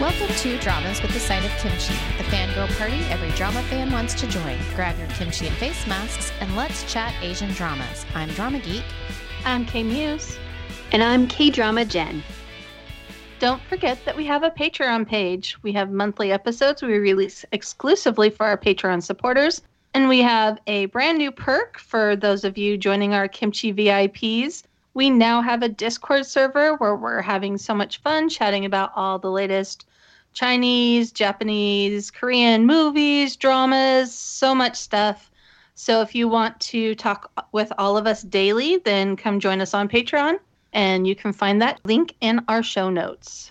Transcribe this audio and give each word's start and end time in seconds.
Welcome 0.00 0.28
to 0.28 0.56
Dramas 0.60 1.02
with 1.02 1.12
the 1.12 1.18
Side 1.18 1.44
of 1.44 1.50
Kimchi, 1.58 1.92
the 2.18 2.24
fangirl 2.30 2.68
party 2.78 3.00
every 3.10 3.30
drama 3.30 3.60
fan 3.64 3.90
wants 3.90 4.14
to 4.14 4.28
join. 4.28 4.56
Grab 4.76 4.96
your 4.96 5.08
kimchi 5.08 5.48
and 5.48 5.56
face 5.56 5.88
masks 5.88 6.30
and 6.38 6.54
let's 6.54 6.84
chat 6.90 7.12
Asian 7.20 7.50
dramas. 7.50 8.06
I'm 8.14 8.28
Drama 8.28 8.60
Geek. 8.60 8.84
I'm 9.44 9.66
K 9.66 9.82
Muse. 9.82 10.38
And 10.92 11.02
I'm 11.02 11.26
K 11.26 11.50
Drama 11.50 11.84
Jen. 11.84 12.22
Don't 13.40 13.60
forget 13.62 13.98
that 14.04 14.16
we 14.16 14.24
have 14.24 14.44
a 14.44 14.52
Patreon 14.52 15.04
page. 15.04 15.56
We 15.62 15.72
have 15.72 15.90
monthly 15.90 16.30
episodes 16.30 16.80
we 16.80 16.96
release 16.98 17.44
exclusively 17.50 18.30
for 18.30 18.46
our 18.46 18.56
Patreon 18.56 19.02
supporters. 19.02 19.62
And 19.94 20.08
we 20.08 20.20
have 20.20 20.60
a 20.68 20.86
brand 20.86 21.18
new 21.18 21.32
perk 21.32 21.76
for 21.80 22.14
those 22.14 22.44
of 22.44 22.56
you 22.56 22.78
joining 22.78 23.14
our 23.14 23.26
Kimchi 23.26 23.72
VIPs. 23.74 24.62
We 24.94 25.10
now 25.10 25.42
have 25.42 25.64
a 25.64 25.68
Discord 25.68 26.24
server 26.24 26.76
where 26.76 26.94
we're 26.94 27.20
having 27.20 27.58
so 27.58 27.74
much 27.74 28.00
fun 28.00 28.28
chatting 28.28 28.64
about 28.64 28.92
all 28.94 29.18
the 29.18 29.30
latest 29.30 29.86
Chinese, 30.38 31.10
Japanese, 31.10 32.12
Korean 32.12 32.64
movies, 32.64 33.34
dramas, 33.34 34.14
so 34.14 34.54
much 34.54 34.76
stuff. 34.76 35.32
So 35.74 36.00
if 36.00 36.14
you 36.14 36.28
want 36.28 36.60
to 36.60 36.94
talk 36.94 37.32
with 37.50 37.72
all 37.76 37.96
of 37.96 38.06
us 38.06 38.22
daily, 38.22 38.76
then 38.84 39.16
come 39.16 39.40
join 39.40 39.60
us 39.60 39.74
on 39.74 39.88
Patreon. 39.88 40.38
And 40.72 41.08
you 41.08 41.16
can 41.16 41.32
find 41.32 41.60
that 41.60 41.80
link 41.84 42.14
in 42.20 42.40
our 42.46 42.62
show 42.62 42.88
notes. 42.88 43.50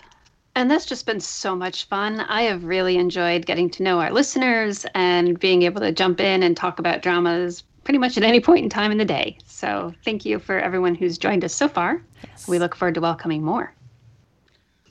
And 0.54 0.70
that's 0.70 0.86
just 0.86 1.04
been 1.04 1.20
so 1.20 1.54
much 1.54 1.84
fun. 1.84 2.20
I 2.20 2.44
have 2.44 2.64
really 2.64 2.96
enjoyed 2.96 3.44
getting 3.44 3.68
to 3.68 3.82
know 3.82 4.00
our 4.00 4.10
listeners 4.10 4.86
and 4.94 5.38
being 5.38 5.64
able 5.64 5.82
to 5.82 5.92
jump 5.92 6.20
in 6.20 6.42
and 6.42 6.56
talk 6.56 6.78
about 6.78 7.02
dramas 7.02 7.64
pretty 7.84 7.98
much 7.98 8.16
at 8.16 8.22
any 8.22 8.40
point 8.40 8.64
in 8.64 8.70
time 8.70 8.92
in 8.92 8.96
the 8.96 9.04
day. 9.04 9.36
So 9.44 9.92
thank 10.06 10.24
you 10.24 10.38
for 10.38 10.58
everyone 10.58 10.94
who's 10.94 11.18
joined 11.18 11.44
us 11.44 11.54
so 11.54 11.68
far. 11.68 12.00
Yes. 12.26 12.48
We 12.48 12.58
look 12.58 12.74
forward 12.74 12.94
to 12.94 13.02
welcoming 13.02 13.42
more. 13.42 13.74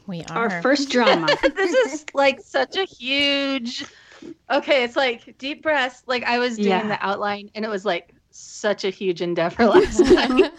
We 0.08 0.24
are. 0.24 0.50
Our 0.50 0.62
first 0.62 0.90
drama. 0.90 1.28
this 1.56 1.94
is 1.94 2.06
like 2.14 2.40
such 2.42 2.78
a 2.78 2.86
huge. 2.86 3.86
Okay, 4.50 4.84
it's 4.84 4.96
like 4.96 5.38
deep 5.38 5.62
breaths. 5.62 6.04
Like 6.08 6.24
I 6.24 6.40
was 6.40 6.56
doing 6.56 6.70
yeah. 6.70 6.88
the 6.88 7.06
outline, 7.06 7.52
and 7.54 7.64
it 7.66 7.68
was 7.68 7.86
like 7.86 8.14
such 8.32 8.86
a 8.86 8.90
huge 8.90 9.22
endeavor 9.22 9.66
last 9.68 10.00
night. 10.00 10.52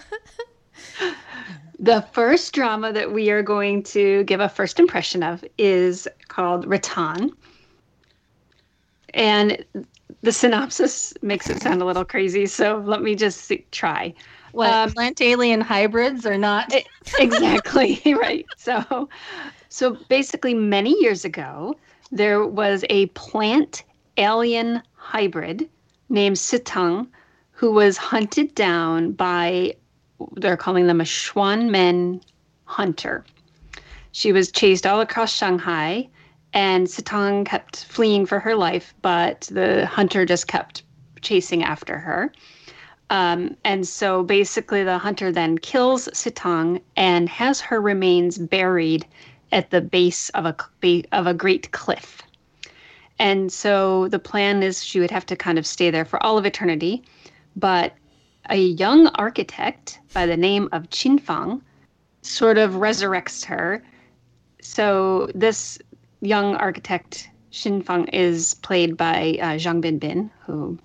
the 1.78 2.02
first 2.12 2.52
drama 2.52 2.92
that 2.92 3.12
we 3.12 3.30
are 3.30 3.42
going 3.42 3.82
to 3.84 4.22
give 4.24 4.40
a 4.40 4.48
first 4.48 4.78
impression 4.78 5.22
of 5.22 5.44
is 5.56 6.06
called 6.28 6.66
Rattan. 6.66 7.30
And 9.14 9.64
the 10.22 10.32
synopsis 10.32 11.14
makes 11.22 11.48
it 11.48 11.62
sound 11.62 11.80
a 11.80 11.84
little 11.84 12.04
crazy, 12.04 12.46
so 12.46 12.82
let 12.84 13.02
me 13.02 13.14
just 13.14 13.42
see, 13.42 13.64
try. 13.70 14.12
What 14.52 14.72
um, 14.72 14.92
plant 14.92 15.20
alien 15.20 15.60
hybrids 15.60 16.26
are 16.26 16.38
not 16.38 16.72
exactly 17.18 18.00
right. 18.06 18.46
So, 18.56 19.08
so 19.68 19.96
basically, 20.08 20.54
many 20.54 20.98
years 21.00 21.24
ago, 21.24 21.76
there 22.10 22.44
was 22.44 22.84
a 22.90 23.06
plant 23.06 23.84
alien 24.16 24.82
hybrid 24.94 25.68
named 26.08 26.36
Sitang 26.36 27.06
who 27.50 27.72
was 27.72 27.96
hunted 27.96 28.54
down 28.54 29.12
by 29.12 29.74
they're 30.36 30.56
calling 30.56 30.86
them 30.86 31.00
a 31.00 31.04
Xuanmen 31.04 32.22
hunter. 32.64 33.24
She 34.12 34.32
was 34.32 34.50
chased 34.50 34.86
all 34.86 35.00
across 35.00 35.32
Shanghai, 35.32 36.08
and 36.52 36.86
Sitang 36.86 37.46
kept 37.46 37.84
fleeing 37.84 38.26
for 38.26 38.40
her 38.40 38.54
life, 38.54 38.94
but 39.02 39.42
the 39.52 39.86
hunter 39.86 40.24
just 40.24 40.48
kept 40.48 40.82
chasing 41.20 41.62
after 41.62 41.98
her. 41.98 42.32
Um, 43.10 43.56
and 43.64 43.88
so 43.88 44.22
basically, 44.22 44.84
the 44.84 44.98
hunter 44.98 45.32
then 45.32 45.58
kills 45.58 46.08
Sitang 46.12 46.80
and 46.96 47.28
has 47.28 47.60
her 47.60 47.80
remains 47.80 48.38
buried 48.38 49.06
at 49.50 49.70
the 49.70 49.80
base 49.80 50.28
of 50.30 50.44
a 50.44 50.56
of 51.12 51.26
a 51.26 51.34
great 51.34 51.70
cliff. 51.72 52.22
And 53.18 53.50
so 53.50 54.08
the 54.08 54.18
plan 54.18 54.62
is 54.62 54.84
she 54.84 55.00
would 55.00 55.10
have 55.10 55.26
to 55.26 55.36
kind 55.36 55.58
of 55.58 55.66
stay 55.66 55.90
there 55.90 56.04
for 56.04 56.22
all 56.22 56.38
of 56.38 56.46
eternity. 56.46 57.02
But 57.56 57.94
a 58.50 58.56
young 58.56 59.08
architect 59.08 59.98
by 60.14 60.26
the 60.26 60.36
name 60.36 60.68
of 60.72 60.90
Qin 60.90 61.20
Fang 61.20 61.62
sort 62.22 62.58
of 62.58 62.72
resurrects 62.72 63.44
her. 63.46 63.82
So 64.60 65.30
this 65.34 65.78
young 66.20 66.56
architect 66.56 67.28
Qin 67.52 67.84
Fang 67.84 68.06
is 68.08 68.54
played 68.54 68.96
by 68.96 69.38
uh, 69.40 69.56
Zhang 69.56 69.82
Binbin, 69.82 70.30
who 70.44 70.78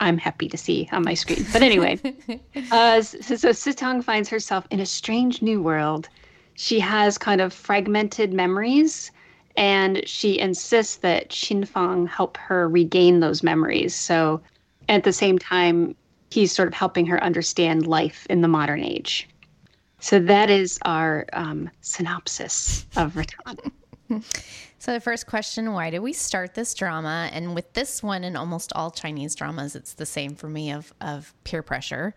I'm 0.00 0.18
happy 0.18 0.48
to 0.48 0.56
see 0.56 0.88
on 0.92 1.04
my 1.04 1.14
screen. 1.14 1.46
But 1.52 1.62
anyway, 1.62 1.98
uh, 2.70 3.02
so, 3.02 3.36
so 3.36 3.50
Sitang 3.50 4.02
finds 4.02 4.28
herself 4.28 4.66
in 4.70 4.80
a 4.80 4.86
strange 4.86 5.42
new 5.42 5.62
world. 5.62 6.08
She 6.54 6.80
has 6.80 7.18
kind 7.18 7.40
of 7.40 7.52
fragmented 7.52 8.32
memories, 8.32 9.10
and 9.56 10.06
she 10.06 10.38
insists 10.38 10.96
that 10.96 11.30
Qin 11.30 11.66
Fang 11.66 12.06
help 12.06 12.36
her 12.36 12.68
regain 12.68 13.20
those 13.20 13.42
memories. 13.42 13.94
So 13.94 14.40
at 14.88 15.04
the 15.04 15.12
same 15.12 15.38
time, 15.38 15.94
he's 16.30 16.52
sort 16.52 16.68
of 16.68 16.74
helping 16.74 17.06
her 17.06 17.22
understand 17.22 17.86
life 17.86 18.26
in 18.28 18.40
the 18.40 18.48
modern 18.48 18.82
age. 18.82 19.28
So 20.00 20.18
that 20.20 20.50
is 20.50 20.78
our 20.84 21.26
um, 21.32 21.70
synopsis 21.80 22.86
of 22.96 23.16
Rattan. 23.16 23.72
So, 24.78 24.92
the 24.92 25.00
first 25.00 25.26
question 25.26 25.72
why 25.72 25.90
did 25.90 26.00
we 26.00 26.12
start 26.12 26.54
this 26.54 26.74
drama? 26.74 27.30
And 27.32 27.54
with 27.54 27.72
this 27.72 28.02
one 28.02 28.24
and 28.24 28.36
almost 28.36 28.72
all 28.74 28.90
Chinese 28.90 29.34
dramas, 29.34 29.74
it's 29.74 29.94
the 29.94 30.06
same 30.06 30.34
for 30.34 30.48
me 30.48 30.70
of, 30.70 30.92
of 31.00 31.32
peer 31.44 31.62
pressure. 31.62 32.14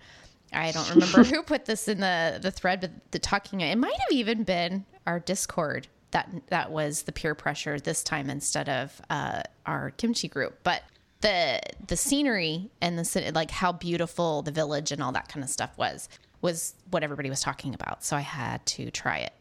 I 0.52 0.72
don't 0.72 0.90
remember 0.90 1.24
who 1.36 1.44
put 1.44 1.66
this 1.66 1.88
in 1.88 2.00
the, 2.00 2.40
the 2.42 2.52
thread, 2.52 2.82
but 2.82 2.92
the 3.12 3.20
talking, 3.20 3.62
it 3.62 3.78
might 3.78 4.00
have 4.00 4.12
even 4.12 4.44
been 4.44 4.86
our 5.08 5.20
Discord 5.20 5.88
that 6.12 6.30
that 6.48 6.72
was 6.72 7.04
the 7.04 7.12
peer 7.12 7.36
pressure 7.36 7.80
this 7.80 8.04
time 8.04 8.30
instead 8.30 8.68
of 8.68 9.00
uh, 9.10 9.44
our 9.66 9.92
kimchi 9.92 10.28
group. 10.28 10.60
But 10.64 10.84
the 11.22 11.60
the 11.88 11.98
scenery 11.98 12.72
and 12.82 12.98
the 12.98 13.32
like 13.36 13.52
how 13.52 13.72
beautiful 13.72 14.42
the 14.42 14.52
village 14.52 14.92
and 14.92 15.04
all 15.04 15.12
that 15.12 15.28
kind 15.28 15.44
of 15.44 15.50
stuff 15.50 15.78
was 15.78 16.10
was 16.42 16.74
what 16.90 17.04
everybody 17.04 17.30
was 17.30 17.42
talking 17.42 17.74
about. 17.74 18.04
So 18.04 18.16
I 18.16 18.22
had 18.22 18.66
to 18.68 18.90
try 18.92 19.18
it. 19.18 19.34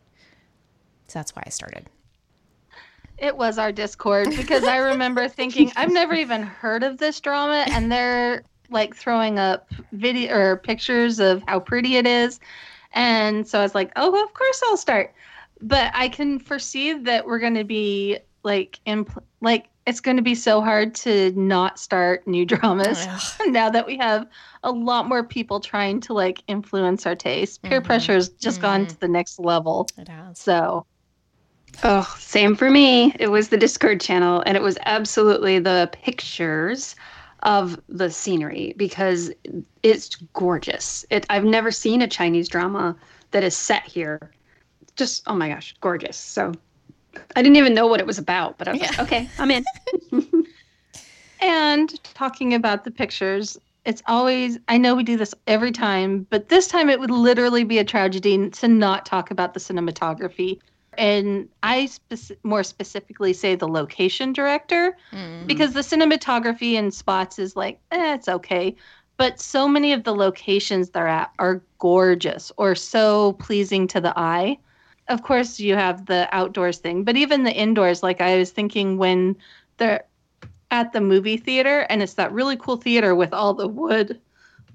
So 1.07 1.19
that's 1.19 1.35
why 1.35 1.43
I 1.47 1.51
started. 1.51 1.89
It 3.19 3.37
was 3.37 3.59
our 3.59 3.73
Discord 3.73 4.31
because 4.37 4.65
I 4.65 4.79
remember 4.79 5.29
thinking 5.29 5.73
I've 5.77 5.93
never 5.93 6.15
even 6.15 6.43
heard 6.43 6.83
of 6.83 6.99
this 6.99 7.21
drama, 7.21 7.65
and 7.69 7.91
they're 7.91 8.45
like 8.71 8.95
throwing 8.95 9.39
up 9.39 9.71
video 9.93 10.37
or 10.37 10.57
pictures 10.57 11.19
of 11.19 11.43
how 11.49 11.61
pretty 11.61 11.97
it 11.97 12.07
is, 12.07 12.39
and 12.93 13.47
so 13.47 13.59
I 13.59 13.63
was 13.63 13.75
like, 13.75 13.93
oh, 13.97 14.23
of 14.23 14.35
course 14.35 14.63
I'll 14.67 14.77
start. 14.77 15.15
But 15.61 15.91
I 15.95 16.09
can 16.09 16.39
foresee 16.39 16.93
that 16.93 17.27
we're 17.27 17.41
going 17.41 17.55
to 17.55 17.65
be 17.65 18.19
like 18.45 18.79
impl- 18.87 19.23
like 19.41 19.69
it's 19.87 20.01
going 20.01 20.19
to 20.19 20.23
be 20.23 20.35
so 20.35 20.61
hard 20.61 20.95
to 20.95 21.33
not 21.33 21.79
start 21.79 22.27
new 22.29 22.45
dramas 22.45 23.07
now 23.47 23.71
that 23.71 23.87
we 23.87 23.97
have 23.97 24.27
a 24.63 24.71
lot 24.71 25.09
more 25.09 25.25
people 25.25 25.61
trying 25.61 25.99
to 25.99 26.13
like 26.13 26.43
influence 26.47 27.07
our 27.07 27.17
taste. 27.17 27.63
Peer 27.63 27.79
mm-hmm. 27.81 27.87
pressure 27.87 28.13
has 28.13 28.29
just 28.29 28.59
mm-hmm. 28.59 28.67
gone 28.67 28.87
to 28.87 29.01
the 29.01 29.09
next 29.09 29.41
level. 29.41 29.89
It 29.97 30.09
has. 30.09 30.39
So 30.39 30.85
Oh, 31.85 32.17
same 32.19 32.57
for 32.57 32.71
me. 32.71 33.15
It 33.19 33.29
was 33.29 33.49
the 33.49 33.57
Discord 33.57 34.01
channel, 34.01 34.43
and 34.47 34.57
it 34.57 34.63
was 34.63 34.79
absolutely 34.85 35.59
the 35.59 35.89
pictures 35.93 36.97
of 37.45 37.81
the 37.89 38.11
scenery 38.11 38.75
because 38.77 39.31
it's 39.83 40.17
gorgeous. 40.33 41.05
It 41.11 41.25
I've 41.31 41.45
never 41.45 41.71
seen 41.71 42.03
a 42.03 42.09
Chinese 42.09 42.49
drama 42.49 42.97
that 43.31 43.45
is 43.45 43.57
set 43.57 43.85
here. 43.85 44.33
Just 44.97 45.23
oh 45.27 45.35
my 45.35 45.49
gosh, 45.49 45.75
gorgeous. 45.81 46.17
So 46.17 46.53
I 47.37 47.43
didn't 47.43 47.57
even 47.57 47.75
know 47.75 47.87
what 47.87 48.01
it 48.01 48.07
was 48.07 48.19
about, 48.19 48.59
but 48.59 48.69
I 48.69 48.73
was 48.73 48.81
yeah. 48.81 48.89
like, 48.89 49.01
okay, 49.01 49.29
I'm 49.39 49.51
in. 49.51 49.65
and 51.41 52.03
talking 52.15 52.55
about 52.55 52.85
the 52.85 52.91
pictures, 52.91 53.57
it's 53.85 54.03
always 54.07 54.59
I 54.67 54.79
know 54.79 54.97
we 54.97 55.05
do 55.05 55.17
this 55.17 55.35
every 55.47 55.73
time, 55.73 56.27
but 56.31 56.49
this 56.49 56.67
time 56.67 56.91
it 56.91 56.99
would 56.99 57.11
literally 57.11 57.63
be 57.63 57.79
a 57.79 57.85
tragedy 57.85 58.51
to 58.51 58.69
not 58.69 59.07
talk 59.07 59.31
about 59.31 59.55
the 59.55 59.61
cinematography 59.61 60.59
and 60.99 61.49
I 61.63 61.87
spe- 61.87 62.33
more 62.43 62.65
specifically 62.65 63.33
say 63.33 63.55
the 63.55 63.69
location 63.69 64.33
director 64.33 64.97
mm-hmm. 65.13 65.47
because 65.47 65.73
the 65.73 65.81
cinematography 65.81 66.73
in 66.73 66.91
spots 66.91 67.39
is 67.39 67.55
like, 67.55 67.81
eh, 67.93 68.15
it's 68.15 68.29
okay. 68.29 68.75
But 69.17 69.41
so 69.41 69.69
many 69.69 69.93
of 69.93 70.05
the 70.05 70.15
locations 70.15 70.91
they're 70.91 71.09
at 71.09 71.33
are 71.39 71.63
gorgeous 71.79 72.53
or 72.57 72.75
so 72.75 73.35
pleasing 73.35 73.87
to 73.89 74.01
the 74.01 74.13
eye. 74.19 74.59
Of 75.09 75.23
course, 75.23 75.59
you 75.59 75.75
have 75.77 76.07
the 76.07 76.29
outdoors 76.33 76.79
thing, 76.79 77.05
but 77.05 77.17
even 77.17 77.45
the 77.45 77.55
indoors, 77.55 78.03
like 78.03 78.21
I 78.21 78.37
was 78.37 78.51
thinking 78.51 78.99
when 78.99 79.37
they're 79.79 80.05
at 80.71 80.93
the 80.93 81.01
movie 81.01 81.39
theater 81.39 81.87
and 81.89 82.03
it's 82.03 82.15
that 82.15 82.33
really 82.33 82.57
cool 82.57 82.77
theater 82.77 83.15
with 83.15 83.33
all 83.33 83.55
the 83.55 83.69
wood 83.69 84.21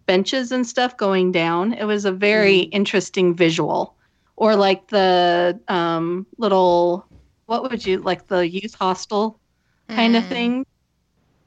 benches 0.06 0.52
and 0.52 0.66
stuff 0.66 0.98
going 0.98 1.32
down, 1.32 1.74
it 1.74 1.86
was 1.86 2.06
a 2.06 2.12
very 2.12 2.62
mm-hmm. 2.62 2.78
interesting 2.78 3.36
visual 3.36 3.96
or 4.36 4.56
like 4.56 4.88
the 4.88 5.60
um, 5.68 6.26
little 6.38 7.06
what 7.46 7.70
would 7.70 7.86
you 7.86 8.00
like 8.00 8.28
the 8.28 8.48
youth 8.48 8.74
hostel 8.76 9.40
kind 9.90 10.16
mm. 10.16 10.18
of 10.18 10.26
thing 10.28 10.66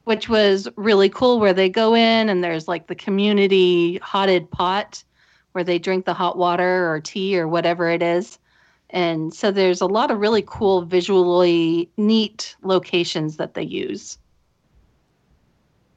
which 0.05 0.29
was 0.29 0.69
really 0.77 1.09
cool 1.09 1.39
where 1.39 1.53
they 1.53 1.69
go 1.69 1.93
in 1.93 2.29
and 2.29 2.43
there's 2.43 2.67
like 2.67 2.87
the 2.87 2.95
community 2.95 3.97
hotted 3.97 4.49
pot 4.51 5.03
where 5.51 5.63
they 5.63 5.77
drink 5.79 6.05
the 6.05 6.13
hot 6.13 6.37
water 6.37 6.89
or 6.89 7.01
tea 7.01 7.37
or 7.37 7.47
whatever 7.47 7.89
it 7.89 8.01
is 8.01 8.39
And 8.89 9.33
so 9.33 9.51
there's 9.51 9.81
a 9.81 9.85
lot 9.85 10.11
of 10.11 10.19
really 10.19 10.43
cool, 10.45 10.83
visually 10.83 11.89
neat 11.97 12.55
locations 12.63 13.37
that 13.37 13.53
they 13.53 13.63
use. 13.63 14.17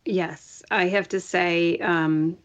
Yes, 0.04 0.62
I 0.70 0.88
have 0.88 1.08
to 1.10 1.20
say, 1.20 1.78
um, 1.78 2.36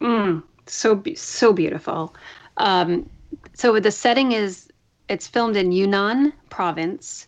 mm, 0.00 0.42
so 0.66 1.02
so 1.14 1.52
beautiful. 1.52 2.14
Um, 2.56 3.10
so 3.52 3.78
the 3.78 3.90
setting 3.90 4.32
is 4.32 4.68
it's 5.08 5.26
filmed 5.26 5.56
in 5.56 5.72
Yunnan 5.72 6.32
province, 6.48 7.26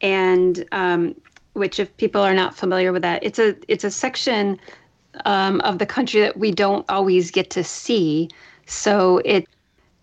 and 0.00 0.64
um, 0.72 1.14
which, 1.52 1.78
if 1.78 1.96
people 1.96 2.20
are 2.20 2.34
not 2.34 2.56
familiar 2.56 2.92
with 2.92 3.02
that, 3.02 3.22
it's 3.22 3.38
a 3.38 3.56
it's 3.68 3.84
a 3.84 3.90
section 3.90 4.58
um, 5.24 5.60
of 5.60 5.78
the 5.78 5.86
country 5.86 6.20
that 6.20 6.36
we 6.36 6.50
don't 6.50 6.84
always 6.88 7.30
get 7.30 7.50
to 7.50 7.64
see. 7.64 8.28
So 8.66 9.18
it 9.24 9.48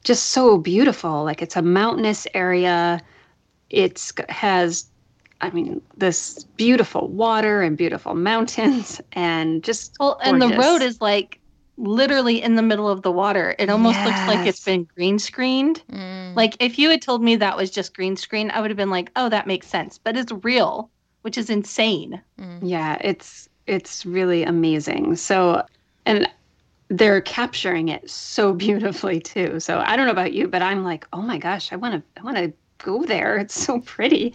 just 0.03 0.27
so 0.27 0.57
beautiful. 0.57 1.23
Like 1.23 1.41
it's 1.41 1.55
a 1.55 1.61
mountainous 1.61 2.27
area. 2.33 3.01
It's 3.69 4.13
has, 4.29 4.85
I 5.41 5.49
mean, 5.51 5.81
this 5.97 6.43
beautiful 6.55 7.07
water 7.07 7.61
and 7.61 7.77
beautiful 7.77 8.15
mountains 8.15 9.01
and 9.11 9.63
just 9.63 9.95
well, 9.99 10.19
and 10.23 10.41
the 10.41 10.57
road 10.57 10.81
is 10.81 11.01
like 11.01 11.38
literally 11.79 12.41
in 12.41 12.55
the 12.55 12.61
middle 12.61 12.89
of 12.89 13.01
the 13.01 13.11
water. 13.11 13.55
It 13.57 13.69
almost 13.69 13.97
yes. 13.97 14.05
looks 14.05 14.27
like 14.27 14.47
it's 14.47 14.63
been 14.63 14.87
green 14.95 15.17
screened. 15.17 15.81
Mm. 15.91 16.35
Like 16.35 16.55
if 16.59 16.77
you 16.77 16.89
had 16.89 17.01
told 17.01 17.23
me 17.23 17.35
that 17.37 17.57
was 17.57 17.71
just 17.71 17.95
green 17.95 18.15
screen, 18.15 18.51
I 18.51 18.61
would 18.61 18.69
have 18.69 18.77
been 18.77 18.89
like, 18.89 19.11
"Oh, 19.15 19.29
that 19.29 19.47
makes 19.47 19.67
sense." 19.67 19.97
But 19.97 20.17
it's 20.17 20.31
real, 20.43 20.89
which 21.21 21.37
is 21.37 21.49
insane. 21.49 22.21
Mm. 22.39 22.59
Yeah, 22.61 22.97
it's 23.01 23.49
it's 23.65 24.05
really 24.05 24.43
amazing. 24.43 25.15
So, 25.15 25.63
and 26.05 26.27
they're 26.89 27.21
capturing 27.21 27.87
it 27.89 28.09
so 28.09 28.53
beautifully 28.65 29.19
too. 29.19 29.59
So 29.59 29.79
I 29.79 29.95
don't 29.95 30.05
know 30.05 30.11
about 30.11 30.33
you, 30.33 30.47
but 30.47 30.61
I'm 30.61 30.83
like, 30.83 31.07
oh 31.13 31.21
my 31.21 31.37
gosh, 31.37 31.71
I 31.71 31.77
want 31.77 31.93
to, 31.95 32.19
I 32.19 32.23
want 32.23 32.37
to 32.37 32.53
go 32.79 33.05
there. 33.05 33.37
It's 33.37 33.59
so 33.59 33.79
pretty. 33.79 34.33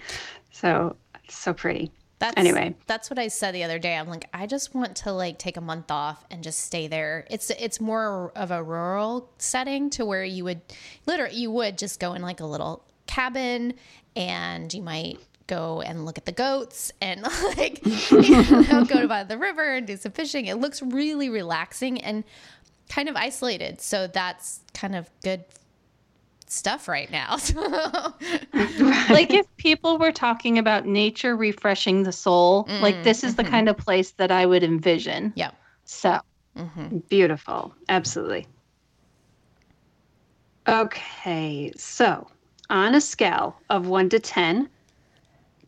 So 0.51 0.97
it's 1.25 1.37
so 1.37 1.53
pretty. 1.53 1.91
That's, 2.25 2.39
anyway, 2.39 2.75
that's 2.87 3.11
what 3.11 3.19
I 3.19 3.29
said 3.29 3.55
the 3.55 3.65
other 3.65 3.79
day. 3.79 3.99
I'm 3.99 4.09
like, 4.09 4.31
I 4.33 4.47
just 4.47 4.75
want 4.75 4.97
to 4.97 5.13
like 5.13 5.37
take 5.39 5.59
a 5.59 5.61
month 5.61 5.91
off 5.91 6.25
and 6.31 6.43
just 6.43 6.61
stay 6.61 6.87
there. 6.87 7.27
It's 7.29 7.51
it's 7.51 7.83
more 7.83 8.33
of 8.35 8.51
a 8.51 8.63
rural 8.63 9.29
setting 9.37 9.91
to 9.91 10.07
where 10.07 10.25
you 10.25 10.43
would 10.45 10.63
literally 11.05 11.37
you 11.37 11.51
would 11.51 11.77
just 11.77 12.01
go 12.01 12.15
in 12.15 12.23
like 12.23 12.41
a 12.41 12.47
little 12.47 12.83
cabin 13.07 13.75
and 14.17 14.73
you 14.73 14.81
might 14.81 15.19
go 15.49 15.83
and 15.83 16.07
look 16.07 16.17
at 16.17 16.25
the 16.25 16.33
goats 16.33 16.93
and 17.03 17.23
like 17.59 17.85
you 17.85 18.43
know, 18.63 18.87
go 18.89 19.07
by 19.07 19.23
the 19.25 19.37
river 19.37 19.75
and 19.75 19.87
do 19.87 19.99
some 19.99 20.13
fishing. 20.13 20.47
It 20.47 20.57
looks 20.57 20.81
really 20.81 21.29
relaxing 21.29 22.01
and 22.01 22.25
kind 22.89 23.11
of 23.11 23.17
isolated. 23.17 23.83
So 23.83 24.07
that's 24.07 24.61
kind 24.73 24.97
of 24.97 25.11
good 25.23 25.45
stuff 26.55 26.89
right 26.89 27.11
now. 27.11 27.33
like 29.11 29.33
if 29.33 29.47
people 29.57 29.99
were 29.99 30.13
talking 30.13 30.59
about 30.59 30.87
nature 30.87 31.37
refreshing 31.37 32.03
the 32.03 32.13
soul, 32.13 32.65
mm-hmm. 32.65 32.83
like 32.83 33.03
this 33.03 33.25
is 33.25 33.37
the 33.37 33.43
mm-hmm. 33.43 33.53
kind 33.53 33.69
of 33.69 33.77
place 33.77 34.13
that 34.13 34.31
I 34.31 34.47
would 34.47 34.63
envision. 34.63 35.33
Yeah. 35.37 35.51
So 35.85 36.21
mm-hmm. 36.57 36.99
beautiful. 37.09 37.75
Absolutely. 37.89 38.47
Okay. 40.69 41.73
So 41.77 42.27
on 42.71 42.95
a 42.95 43.01
scale 43.01 43.57
of 43.71 43.87
one 43.87 44.09
to 44.11 44.19
10, 44.19 44.69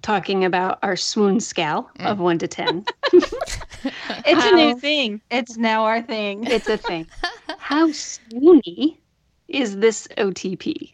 talking 0.03 0.45
about 0.45 0.79
our 0.83 0.97
swoon 0.97 1.41
scale 1.41 1.91
mm. 1.99 2.07
of 2.07 2.21
one 2.21 2.39
to 2.39 2.49
10. 2.49 2.85
it's 3.13 4.45
a 4.45 4.53
new 4.53 4.79
thing. 4.79 5.21
It's 5.31 5.57
now 5.57 5.85
our 5.85 6.01
thing. 6.01 6.45
It's 6.45 6.69
a 6.69 6.77
thing. 6.77 7.07
How 7.59 7.89
swoony 7.89 8.99
is 9.49 9.77
this 9.77 10.09
OTP? 10.19 10.93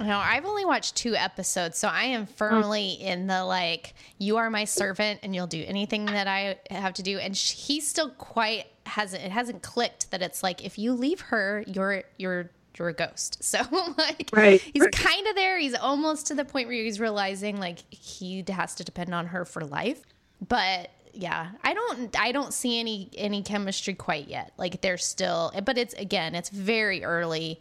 Now, 0.00 0.20
I've 0.20 0.44
only 0.44 0.64
watched 0.64 0.94
two 0.94 1.16
episodes, 1.16 1.76
so 1.76 1.88
I 1.88 2.04
am 2.04 2.26
firmly 2.26 2.90
in 2.92 3.26
the 3.26 3.44
like, 3.44 3.94
you 4.18 4.36
are 4.36 4.48
my 4.48 4.64
servant 4.64 5.20
and 5.22 5.34
you'll 5.34 5.48
do 5.48 5.64
anything 5.66 6.06
that 6.06 6.28
I 6.28 6.58
have 6.70 6.94
to 6.94 7.02
do. 7.02 7.18
And 7.18 7.34
he's 7.34 7.88
still 7.88 8.10
quite 8.10 8.66
hasn't, 8.86 9.24
it 9.24 9.32
hasn't 9.32 9.62
clicked 9.62 10.10
that 10.12 10.22
it's 10.22 10.42
like, 10.42 10.64
if 10.64 10.78
you 10.78 10.92
leave 10.92 11.20
her, 11.22 11.64
you're, 11.66 12.04
you're 12.16 12.50
you're 12.78 12.88
a 12.88 12.94
ghost. 12.94 13.38
So 13.48 13.58
like 13.96 14.30
right, 14.32 14.60
he's 14.60 14.82
right. 14.82 14.92
kind 14.92 15.26
of 15.26 15.34
there. 15.34 15.58
He's 15.58 15.74
almost 15.74 16.26
to 16.28 16.34
the 16.34 16.44
point 16.44 16.68
where 16.68 16.76
he's 16.76 17.00
realizing 17.00 17.58
like 17.58 17.78
he 17.92 18.44
has 18.48 18.74
to 18.76 18.84
depend 18.84 19.14
on 19.14 19.26
her 19.26 19.44
for 19.44 19.64
life. 19.64 20.02
But 20.46 20.90
yeah, 21.18 21.48
I 21.64 21.74
don't 21.74 22.16
I 22.20 22.30
don't 22.30 22.54
see 22.54 22.78
any 22.78 23.10
any 23.16 23.42
chemistry 23.42 23.94
quite 23.94 24.28
yet. 24.28 24.52
Like 24.56 24.80
they're 24.80 24.96
still 24.96 25.52
but 25.64 25.76
it's 25.76 25.92
again, 25.94 26.36
it's 26.36 26.48
very 26.48 27.02
early. 27.02 27.58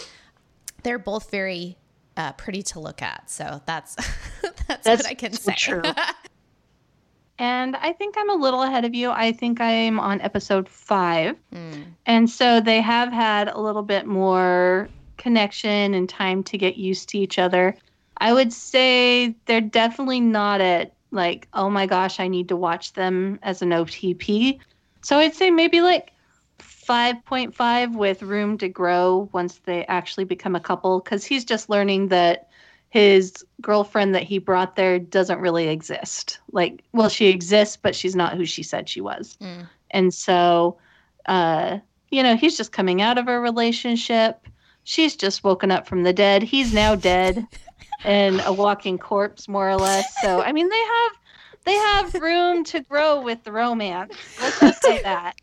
They're 0.83 1.00
both 1.00 1.31
very 1.31 1.75
uh, 2.15 2.33
pretty 2.33 2.62
to 2.62 2.80
look 2.80 3.01
at. 3.01 3.31
So 3.31 3.62
that's 3.65 3.95
that's, 4.68 4.83
that's 4.83 5.04
what 5.04 5.07
I 5.07 5.15
can 5.15 5.33
say. 5.33 5.56
True. 5.57 5.81
and 7.39 7.75
I 7.75 7.94
think 7.94 8.13
I'm 8.15 8.30
a 8.30 8.36
little 8.36 8.62
ahead 8.62 8.86
of 8.86 8.94
you. 8.94 9.09
I 9.09 9.31
think 9.31 9.59
I'm 9.59 10.00
on 10.00 10.21
episode 10.21 10.69
five. 10.69 11.36
Mm. 11.51 11.86
And 12.06 12.30
so 12.30 12.62
they 12.62 12.80
have 12.81 13.12
had 13.12 13.48
a 13.48 13.59
little 13.59 13.81
bit 13.81 14.06
more 14.06 14.88
connection 15.18 15.95
and 15.95 16.07
time 16.07 16.44
to 16.44 16.59
get 16.59 16.77
used 16.77 17.09
to 17.09 17.18
each 17.18 17.39
other. 17.39 17.75
I 18.18 18.33
would 18.33 18.54
say 18.54 19.36
they're 19.45 19.62
definitely 19.62 20.19
not 20.19 20.62
at 20.62 20.94
like, 21.12 21.48
oh 21.54 21.69
my 21.69 21.86
gosh, 21.86 22.19
I 22.19 22.27
need 22.27 22.50
to 22.50 22.56
watch 22.56 22.94
them 22.94 23.39
as 23.44 23.62
an 23.62 23.69
OTP. 23.69 24.59
So 25.01 25.18
I'd 25.18 25.36
say 25.36 25.50
maybe 25.50 25.81
like 25.81 26.12
5.5 26.59 27.95
with 27.95 28.21
room 28.21 28.57
to 28.57 28.68
grow 28.68 29.30
once 29.31 29.59
they 29.65 29.86
actually 29.86 30.25
become 30.25 30.56
a 30.56 30.59
couple 30.59 31.00
because 31.00 31.25
he's 31.25 31.45
just 31.45 31.69
learning 31.69 32.09
that 32.09 32.50
his 32.89 33.45
girlfriend 33.62 34.15
that 34.15 34.24
he 34.24 34.39
brought 34.39 34.75
there 34.75 34.98
doesn't 35.00 35.39
really 35.39 35.68
exist. 35.68 36.39
Like, 36.51 36.83
well, 36.94 37.09
she 37.09 37.27
exists, 37.27 37.77
but 37.77 37.95
she's 37.95 38.15
not 38.15 38.36
who 38.36 38.45
she 38.45 38.63
said 38.63 38.88
she 38.88 39.01
was. 39.01 39.38
Mm. 39.42 39.68
And 39.92 40.13
so, 40.13 40.77
uh, 41.25 41.80
you 42.09 42.24
know, 42.24 42.36
he's 42.36 42.57
just 42.57 42.71
coming 42.71 43.01
out 43.01 43.18
of 43.18 43.27
a 43.27 43.39
relationship 43.39 44.48
she's 44.88 45.18
just 45.18 45.44
woken 45.44 45.69
up 45.69 45.86
from 45.86 46.04
the 46.04 46.13
dead. 46.13 46.42
He's 46.42 46.74
now 46.74 46.95
dead 46.95 47.45
and 48.03 48.41
a 48.45 48.53
walking 48.53 48.97
corpse, 48.97 49.47
more 49.47 49.69
or 49.69 49.75
less. 49.75 50.05
So, 50.21 50.41
I 50.41 50.51
mean, 50.51 50.69
they 50.69 50.83
have 50.83 51.11
they 51.65 51.73
have 51.73 52.13
room 52.15 52.63
to 52.65 52.81
grow 52.81 53.21
with 53.21 53.44
the 53.44 53.51
romance. 53.51 54.15
Let's 54.41 54.59
just 54.59 54.81
say 54.81 55.01
that. 55.01 55.35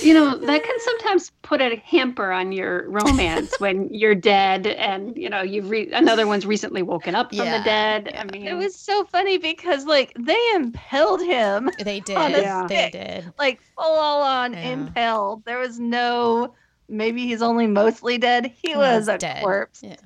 You 0.00 0.14
know, 0.14 0.38
that 0.38 0.64
can 0.64 0.80
sometimes 0.80 1.32
put 1.42 1.60
a 1.60 1.76
hamper 1.84 2.32
on 2.32 2.50
your 2.50 2.88
romance 2.88 3.52
when 3.58 3.92
you're 3.92 4.14
dead 4.14 4.66
and, 4.66 5.14
you 5.18 5.28
know, 5.28 5.42
you've 5.42 5.68
re- 5.68 5.92
another 5.92 6.26
one's 6.26 6.46
recently 6.46 6.80
woken 6.80 7.14
up 7.14 7.28
from 7.28 7.44
yeah. 7.44 7.58
the 7.58 7.64
dead. 7.64 8.14
I 8.16 8.24
mean, 8.24 8.46
it 8.46 8.54
was 8.54 8.74
so 8.74 9.04
funny 9.04 9.36
because, 9.36 9.84
like, 9.84 10.14
they 10.18 10.40
impaled 10.54 11.20
him. 11.20 11.68
They 11.78 12.00
did. 12.06 12.14
Yeah. 12.14 12.66
They 12.66 12.88
did. 12.90 13.34
Like, 13.38 13.60
full 13.76 13.84
on 13.84 14.54
yeah. 14.54 14.60
impaled. 14.60 15.44
There 15.44 15.58
was 15.58 15.78
no 15.78 16.54
maybe 16.88 17.26
he's 17.26 17.42
only 17.42 17.66
mostly 17.66 18.18
dead. 18.18 18.52
He 18.62 18.76
was 18.76 19.08
a 19.08 19.18
dead. 19.18 19.42
corpse. 19.42 19.82
Yeah. 19.82 19.96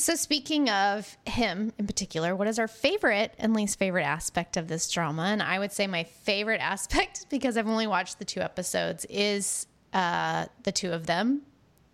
So, 0.00 0.14
speaking 0.14 0.70
of 0.70 1.18
him 1.26 1.74
in 1.78 1.86
particular, 1.86 2.34
what 2.34 2.48
is 2.48 2.58
our 2.58 2.68
favorite 2.68 3.34
and 3.36 3.52
least 3.52 3.78
favorite 3.78 4.04
aspect 4.04 4.56
of 4.56 4.66
this 4.66 4.90
drama? 4.90 5.24
And 5.24 5.42
I 5.42 5.58
would 5.58 5.72
say 5.72 5.86
my 5.86 6.04
favorite 6.04 6.60
aspect, 6.62 7.26
because 7.28 7.58
I've 7.58 7.68
only 7.68 7.86
watched 7.86 8.18
the 8.18 8.24
two 8.24 8.40
episodes, 8.40 9.04
is 9.10 9.66
uh, 9.92 10.46
the 10.62 10.72
two 10.72 10.90
of 10.92 11.04
them. 11.04 11.42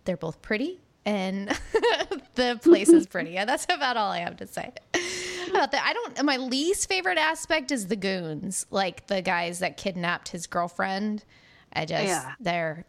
They're 0.05 0.15
both 0.15 0.41
pretty, 0.41 0.79
and 1.05 1.49
the 2.35 2.57
place 2.63 2.87
is 2.87 3.07
pretty. 3.07 3.35
And 3.35 3.49
that's 3.49 3.65
about 3.65 3.97
all 3.97 4.09
I 4.09 4.19
have 4.19 4.37
to 4.37 4.47
say 4.47 4.71
about 5.49 5.73
that. 5.73 5.83
I 5.83 5.91
don't. 5.91 6.23
My 6.23 6.37
least 6.37 6.87
favorite 6.87 7.17
aspect 7.17 7.73
is 7.73 7.87
the 7.87 7.97
goons, 7.97 8.67
like 8.71 9.07
the 9.07 9.21
guys 9.21 9.59
that 9.59 9.75
kidnapped 9.75 10.29
his 10.29 10.47
girlfriend. 10.47 11.25
I 11.73 11.83
just 11.83 12.05
yeah. 12.05 12.35
they're 12.39 12.85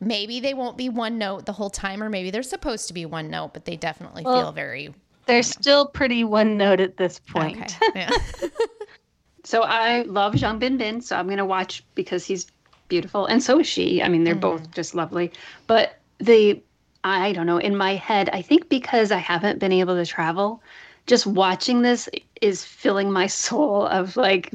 Maybe 0.00 0.40
they 0.40 0.54
won't 0.54 0.76
be 0.76 0.88
one 0.88 1.18
note 1.18 1.46
the 1.46 1.52
whole 1.52 1.70
time, 1.70 2.02
or 2.02 2.08
maybe 2.08 2.30
they're 2.30 2.42
supposed 2.42 2.88
to 2.88 2.94
be 2.94 3.06
one 3.06 3.30
note, 3.30 3.54
but 3.54 3.64
they 3.64 3.76
definitely 3.76 4.22
well, 4.24 4.40
feel 4.40 4.52
very. 4.52 4.94
They're 5.26 5.36
you 5.36 5.42
know. 5.42 5.42
still 5.42 5.86
pretty 5.86 6.24
one 6.24 6.56
note 6.56 6.80
at 6.80 6.96
this 6.96 7.18
point. 7.18 7.76
Okay. 7.82 8.00
Yeah. 8.00 8.10
so 9.44 9.62
I 9.62 10.02
love 10.02 10.34
Zhang 10.34 10.60
Binbin, 10.60 11.02
so 11.02 11.16
I'm 11.16 11.26
going 11.26 11.38
to 11.38 11.44
watch 11.44 11.84
because 11.94 12.24
he's 12.24 12.46
beautiful, 12.88 13.26
and 13.26 13.42
so 13.42 13.60
is 13.60 13.66
she. 13.66 14.02
I 14.02 14.08
mean, 14.08 14.24
they're 14.24 14.34
mm-hmm. 14.34 14.40
both 14.40 14.70
just 14.72 14.94
lovely. 14.94 15.32
But 15.66 15.98
the, 16.18 16.62
I 17.02 17.32
don't 17.32 17.46
know, 17.46 17.58
in 17.58 17.76
my 17.76 17.94
head, 17.94 18.30
I 18.32 18.42
think 18.42 18.68
because 18.68 19.10
I 19.10 19.18
haven't 19.18 19.58
been 19.58 19.72
able 19.72 19.94
to 19.96 20.06
travel, 20.06 20.62
just 21.06 21.26
watching 21.26 21.82
this 21.82 22.08
is 22.40 22.64
filling 22.64 23.10
my 23.10 23.26
soul 23.26 23.86
of 23.86 24.16
like, 24.16 24.52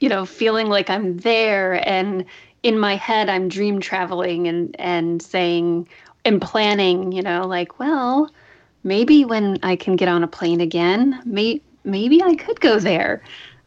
you 0.00 0.08
know, 0.08 0.26
feeling 0.26 0.68
like 0.68 0.90
I'm 0.90 1.18
there 1.18 1.86
and 1.88 2.24
in 2.62 2.78
my 2.78 2.96
head 2.96 3.28
I'm 3.28 3.48
dream 3.48 3.80
traveling 3.80 4.48
and 4.48 4.74
and 4.78 5.20
saying 5.22 5.88
and 6.24 6.40
planning, 6.40 7.12
you 7.12 7.22
know, 7.22 7.46
like, 7.46 7.78
well, 7.78 8.30
maybe 8.84 9.24
when 9.24 9.58
I 9.62 9.76
can 9.76 9.96
get 9.96 10.08
on 10.08 10.22
a 10.22 10.28
plane 10.28 10.60
again, 10.60 11.20
may, 11.24 11.60
maybe 11.84 12.22
I 12.22 12.34
could 12.36 12.60
go 12.60 12.78
there. 12.78 13.22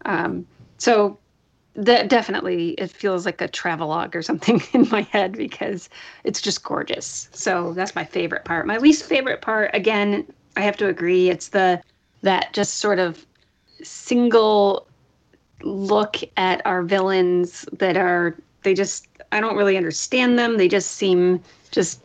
Um, 0.05 0.45
so 0.77 1.19
that 1.75 2.07
definitely 2.07 2.69
it 2.71 2.89
feels 2.89 3.25
like 3.25 3.41
a 3.41 3.47
travelogue 3.49 4.15
or 4.15 4.21
something 4.21 4.61
in 4.73 4.87
my 4.89 5.01
head 5.01 5.33
because 5.33 5.89
it's 6.23 6.41
just 6.41 6.63
gorgeous. 6.63 7.27
So 7.33 7.73
that's 7.73 7.95
my 7.95 8.05
favorite 8.05 8.45
part. 8.45 8.65
My 8.65 8.77
least 8.77 9.03
favorite 9.03 9.41
part 9.41 9.71
again 9.73 10.25
I 10.57 10.61
have 10.61 10.77
to 10.77 10.87
agree. 10.87 11.29
It's 11.29 11.49
the 11.49 11.81
that 12.21 12.53
just 12.53 12.75
sort 12.75 12.99
of 12.99 13.25
single 13.83 14.87
look 15.63 16.17
at 16.37 16.65
our 16.65 16.81
villains 16.81 17.65
that 17.73 17.97
are 17.97 18.37
they 18.65 18.73
just 18.73 19.07
I 19.31 19.39
don't 19.39 19.55
really 19.55 19.77
understand 19.77 20.37
them. 20.37 20.57
They 20.57 20.67
just 20.67 20.91
seem 20.91 21.41
just 21.71 22.01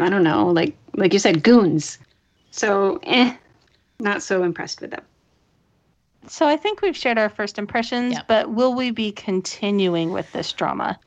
I 0.00 0.08
don't 0.08 0.24
know, 0.24 0.48
like 0.48 0.74
like 0.96 1.12
you 1.12 1.18
said, 1.18 1.42
goons. 1.42 1.98
So 2.50 2.98
eh, 3.02 3.36
not 4.00 4.22
so 4.22 4.42
impressed 4.42 4.80
with 4.80 4.92
them. 4.92 5.02
So 6.26 6.46
I 6.46 6.56
think 6.56 6.80
we've 6.80 6.96
shared 6.96 7.18
our 7.18 7.28
first 7.28 7.58
impressions, 7.58 8.14
yep. 8.14 8.26
but 8.26 8.50
will 8.50 8.72
we 8.72 8.90
be 8.90 9.12
continuing 9.12 10.10
with 10.10 10.32
this 10.32 10.52
drama? 10.52 10.98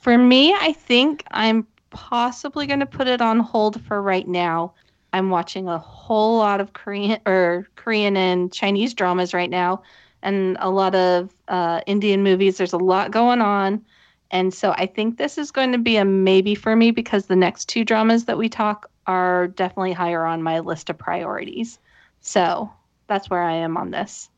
For 0.00 0.16
me, 0.16 0.54
I 0.54 0.72
think 0.72 1.24
I'm 1.32 1.66
possibly 1.90 2.66
going 2.68 2.78
to 2.78 2.86
put 2.86 3.08
it 3.08 3.20
on 3.20 3.40
hold 3.40 3.82
for 3.82 4.00
right 4.00 4.28
now. 4.28 4.72
I'm 5.12 5.30
watching 5.30 5.68
a 5.68 5.78
whole 5.78 6.38
lot 6.38 6.60
of 6.60 6.72
Korean 6.72 7.18
or 7.26 7.68
Korean 7.74 8.16
and 8.16 8.52
Chinese 8.52 8.94
dramas 8.94 9.34
right 9.34 9.50
now, 9.50 9.82
and 10.22 10.56
a 10.60 10.70
lot 10.70 10.94
of 10.94 11.34
uh, 11.48 11.80
Indian 11.86 12.22
movies. 12.22 12.58
There's 12.58 12.72
a 12.72 12.78
lot 12.78 13.10
going 13.10 13.40
on, 13.40 13.84
and 14.30 14.54
so 14.54 14.72
I 14.72 14.86
think 14.86 15.16
this 15.16 15.38
is 15.38 15.50
going 15.50 15.72
to 15.72 15.78
be 15.78 15.96
a 15.96 16.04
maybe 16.04 16.54
for 16.54 16.76
me 16.76 16.90
because 16.90 17.26
the 17.26 17.36
next 17.36 17.68
two 17.68 17.84
dramas 17.84 18.24
that 18.26 18.38
we 18.38 18.48
talk 18.48 18.90
are 19.06 19.48
definitely 19.48 19.92
higher 19.92 20.24
on 20.24 20.42
my 20.42 20.60
list 20.60 20.88
of 20.90 20.98
priorities. 20.98 21.78
So 22.20 22.70
that's 23.08 23.28
where 23.28 23.42
I 23.42 23.54
am 23.54 23.76
on 23.76 23.90
this. 23.90 24.28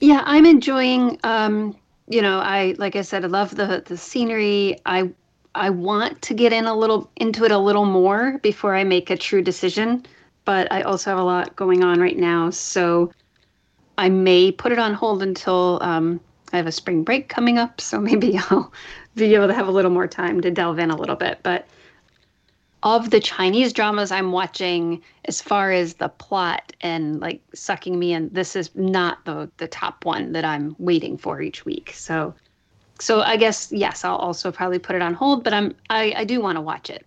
Yeah, 0.00 0.22
I'm 0.24 0.46
enjoying. 0.46 1.18
Um, 1.24 1.76
you 2.08 2.22
know, 2.22 2.38
I 2.38 2.76
like 2.78 2.94
I 2.94 3.02
said, 3.02 3.24
I 3.24 3.28
love 3.28 3.56
the 3.56 3.82
the 3.84 3.96
scenery. 3.96 4.78
I 4.86 5.10
I 5.54 5.70
want 5.70 6.22
to 6.22 6.34
get 6.34 6.52
in 6.52 6.66
a 6.66 6.74
little 6.74 7.10
into 7.16 7.44
it 7.44 7.50
a 7.50 7.58
little 7.58 7.86
more 7.86 8.38
before 8.42 8.76
I 8.76 8.84
make 8.84 9.10
a 9.10 9.16
true 9.16 9.42
decision, 9.42 10.06
but 10.44 10.70
I 10.70 10.82
also 10.82 11.10
have 11.10 11.18
a 11.18 11.24
lot 11.24 11.56
going 11.56 11.82
on 11.82 11.98
right 11.98 12.16
now, 12.16 12.50
so 12.50 13.10
I 13.98 14.10
may 14.10 14.52
put 14.52 14.70
it 14.70 14.78
on 14.78 14.94
hold 14.94 15.22
until 15.22 15.78
um, 15.82 16.20
I 16.56 16.58
have 16.58 16.66
a 16.66 16.72
spring 16.72 17.04
break 17.04 17.28
coming 17.28 17.58
up. 17.58 17.80
So 17.80 18.00
maybe 18.08 18.38
I'll 18.38 18.72
be 19.14 19.34
able 19.34 19.46
to 19.46 19.54
have 19.54 19.68
a 19.68 19.70
little 19.70 19.90
more 19.90 20.08
time 20.08 20.40
to 20.40 20.50
delve 20.50 20.78
in 20.78 20.90
a 20.90 20.96
little 20.96 21.16
bit, 21.16 21.40
but 21.42 21.68
of 22.82 23.10
the 23.10 23.20
Chinese 23.20 23.72
dramas 23.72 24.12
I'm 24.12 24.32
watching, 24.32 25.02
as 25.24 25.40
far 25.40 25.72
as 25.72 25.94
the 25.94 26.08
plot 26.08 26.72
and 26.82 27.20
like 27.20 27.40
sucking 27.54 27.98
me 27.98 28.12
in, 28.12 28.28
this 28.32 28.54
is 28.54 28.70
not 28.74 29.24
the 29.24 29.50
the 29.56 29.66
top 29.66 30.04
one 30.04 30.32
that 30.32 30.44
I'm 30.44 30.76
waiting 30.78 31.18
for 31.18 31.42
each 31.42 31.64
week. 31.64 31.92
So, 31.94 32.34
so 33.00 33.22
I 33.22 33.36
guess 33.36 33.72
yes, 33.72 34.04
I'll 34.04 34.16
also 34.16 34.52
probably 34.52 34.78
put 34.78 34.94
it 34.94 35.02
on 35.02 35.14
hold, 35.14 35.42
but 35.42 35.52
I'm 35.52 35.74
I, 35.90 36.14
I 36.16 36.24
do 36.24 36.40
want 36.40 36.56
to 36.56 36.62
watch 36.62 36.88
it. 36.90 37.04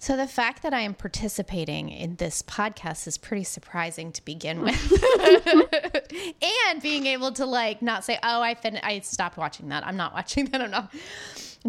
So 0.00 0.16
the 0.16 0.26
fact 0.26 0.62
that 0.62 0.72
I 0.72 0.80
am 0.80 0.94
participating 0.94 1.90
in 1.90 2.16
this 2.16 2.40
podcast 2.40 3.06
is 3.06 3.18
pretty 3.18 3.44
surprising 3.44 4.12
to 4.12 4.24
begin 4.24 4.62
with. 4.62 6.12
and 6.42 6.80
being 6.80 7.04
able 7.04 7.32
to 7.32 7.44
like 7.44 7.82
not 7.82 8.02
say, 8.02 8.18
"Oh, 8.22 8.40
I 8.40 8.54
fin- 8.54 8.80
I 8.82 9.00
stopped 9.00 9.36
watching 9.36 9.68
that. 9.68 9.86
I'm 9.86 9.98
not 9.98 10.14
watching 10.14 10.46
that. 10.52 10.62
I'm 10.62 10.70
not." 10.70 10.92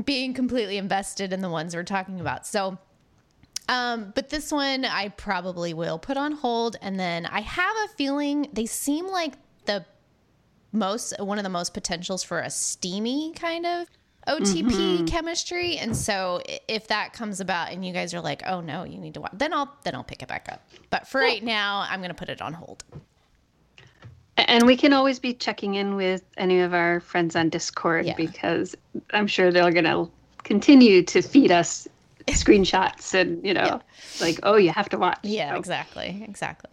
being 0.06 0.34
completely 0.34 0.78
invested 0.78 1.34
in 1.34 1.42
the 1.42 1.50
ones 1.50 1.76
we're 1.76 1.84
talking 1.84 2.22
about. 2.22 2.48
So, 2.48 2.78
um, 3.68 4.14
but 4.16 4.30
this 4.30 4.50
one 4.50 4.86
I 4.86 5.10
probably 5.10 5.74
will 5.74 6.00
put 6.00 6.16
on 6.16 6.32
hold. 6.32 6.78
And 6.82 6.98
then 6.98 7.26
I 7.26 7.42
have 7.42 7.76
a 7.84 7.88
feeling 7.96 8.48
they 8.54 8.66
seem 8.66 9.08
like 9.08 9.34
the 9.66 9.86
most, 10.72 11.20
one 11.20 11.38
of 11.38 11.44
the 11.44 11.50
most 11.50 11.74
potentials 11.74 12.24
for 12.24 12.40
a 12.40 12.50
steamy 12.50 13.34
kind 13.36 13.66
of 13.66 13.88
OTP 14.28 14.72
mm-hmm. 14.72 15.06
chemistry. 15.06 15.78
And 15.78 15.96
so 15.96 16.42
if 16.68 16.88
that 16.88 17.14
comes 17.14 17.40
about 17.40 17.72
and 17.72 17.86
you 17.86 17.94
guys 17.94 18.14
are 18.14 18.22
like, 18.22 18.44
oh 18.46 18.62
no, 18.62 18.84
you 18.84 18.98
need 18.98 19.16
to 19.16 19.22
watch, 19.22 19.32
then 19.34 19.54
I'll, 19.54 19.74
then 19.84 19.96
I'll 19.96 20.04
pick 20.04 20.22
it 20.22 20.28
back 20.28 20.48
up. 20.52 20.64
But 20.90 21.08
for 21.08 21.22
right 21.22 21.44
now, 21.44 21.86
I'm 21.90 22.00
going 22.00 22.10
to 22.10 22.16
put 22.16 22.30
it 22.30 22.42
on 22.42 22.54
hold. 22.54 22.84
And 24.38 24.66
we 24.66 24.76
can 24.76 24.94
always 24.94 25.20
be 25.20 25.34
checking 25.34 25.76
in 25.76 25.96
with 25.96 26.24
any 26.38 26.62
of 26.62 26.74
our 26.74 27.00
friends 27.00 27.36
on 27.36 27.50
Discord 27.50 28.06
yeah. 28.06 28.16
because 28.16 28.76
I'm 29.12 29.28
sure 29.28 29.52
they're 29.52 29.72
going 29.72 29.84
to 29.86 30.10
continue 30.44 31.04
to 31.04 31.22
feed 31.22 31.52
us 31.52 31.88
screenshots 32.28 33.14
and, 33.14 33.46
you 33.46 33.54
know, 33.54 33.64
yeah. 33.64 33.80
like, 34.20 34.40
oh, 34.44 34.56
you 34.56 34.72
have 34.72 34.90
to 34.90 34.98
watch. 34.98 35.20
Yeah, 35.24 35.52
so. 35.52 35.58
exactly. 35.58 36.24
Exactly. 36.28 36.70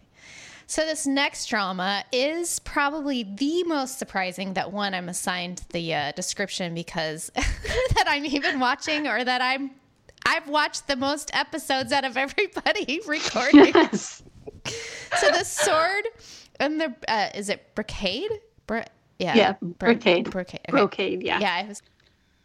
So 0.69 0.85
this 0.85 1.07
next 1.07 1.47
drama 1.47 2.03
is 2.11 2.59
probably 2.59 3.23
the 3.23 3.63
most 3.63 3.97
surprising 3.97 4.53
that 4.53 4.71
one 4.71 4.93
I'm 4.93 5.09
assigned 5.09 5.63
the 5.73 5.95
uh, 5.95 6.11
description 6.11 6.75
because 6.75 7.31
that 7.35 8.03
I'm 8.05 8.23
even 8.23 8.59
watching 8.59 9.07
or 9.07 9.23
that 9.23 9.41
I'm 9.41 9.71
I've 10.27 10.47
watched 10.47 10.85
the 10.85 10.95
most 10.95 11.31
episodes 11.33 11.91
out 11.91 12.05
of 12.05 12.17
everybody 12.17 13.01
recording. 13.07 13.73
Yes. 13.73 14.21
so 15.17 15.31
the 15.31 15.43
sword 15.43 16.07
and 16.59 16.79
the 16.79 16.93
uh, 17.07 17.29
is 17.33 17.49
it 17.49 17.73
brocade? 17.73 18.29
Bro- 18.67 18.83
yeah, 19.17 19.35
yeah, 19.35 19.53
brocade. 19.59 20.29
Brocade. 20.29 20.61
Okay. 20.69 20.71
Brocade. 20.71 21.23
Yeah. 21.23 21.39
Yeah. 21.39 21.67
Was, 21.67 21.81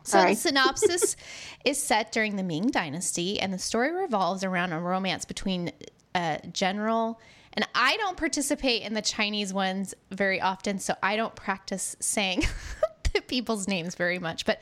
so 0.04 0.21
Sorry. 0.21 0.31
the 0.31 0.40
synopsis 0.40 1.16
is 1.66 1.76
set 1.76 2.11
during 2.11 2.37
the 2.37 2.43
Ming 2.43 2.69
Dynasty, 2.69 3.38
and 3.38 3.52
the 3.52 3.59
story 3.59 3.93
revolves 3.93 4.43
around 4.43 4.73
a 4.73 4.81
romance 4.81 5.26
between 5.26 5.73
a 6.14 6.19
uh, 6.19 6.38
general. 6.54 7.21
And 7.55 7.67
I 7.75 7.97
don't 7.97 8.17
participate 8.17 8.83
in 8.83 8.95
the 8.95 9.03
Chinese 9.03 9.55
ones 9.55 9.95
very 10.11 10.41
often, 10.41 10.79
so 10.79 10.95
I 11.03 11.17
don't 11.17 11.35
practice 11.35 11.97
saying 12.01 12.43
the 13.15 13.21
people's 13.23 13.69
names 13.69 13.95
very 13.95 14.19
much. 14.19 14.45
But 14.45 14.61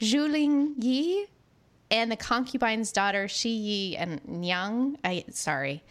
Zhu 0.00 0.30
Ling 0.30 0.74
Yi 0.78 1.26
and 1.90 2.12
the 2.12 2.16
concubine's 2.16 2.92
daughter 2.92 3.28
Shi 3.28 3.48
Yi 3.50 3.96
and 3.96 4.22
Nyang. 4.24 4.96
I 5.04 5.24
sorry 5.30 5.82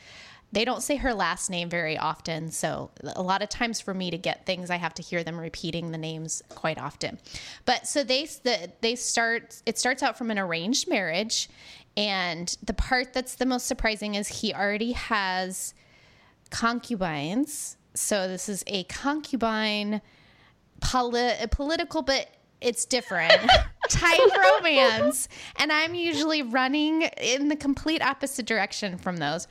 they 0.54 0.66
don't 0.66 0.84
say 0.84 0.98
her 0.98 1.16
last 1.16 1.50
name 1.50 1.68
very 1.68 1.98
often. 1.98 2.52
So 2.52 2.92
a 3.16 3.24
lot 3.24 3.42
of 3.42 3.50
times 3.50 3.82
for 3.82 3.94
me 3.94 4.12
to 4.12 4.20
get 4.20 4.46
things, 4.46 4.70
I 4.70 4.76
have 4.76 4.94
to 4.96 5.02
hear 5.02 5.24
them 5.24 5.40
repeating 5.40 5.92
the 5.92 5.98
names 5.98 6.44
quite 6.50 6.78
often. 6.78 7.20
But 7.66 7.88
so 7.88 8.04
they 8.04 8.26
the, 8.26 8.72
they 8.82 8.96
start. 8.96 9.62
It 9.66 9.80
starts 9.80 10.04
out 10.04 10.16
from 10.16 10.30
an 10.30 10.38
arranged 10.38 10.88
marriage, 10.88 11.50
and 11.98 12.56
the 12.64 12.74
part 12.74 13.14
that's 13.14 13.36
the 13.36 13.48
most 13.48 13.66
surprising 13.66 14.14
is 14.14 14.28
he 14.28 14.54
already 14.54 14.92
has 14.92 15.74
concubines. 16.54 17.78
So 17.96 18.28
this 18.28 18.48
is 18.48 18.64
a 18.68 18.84
concubine 18.86 20.02
poli- 20.80 21.36
political, 21.50 22.04
but 22.04 22.30
it's 22.62 22.86
different 22.86 23.34
type 23.90 24.20
romance. 24.38 25.28
And 25.58 25.72
I'm 25.72 25.96
usually 25.96 26.44
running 26.44 27.02
in 27.02 27.50
the 27.50 27.56
complete 27.56 28.02
opposite 28.02 28.46
direction 28.46 28.98
from 28.98 29.18
those. 29.18 29.48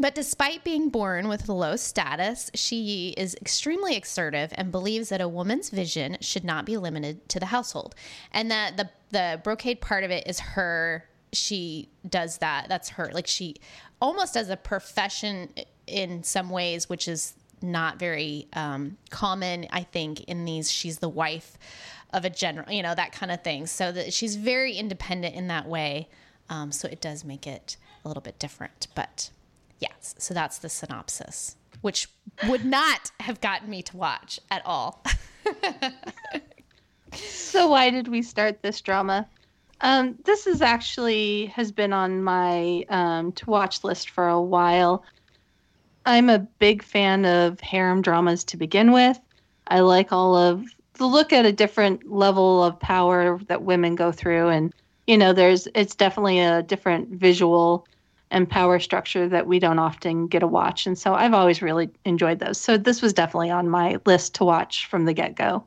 But 0.00 0.14
despite 0.14 0.62
being 0.62 0.88
born 0.88 1.26
with 1.26 1.48
low 1.48 1.74
status, 1.74 2.52
she 2.54 3.12
is 3.16 3.34
extremely 3.34 3.96
assertive 3.96 4.52
and 4.54 4.70
believes 4.70 5.08
that 5.08 5.20
a 5.20 5.28
woman's 5.28 5.70
vision 5.70 6.16
should 6.20 6.44
not 6.44 6.64
be 6.64 6.76
limited 6.76 7.28
to 7.30 7.40
the 7.40 7.46
household. 7.46 7.96
And 8.32 8.50
that 8.52 8.76
the 8.76 8.88
the 9.10 9.40
brocade 9.42 9.80
part 9.80 10.04
of 10.04 10.12
it 10.12 10.28
is 10.28 10.38
her 10.38 11.04
she 11.32 11.88
does 12.08 12.38
that. 12.38 12.66
That's 12.68 12.90
her 12.90 13.10
like 13.12 13.26
she 13.26 13.56
almost 14.00 14.36
as 14.36 14.48
a 14.48 14.56
profession 14.56 15.50
in 15.88 16.22
some 16.22 16.50
ways, 16.50 16.88
which 16.88 17.08
is 17.08 17.34
not 17.60 17.98
very 17.98 18.46
um, 18.52 18.96
common, 19.10 19.66
I 19.70 19.82
think, 19.82 20.24
in 20.24 20.44
these. 20.44 20.70
She's 20.70 20.98
the 20.98 21.08
wife 21.08 21.58
of 22.12 22.24
a 22.24 22.30
general, 22.30 22.70
you 22.70 22.82
know, 22.82 22.94
that 22.94 23.12
kind 23.12 23.32
of 23.32 23.42
thing. 23.42 23.66
So 23.66 23.90
that 23.92 24.12
she's 24.12 24.36
very 24.36 24.74
independent 24.74 25.34
in 25.34 25.48
that 25.48 25.66
way. 25.66 26.08
Um, 26.50 26.72
so 26.72 26.88
it 26.88 27.00
does 27.00 27.24
make 27.24 27.46
it 27.46 27.76
a 28.04 28.08
little 28.08 28.22
bit 28.22 28.38
different, 28.38 28.86
but 28.94 29.30
Yes. 29.80 30.14
So 30.18 30.34
that's 30.34 30.58
the 30.58 30.68
synopsis, 30.68 31.56
which 31.80 32.08
would 32.48 32.64
not 32.64 33.10
have 33.20 33.40
gotten 33.40 33.70
me 33.70 33.82
to 33.82 33.96
watch 33.96 34.40
at 34.50 34.62
all. 34.64 35.04
so 37.14 37.68
why 37.68 37.90
did 37.90 38.08
we 38.08 38.22
start 38.22 38.62
this 38.62 38.80
drama? 38.80 39.28
Um, 39.80 40.18
this 40.24 40.48
is 40.48 40.60
actually 40.60 41.46
has 41.46 41.70
been 41.70 41.92
on 41.92 42.22
my 42.22 42.84
um, 42.88 43.32
to 43.32 43.48
watch 43.48 43.84
list 43.84 44.10
for 44.10 44.28
a 44.28 44.40
while. 44.40 45.04
I'm 46.06 46.30
a 46.30 46.38
big 46.38 46.82
fan 46.82 47.24
of 47.24 47.60
harem 47.60 48.02
dramas 48.02 48.44
to 48.44 48.56
begin 48.56 48.92
with. 48.92 49.18
I 49.68 49.80
like 49.80 50.12
all 50.12 50.34
of 50.34 50.64
the 50.94 51.06
look 51.06 51.32
at 51.32 51.46
a 51.46 51.52
different 51.52 52.10
level 52.10 52.64
of 52.64 52.78
power 52.80 53.38
that 53.48 53.62
women 53.62 53.94
go 53.94 54.10
through, 54.10 54.48
and 54.48 54.72
you 55.06 55.16
know, 55.16 55.32
there's 55.32 55.68
it's 55.74 55.94
definitely 55.94 56.40
a 56.40 56.62
different 56.62 57.08
visual 57.10 57.86
and 58.30 58.48
power 58.48 58.78
structure 58.78 59.28
that 59.28 59.46
we 59.46 59.58
don't 59.58 59.78
often 59.78 60.26
get 60.26 60.40
to 60.40 60.46
watch. 60.46 60.86
And 60.86 60.98
so 60.98 61.14
I've 61.14 61.34
always 61.34 61.62
really 61.62 61.88
enjoyed 62.04 62.40
those. 62.40 62.58
So 62.58 62.76
this 62.76 63.00
was 63.00 63.12
definitely 63.12 63.50
on 63.50 63.68
my 63.68 63.98
list 64.04 64.34
to 64.36 64.44
watch 64.44 64.86
from 64.86 65.06
the 65.06 65.14
get 65.14 65.34
go. 65.34 65.64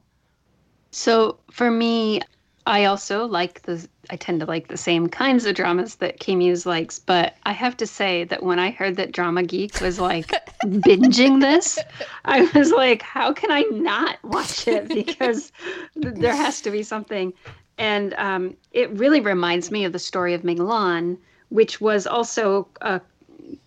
So 0.91 1.39
for 1.49 1.71
me, 1.71 2.21
I 2.67 2.85
also 2.85 3.25
like 3.25 3.63
the 3.63 3.87
I 4.11 4.17
tend 4.17 4.41
to 4.41 4.45
like 4.45 4.67
the 4.67 4.77
same 4.77 5.07
kinds 5.07 5.45
of 5.45 5.55
dramas 5.55 5.95
that 5.95 6.19
K 6.19 6.35
Muse 6.35 6.65
likes, 6.65 6.99
but 6.99 7.37
I 7.43 7.53
have 7.53 7.77
to 7.77 7.87
say 7.87 8.25
that 8.25 8.43
when 8.43 8.59
I 8.59 8.69
heard 8.69 8.97
that 8.97 9.13
Drama 9.13 9.43
Geek 9.43 9.79
was 9.79 9.99
like 9.99 10.27
binging 10.65 11.39
this, 11.39 11.79
I 12.25 12.41
was 12.53 12.71
like, 12.71 13.01
how 13.01 13.31
can 13.31 13.51
I 13.51 13.61
not 13.71 14.21
watch 14.21 14.67
it? 14.67 14.89
Because 14.89 15.53
there 15.95 16.35
has 16.35 16.59
to 16.61 16.71
be 16.71 16.83
something. 16.83 17.31
And 17.77 18.13
um, 18.15 18.57
it 18.73 18.91
really 18.91 19.21
reminds 19.21 19.71
me 19.71 19.85
of 19.85 19.93
the 19.93 19.99
story 19.99 20.33
of 20.33 20.43
Ming 20.43 20.63
Lan, 20.63 21.17
which 21.47 21.79
was 21.79 22.05
also 22.05 22.67
a 22.81 22.99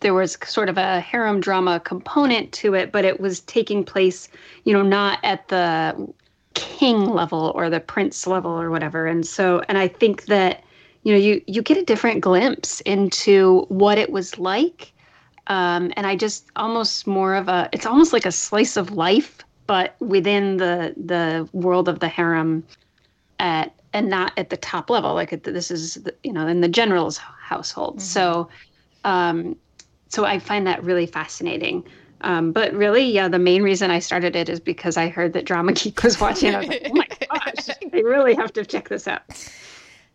there 0.01 0.15
was 0.15 0.39
sort 0.45 0.69
of 0.69 0.79
a 0.79 1.01
harem 1.01 1.41
drama 1.41 1.81
component 1.81 2.53
to 2.53 2.75
it, 2.75 2.91
but 2.93 3.05
it 3.05 3.21
was 3.21 3.41
taking 3.41 3.85
place, 3.85 4.29
you 4.65 4.73
know, 4.73 4.83
not 4.83 5.19
at 5.23 5.49
the 5.49 6.13
king 6.55 7.07
level 7.07 7.53
or 7.55 7.69
the 7.69 7.81
prince 7.81 8.27
level 8.27 8.51
or 8.51 8.71
whatever. 8.71 9.07
And 9.07 9.27
so, 9.27 9.63
and 9.69 9.79
I 9.79 9.89
think 9.89 10.27
that, 10.27 10.65
you 11.03 11.13
know, 11.13 11.19
you 11.19 11.43
you 11.47 11.63
get 11.63 11.77
a 11.77 11.85
different 11.85 12.21
glimpse 12.21 12.81
into 12.83 13.67
what 13.69 13.99
it 13.99 14.11
was 14.11 14.39
like. 14.39 14.93
Um, 15.47 15.93
and 15.97 16.07
I 16.07 16.17
just 16.17 16.47
almost 16.57 17.07
more 17.07 17.35
of 17.35 17.49
a, 17.49 17.69
it's 17.73 17.85
almost 17.85 18.13
like 18.13 18.25
a 18.25 18.33
slice 18.33 18.77
of 18.77 18.93
life, 18.93 19.39
but 19.67 19.97
within 20.01 20.57
the 20.57 20.95
the 20.97 21.49
world 21.53 21.89
of 21.89 21.99
the 21.99 22.09
harem, 22.09 22.65
at 23.39 23.75
and 23.93 24.09
not 24.09 24.33
at 24.37 24.51
the 24.51 24.57
top 24.57 24.91
level. 24.91 25.15
Like 25.15 25.43
this 25.43 25.71
is, 25.71 25.99
you 26.23 26.33
know, 26.33 26.47
in 26.47 26.61
the 26.61 26.69
general's 26.69 27.17
household. 27.17 27.97
Mm-hmm. 27.97 28.01
So, 28.01 28.49
um, 29.05 29.57
so 30.09 30.25
I 30.25 30.39
find 30.39 30.67
that 30.67 30.83
really 30.83 31.07
fascinating. 31.07 31.85
Um, 32.25 32.53
but 32.53 32.73
really, 32.73 33.05
yeah, 33.05 33.29
the 33.29 33.39
main 33.39 33.63
reason 33.63 33.91
I 33.91 33.99
started 33.99 34.35
it 34.35 34.49
is 34.49 34.59
because 34.59 34.97
I 34.97 35.09
heard 35.09 35.35
that 35.35 35.45
Drama 35.45 35.75
Geek 35.75 36.03
was 36.03 36.19
watching. 36.19 36.55
I 36.55 36.59
was 36.59 36.69
like, 36.69 36.87
oh 36.91 36.95
my 36.95 37.07
gosh, 37.31 37.69
I 37.69 37.99
really 37.99 38.35
have 38.35 38.51
to 38.55 38.65
check 38.65 38.89
this 38.89 39.07
out. 39.07 39.23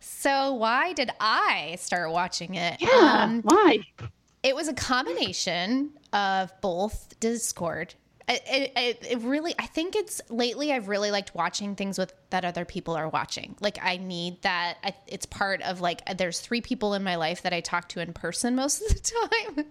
So, 0.00 0.52
why 0.54 0.92
did 0.92 1.10
I 1.20 1.76
start 1.78 2.10
watching 2.10 2.56
it? 2.56 2.80
Yeah, 2.80 2.90
um, 3.22 3.42
why? 3.42 3.78
It 4.42 4.56
was 4.56 4.66
a 4.66 4.74
combination 4.74 5.92
of 6.12 6.52
both 6.60 7.14
Discord. 7.20 7.94
It, 8.28 8.72
it, 8.76 9.06
it, 9.08 9.18
really, 9.20 9.54
I 9.58 9.66
think 9.66 9.94
it's 9.94 10.20
lately 10.28 10.72
I've 10.72 10.88
really 10.88 11.10
liked 11.10 11.34
watching 11.34 11.74
things 11.74 11.98
with 11.98 12.12
that 12.30 12.44
other 12.44 12.64
people 12.64 12.94
are 12.94 13.08
watching. 13.08 13.56
Like, 13.60 13.78
I 13.82 13.96
need 13.96 14.42
that. 14.42 14.78
I, 14.84 14.94
it's 15.06 15.26
part 15.26 15.62
of 15.62 15.80
like, 15.80 16.02
there's 16.16 16.40
three 16.40 16.60
people 16.60 16.94
in 16.94 17.02
my 17.02 17.16
life 17.16 17.42
that 17.42 17.52
I 17.52 17.60
talk 17.60 17.88
to 17.90 18.00
in 18.00 18.12
person 18.12 18.54
most 18.54 18.82
of 18.82 18.88
the 18.88 19.12
time. 19.56 19.66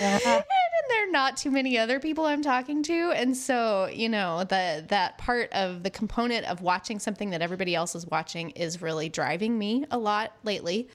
And 0.84 0.90
there 0.90 1.08
are 1.08 1.12
not 1.12 1.36
too 1.36 1.50
many 1.50 1.78
other 1.78 1.98
people 1.98 2.26
I'm 2.26 2.42
talking 2.42 2.82
to, 2.82 3.12
and 3.12 3.34
so 3.36 3.86
you 3.86 4.08
know 4.08 4.40
the 4.44 4.84
that 4.88 5.16
part 5.16 5.50
of 5.52 5.82
the 5.82 5.88
component 5.88 6.44
of 6.46 6.60
watching 6.60 6.98
something 6.98 7.30
that 7.30 7.40
everybody 7.40 7.74
else 7.74 7.94
is 7.94 8.06
watching 8.06 8.50
is 8.50 8.82
really 8.82 9.08
driving 9.08 9.58
me 9.58 9.86
a 9.90 9.96
lot 9.96 10.32
lately. 10.42 10.88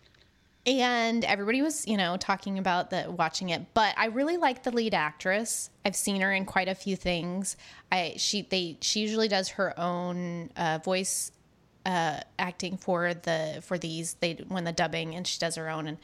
And 0.65 1.25
everybody 1.25 1.61
was, 1.61 1.87
you 1.87 1.97
know, 1.97 2.17
talking 2.17 2.59
about 2.59 2.89
the 2.91 3.09
watching 3.09 3.49
it, 3.49 3.73
but 3.73 3.95
I 3.97 4.07
really 4.07 4.37
like 4.37 4.61
the 4.63 4.71
lead 4.71 4.93
actress. 4.93 5.71
I've 5.85 5.95
seen 5.95 6.21
her 6.21 6.31
in 6.31 6.45
quite 6.45 6.67
a 6.67 6.75
few 6.75 6.95
things. 6.95 7.57
I 7.91 8.15
she 8.17 8.43
they 8.43 8.77
she 8.81 8.99
usually 8.99 9.29
does 9.29 9.49
her 9.49 9.79
own 9.79 10.51
uh, 10.55 10.79
voice 10.83 11.31
uh, 11.85 12.19
acting 12.37 12.77
for 12.77 13.13
the 13.13 13.61
for 13.65 13.77
these 13.77 14.15
they 14.15 14.33
when 14.47 14.63
the 14.63 14.71
dubbing 14.71 15.15
and 15.15 15.25
she 15.25 15.39
does 15.39 15.55
her 15.55 15.69
own. 15.69 15.87
And 15.87 15.97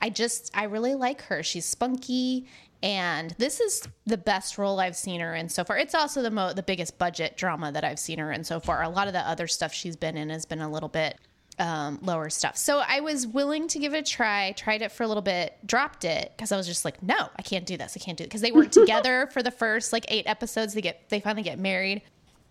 i 0.00 0.10
just 0.10 0.50
i 0.54 0.64
really 0.64 0.94
like 0.94 1.22
her. 1.22 1.42
She's 1.42 1.64
spunky 1.64 2.46
and 2.82 3.34
this 3.38 3.60
is 3.60 3.82
the 4.06 4.18
best 4.18 4.58
role 4.58 4.80
i've 4.80 4.96
seen 4.96 5.20
her 5.20 5.34
in 5.34 5.48
so 5.48 5.64
far. 5.64 5.78
It's 5.78 5.94
also 5.94 6.22
the 6.22 6.30
mo 6.30 6.52
the 6.52 6.62
biggest 6.62 6.98
budget 6.98 7.36
drama 7.36 7.72
that 7.72 7.84
i've 7.84 7.98
seen 7.98 8.18
her 8.18 8.32
in 8.32 8.44
so 8.44 8.60
far. 8.60 8.82
A 8.82 8.88
lot 8.88 9.06
of 9.06 9.12
the 9.12 9.20
other 9.20 9.46
stuff 9.46 9.72
she's 9.72 9.96
been 9.96 10.16
in 10.16 10.30
has 10.30 10.44
been 10.44 10.60
a 10.60 10.70
little 10.70 10.88
bit 10.88 11.18
um, 11.58 11.98
lower 12.02 12.28
stuff. 12.30 12.56
So 12.56 12.82
i 12.86 13.00
was 13.00 13.26
willing 13.26 13.68
to 13.68 13.78
give 13.78 13.94
it 13.94 13.98
a 13.98 14.10
try 14.10 14.52
tried 14.52 14.82
it 14.82 14.92
for 14.92 15.02
a 15.02 15.08
little 15.08 15.22
bit 15.22 15.58
dropped 15.66 16.04
it 16.04 16.32
because 16.36 16.52
i 16.52 16.56
was 16.56 16.66
just 16.66 16.84
like 16.84 17.02
no 17.02 17.30
i 17.36 17.42
can't 17.42 17.66
do 17.66 17.76
this. 17.76 17.96
I 17.96 18.00
can't 18.00 18.18
do 18.18 18.24
it. 18.24 18.28
Because 18.28 18.42
they 18.42 18.52
work 18.52 18.70
together 18.82 19.28
for 19.32 19.42
the 19.42 19.50
first 19.50 19.92
like 19.92 20.04
eight 20.08 20.26
episodes. 20.26 20.74
They 20.74 20.82
get 20.82 21.08
they 21.08 21.20
finally 21.20 21.42
get 21.42 21.58
married 21.58 22.02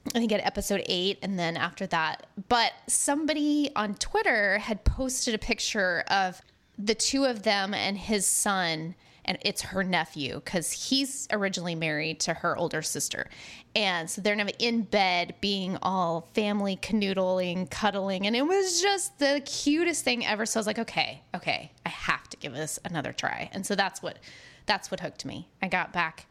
I 0.07 0.19
think 0.19 0.31
at 0.31 0.45
episode 0.45 0.83
eight, 0.87 1.19
and 1.21 1.37
then 1.37 1.55
after 1.55 1.85
that. 1.87 2.27
But 2.49 2.73
somebody 2.87 3.69
on 3.75 3.95
Twitter 3.95 4.57
had 4.57 4.83
posted 4.83 5.35
a 5.35 5.37
picture 5.37 6.03
of 6.07 6.41
the 6.77 6.95
two 6.95 7.25
of 7.25 7.43
them 7.43 7.73
and 7.73 7.97
his 7.97 8.25
son, 8.25 8.95
and 9.23 9.37
it's 9.41 9.61
her 9.61 9.83
nephew 9.83 10.41
because 10.43 10.71
he's 10.71 11.27
originally 11.31 11.75
married 11.75 12.19
to 12.21 12.33
her 12.33 12.57
older 12.57 12.81
sister. 12.81 13.29
And 13.75 14.09
so 14.09 14.21
they're 14.21 14.35
now 14.35 14.47
in 14.57 14.81
bed 14.81 15.35
being 15.39 15.77
all 15.83 16.27
family 16.33 16.77
canoodling, 16.77 17.69
cuddling, 17.69 18.25
and 18.25 18.35
it 18.35 18.45
was 18.45 18.81
just 18.81 19.19
the 19.19 19.41
cutest 19.45 20.03
thing 20.03 20.25
ever. 20.25 20.47
So 20.47 20.59
I 20.59 20.61
was 20.61 20.67
like, 20.67 20.79
okay, 20.79 21.21
okay, 21.35 21.71
I 21.85 21.89
have 21.89 22.27
to 22.29 22.37
give 22.37 22.53
this 22.53 22.79
another 22.83 23.13
try. 23.13 23.49
And 23.53 23.65
so 23.65 23.75
that's 23.75 24.01
what 24.01 24.17
that's 24.65 24.89
what 24.89 24.99
hooked 24.99 25.25
me. 25.25 25.47
I 25.61 25.67
got 25.67 25.93
back 25.93 26.25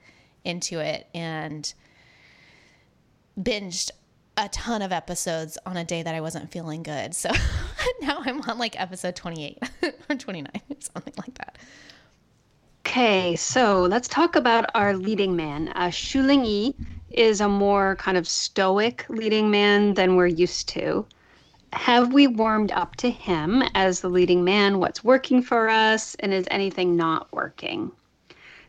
into 0.44 0.80
it 0.80 1.06
and 1.14 1.72
binged 3.40 3.90
a 4.36 4.48
ton 4.48 4.82
of 4.82 4.92
episodes 4.92 5.58
on 5.66 5.76
a 5.76 5.84
day 5.84 6.02
that 6.02 6.14
I 6.14 6.20
wasn't 6.20 6.50
feeling 6.50 6.82
good. 6.82 7.14
So 7.14 7.30
now 8.00 8.22
I'm 8.24 8.40
on 8.42 8.58
like 8.58 8.80
episode 8.80 9.16
28 9.16 9.58
or 10.10 10.16
29, 10.16 10.50
something 10.78 11.14
like 11.18 11.34
that. 11.38 11.58
Okay, 12.86 13.36
so 13.36 13.82
let's 13.82 14.08
talk 14.08 14.36
about 14.36 14.70
our 14.74 14.96
leading 14.96 15.36
man. 15.36 15.68
Uh, 15.68 15.88
Xu 15.88 16.24
Ling 16.24 16.44
Yi 16.44 16.74
is 17.10 17.40
a 17.40 17.48
more 17.48 17.96
kind 17.96 18.16
of 18.16 18.26
stoic 18.26 19.04
leading 19.08 19.50
man 19.50 19.94
than 19.94 20.16
we're 20.16 20.26
used 20.26 20.68
to. 20.70 21.06
Have 21.72 22.12
we 22.12 22.26
warmed 22.26 22.72
up 22.72 22.96
to 22.96 23.10
him 23.10 23.62
as 23.74 24.00
the 24.00 24.08
leading 24.08 24.42
man? 24.42 24.80
What's 24.80 25.04
working 25.04 25.42
for 25.42 25.68
us, 25.68 26.16
and 26.16 26.32
is 26.32 26.48
anything 26.50 26.96
not 26.96 27.32
working? 27.32 27.92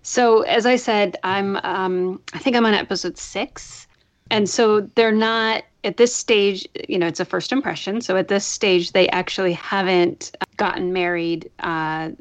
So, 0.04 0.42
as 0.42 0.66
I 0.66 0.76
said, 0.76 1.18
I'm 1.24 1.58
um, 1.64 2.22
I 2.34 2.40
think 2.40 2.56
I'm 2.56 2.66
on 2.66 2.74
episode 2.74 3.18
six, 3.18 3.88
and 4.32 4.50
so 4.50 4.82
they're 4.96 5.12
not 5.12 5.64
at 5.84 5.98
this 5.98 6.14
stage 6.16 6.68
you 6.88 6.98
know 6.98 7.08
it's 7.08 7.20
a 7.20 7.26
first 7.26 7.52
impression. 7.52 8.02
So 8.02 8.18
at 8.18 8.28
this 8.28 8.46
stage 8.46 8.94
they 8.94 9.08
actually 9.10 9.54
haven't 9.54 10.36
gotten 10.58 10.94
married. 10.94 11.50
Uh, 11.60 12.12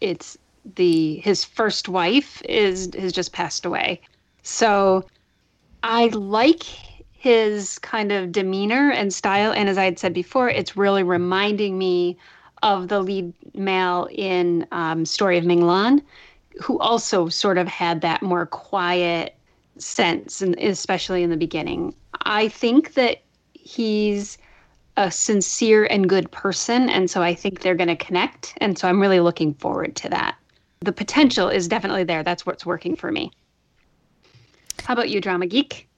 it's 0.00 0.38
the 0.76 1.16
his 1.16 1.44
first 1.44 1.88
wife 1.88 2.42
is 2.44 2.90
has 2.98 3.12
just 3.12 3.32
passed 3.32 3.64
away. 3.64 4.00
So 4.42 5.04
i 5.82 6.08
like 6.08 6.64
his 7.12 7.78
kind 7.80 8.12
of 8.12 8.32
demeanor 8.32 8.90
and 8.90 9.12
style. 9.12 9.52
And 9.52 9.68
as 9.68 9.78
i 9.78 9.84
had 9.84 9.98
said 9.98 10.14
before 10.14 10.48
it's 10.48 10.76
really 10.76 11.02
reminding 11.02 11.78
me 11.78 12.16
of 12.62 12.88
the 12.88 13.00
lead 13.00 13.32
male 13.54 14.08
in 14.10 14.66
um, 14.72 15.04
story 15.04 15.38
of 15.38 15.44
ming-lan 15.44 16.02
who 16.60 16.78
also 16.80 17.28
sort 17.28 17.56
of 17.56 17.68
had 17.68 18.00
that 18.00 18.20
more 18.20 18.46
quiet 18.46 19.37
sense, 19.82 20.42
and 20.42 20.58
especially 20.58 21.22
in 21.22 21.30
the 21.30 21.36
beginning. 21.36 21.94
I 22.22 22.48
think 22.48 22.94
that 22.94 23.22
he's 23.52 24.38
a 24.96 25.10
sincere 25.10 25.84
and 25.84 26.08
good 26.08 26.30
person, 26.30 26.88
and 26.88 27.10
so 27.10 27.22
I 27.22 27.34
think 27.34 27.60
they're 27.60 27.74
going 27.74 27.88
to 27.88 27.96
connect, 27.96 28.54
and 28.58 28.78
so 28.78 28.88
I'm 28.88 29.00
really 29.00 29.20
looking 29.20 29.54
forward 29.54 29.96
to 29.96 30.08
that. 30.10 30.36
The 30.80 30.92
potential 30.92 31.48
is 31.48 31.68
definitely 31.68 32.04
there. 32.04 32.22
That's 32.22 32.44
what's 32.44 32.66
working 32.66 32.96
for 32.96 33.10
me. 33.12 33.30
How 34.82 34.94
about 34.94 35.08
you, 35.10 35.20
drama 35.20 35.46
geek? 35.46 35.88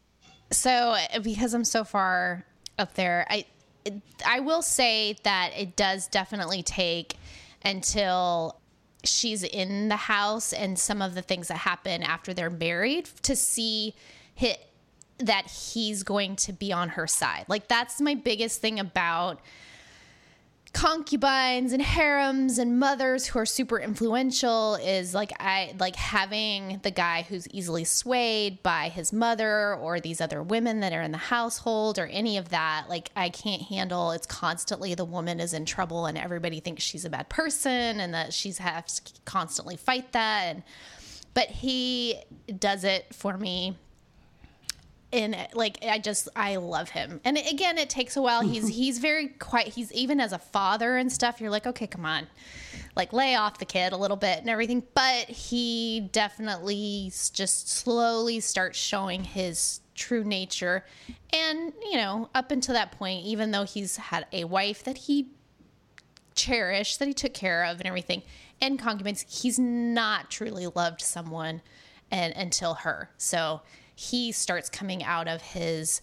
So, 0.50 0.96
because 1.22 1.54
I'm 1.54 1.64
so 1.64 1.84
far 1.84 2.44
up 2.78 2.94
there, 2.94 3.26
I 3.30 3.44
I 4.26 4.40
will 4.40 4.62
say 4.62 5.16
that 5.22 5.52
it 5.56 5.76
does 5.76 6.06
definitely 6.06 6.62
take 6.62 7.16
until 7.64 8.59
she's 9.04 9.42
in 9.42 9.88
the 9.88 9.96
house 9.96 10.52
and 10.52 10.78
some 10.78 11.00
of 11.02 11.14
the 11.14 11.22
things 11.22 11.48
that 11.48 11.58
happen 11.58 12.02
after 12.02 12.34
they're 12.34 12.50
married 12.50 13.06
to 13.22 13.34
see 13.34 13.94
hit 14.34 14.66
that 15.18 15.46
he's 15.46 16.02
going 16.02 16.34
to 16.34 16.52
be 16.52 16.72
on 16.72 16.90
her 16.90 17.06
side. 17.06 17.44
Like 17.48 17.68
that's 17.68 18.00
my 18.00 18.14
biggest 18.14 18.60
thing 18.60 18.80
about 18.80 19.40
concubines 20.72 21.72
and 21.72 21.82
harems 21.82 22.58
and 22.58 22.78
mothers 22.78 23.26
who 23.26 23.38
are 23.38 23.46
super 23.46 23.78
influential 23.78 24.76
is 24.76 25.14
like 25.14 25.32
I 25.40 25.74
like 25.78 25.96
having 25.96 26.80
the 26.82 26.92
guy 26.92 27.22
who's 27.28 27.48
easily 27.48 27.84
swayed 27.84 28.62
by 28.62 28.88
his 28.88 29.12
mother 29.12 29.74
or 29.74 29.98
these 29.98 30.20
other 30.20 30.42
women 30.42 30.80
that 30.80 30.92
are 30.92 31.02
in 31.02 31.10
the 31.10 31.18
household 31.18 31.98
or 31.98 32.06
any 32.06 32.36
of 32.36 32.50
that 32.50 32.86
like 32.88 33.10
I 33.16 33.30
can't 33.30 33.62
handle. 33.62 34.12
It's 34.12 34.26
constantly 34.26 34.94
the 34.94 35.04
woman 35.04 35.40
is 35.40 35.52
in 35.52 35.64
trouble 35.64 36.06
and 36.06 36.16
everybody 36.16 36.60
thinks 36.60 36.84
she's 36.84 37.04
a 37.04 37.10
bad 37.10 37.28
person 37.28 37.98
and 38.00 38.14
that 38.14 38.32
she's 38.32 38.58
has 38.58 39.00
to 39.00 39.12
constantly 39.24 39.76
fight 39.76 40.12
that. 40.12 40.44
And 40.44 40.62
but 41.34 41.48
he 41.48 42.16
does 42.58 42.84
it 42.84 43.12
for 43.12 43.36
me 43.36 43.76
in 45.12 45.36
like 45.54 45.78
I 45.84 45.98
just 45.98 46.28
I 46.36 46.56
love 46.56 46.90
him. 46.90 47.20
And 47.24 47.36
again, 47.36 47.78
it 47.78 47.90
takes 47.90 48.16
a 48.16 48.22
while. 48.22 48.42
He's 48.42 48.68
he's 48.76 48.98
very 48.98 49.28
quiet. 49.28 49.68
He's 49.68 49.92
even 49.92 50.20
as 50.20 50.32
a 50.32 50.38
father 50.38 50.96
and 50.96 51.12
stuff. 51.12 51.40
You're 51.40 51.50
like, 51.50 51.66
okay, 51.66 51.86
come 51.86 52.04
on, 52.04 52.26
like 52.96 53.12
lay 53.12 53.34
off 53.34 53.58
the 53.58 53.64
kid 53.64 53.92
a 53.92 53.96
little 53.96 54.16
bit 54.16 54.38
and 54.38 54.48
everything. 54.48 54.82
But 54.94 55.28
he 55.28 56.08
definitely 56.12 57.12
just 57.32 57.70
slowly 57.70 58.40
starts 58.40 58.78
showing 58.78 59.24
his 59.24 59.80
true 59.94 60.24
nature. 60.24 60.84
And 61.32 61.72
you 61.82 61.96
know, 61.96 62.30
up 62.34 62.50
until 62.50 62.74
that 62.74 62.92
point, 62.92 63.24
even 63.24 63.50
though 63.50 63.64
he's 63.64 63.96
had 63.96 64.26
a 64.32 64.44
wife 64.44 64.84
that 64.84 64.98
he 64.98 65.28
cherished, 66.34 66.98
that 67.00 67.08
he 67.08 67.14
took 67.14 67.34
care 67.34 67.64
of, 67.64 67.78
and 67.78 67.86
everything, 67.86 68.22
and 68.60 68.78
concubines, 68.78 69.24
he's 69.28 69.58
not 69.58 70.30
truly 70.30 70.66
loved 70.74 71.00
someone 71.00 71.62
and 72.10 72.34
until 72.34 72.74
her. 72.74 73.10
So 73.16 73.60
he 74.00 74.32
starts 74.32 74.70
coming 74.70 75.02
out 75.04 75.28
of 75.28 75.42
his 75.42 76.00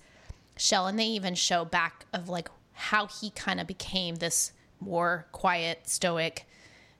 shell 0.58 0.88
and 0.88 1.00
they 1.00 1.06
even 1.06 1.36
show 1.36 1.66
back 1.66 2.06
of 2.14 2.30
like 2.30 2.50
how 2.74 3.08
he 3.08 3.30
kind 3.32 3.60
of 3.60 3.68
became 3.68 4.16
this 4.16 4.52
more 4.80 5.26
quiet 5.32 5.90
stoic 5.90 6.46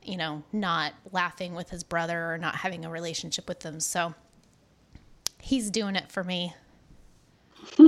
you 0.08 0.18
know, 0.18 0.42
not 0.54 0.94
laughing 1.12 1.54
with 1.54 1.70
his 1.70 1.84
brother 1.84 2.34
or 2.34 2.38
not 2.38 2.56
having 2.56 2.86
a 2.86 2.90
relationship 2.90 3.48
with 3.48 3.60
them. 3.60 3.82
So 3.82 4.16
he's 5.42 5.70
doing 5.70 5.98
it 5.98 6.10
for 6.10 6.24
me. 6.24 6.54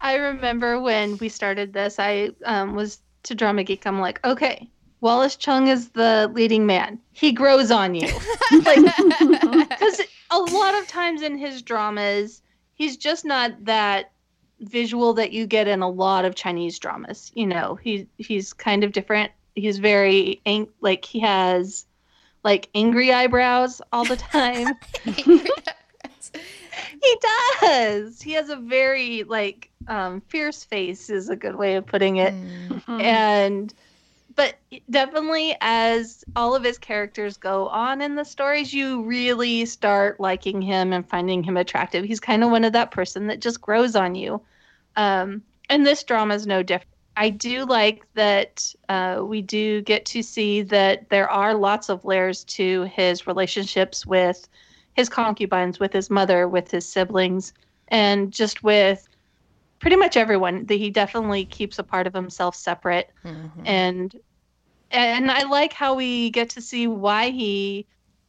I 0.00 0.14
remember 0.14 0.80
when 0.80 1.18
we 1.18 1.28
started 1.28 1.72
this, 1.72 1.98
I 1.98 2.30
um, 2.44 2.76
was 2.76 3.00
to 3.24 3.34
Drama 3.34 3.64
Geek. 3.64 3.84
I'm 3.86 3.98
like, 4.00 4.24
okay, 4.24 4.70
Wallace 5.00 5.36
Chung 5.36 5.68
is 5.68 5.90
the 5.90 6.30
leading 6.34 6.66
man. 6.66 6.98
He 7.12 7.32
grows 7.32 7.70
on 7.70 7.94
you. 7.94 8.08
like, 8.64 8.78
because 9.68 10.00
a 10.30 10.38
lot 10.38 10.74
of 10.74 10.88
times 10.88 11.22
in 11.22 11.36
his 11.38 11.62
dramas, 11.62 12.42
he's 12.74 12.96
just 12.96 13.24
not 13.24 13.52
that 13.64 14.12
visual 14.60 15.12
that 15.14 15.32
you 15.32 15.46
get 15.46 15.68
in 15.68 15.82
a 15.82 15.88
lot 15.88 16.24
of 16.24 16.34
Chinese 16.34 16.78
dramas. 16.78 17.30
You 17.34 17.46
know, 17.46 17.74
he 17.76 18.06
he's 18.18 18.52
kind 18.52 18.84
of 18.84 18.92
different. 18.92 19.32
He's 19.54 19.78
very 19.78 20.40
ang- 20.46 20.68
like 20.80 21.04
he 21.04 21.20
has 21.20 21.86
like 22.42 22.68
angry 22.74 23.12
eyebrows 23.12 23.82
all 23.92 24.04
the 24.04 24.16
time. 24.16 24.74
he 27.02 27.16
does. 27.60 28.20
He 28.22 28.32
has 28.32 28.48
a 28.48 28.56
very 28.56 29.24
like 29.24 29.70
um, 29.88 30.20
fierce 30.28 30.64
face 30.64 31.10
is 31.10 31.28
a 31.28 31.36
good 31.36 31.56
way 31.56 31.76
of 31.76 31.86
putting 31.86 32.16
it, 32.16 32.34
Mm. 32.34 33.02
and 33.02 33.74
but 34.36 34.56
definitely 34.90 35.56
as 35.60 36.24
all 36.36 36.54
of 36.54 36.62
his 36.62 36.78
characters 36.78 37.36
go 37.38 37.68
on 37.68 38.02
in 38.02 38.14
the 38.14 38.24
stories, 38.24 38.72
you 38.72 39.02
really 39.02 39.64
start 39.64 40.20
liking 40.20 40.60
him 40.60 40.92
and 40.92 41.08
finding 41.08 41.42
him 41.42 41.56
attractive. 41.56 42.04
He's 42.04 42.20
kind 42.20 42.44
of 42.44 42.50
one 42.50 42.64
of 42.64 42.74
that 42.74 42.90
person 42.90 43.26
that 43.28 43.40
just 43.40 43.60
grows 43.60 43.96
on 43.96 44.14
you. 44.14 44.40
Um, 44.94 45.42
and 45.70 45.86
this 45.86 46.04
drama 46.04 46.34
is 46.34 46.46
no 46.46 46.62
different. 46.62 46.92
I 47.16 47.30
do 47.30 47.64
like 47.64 48.04
that 48.14 48.72
uh, 48.90 49.22
we 49.24 49.40
do 49.40 49.80
get 49.80 50.04
to 50.06 50.22
see 50.22 50.60
that 50.62 51.08
there 51.08 51.30
are 51.30 51.54
lots 51.54 51.88
of 51.88 52.04
layers 52.04 52.44
to 52.44 52.82
his 52.84 53.26
relationships 53.26 54.04
with 54.06 54.46
his 54.94 55.08
concubines, 55.08 55.80
with 55.80 55.94
his 55.94 56.10
mother, 56.10 56.46
with 56.46 56.70
his 56.70 56.86
siblings, 56.86 57.54
and 57.88 58.32
just 58.32 58.62
with 58.62 59.08
pretty 59.78 59.96
much 59.96 60.16
everyone. 60.18 60.66
That 60.66 60.74
he 60.74 60.90
definitely 60.90 61.46
keeps 61.46 61.78
a 61.78 61.82
part 61.82 62.06
of 62.06 62.12
himself 62.12 62.54
separate 62.54 63.10
Mhm. 63.24 63.62
and 63.64 64.14
and 64.90 65.30
I 65.30 65.42
like 65.44 65.72
how 65.72 65.94
we 65.94 66.30
get 66.30 66.50
to 66.50 66.60
see 66.60 66.86
why 66.86 67.30
he 67.30 67.86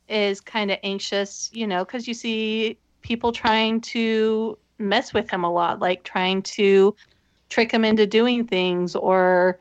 is 0.10 0.42
kind 0.42 0.72
of 0.72 0.80
anxious, 0.84 1.50
you 1.54 1.68
know, 1.68 1.84
because 1.84 2.08
you 2.08 2.14
see 2.14 2.78
people 3.02 3.32
trying 3.32 3.82
to 3.82 4.58
mess 4.80 5.14
with 5.14 5.30
him 5.30 5.44
a 5.44 5.52
lot, 5.52 5.80
like 5.80 6.04
trying 6.04 6.42
to 6.42 6.96
trick 7.50 7.72
him 7.72 7.86
into 7.86 8.06
doing 8.06 8.46
things, 8.46 8.96
or 8.96 9.60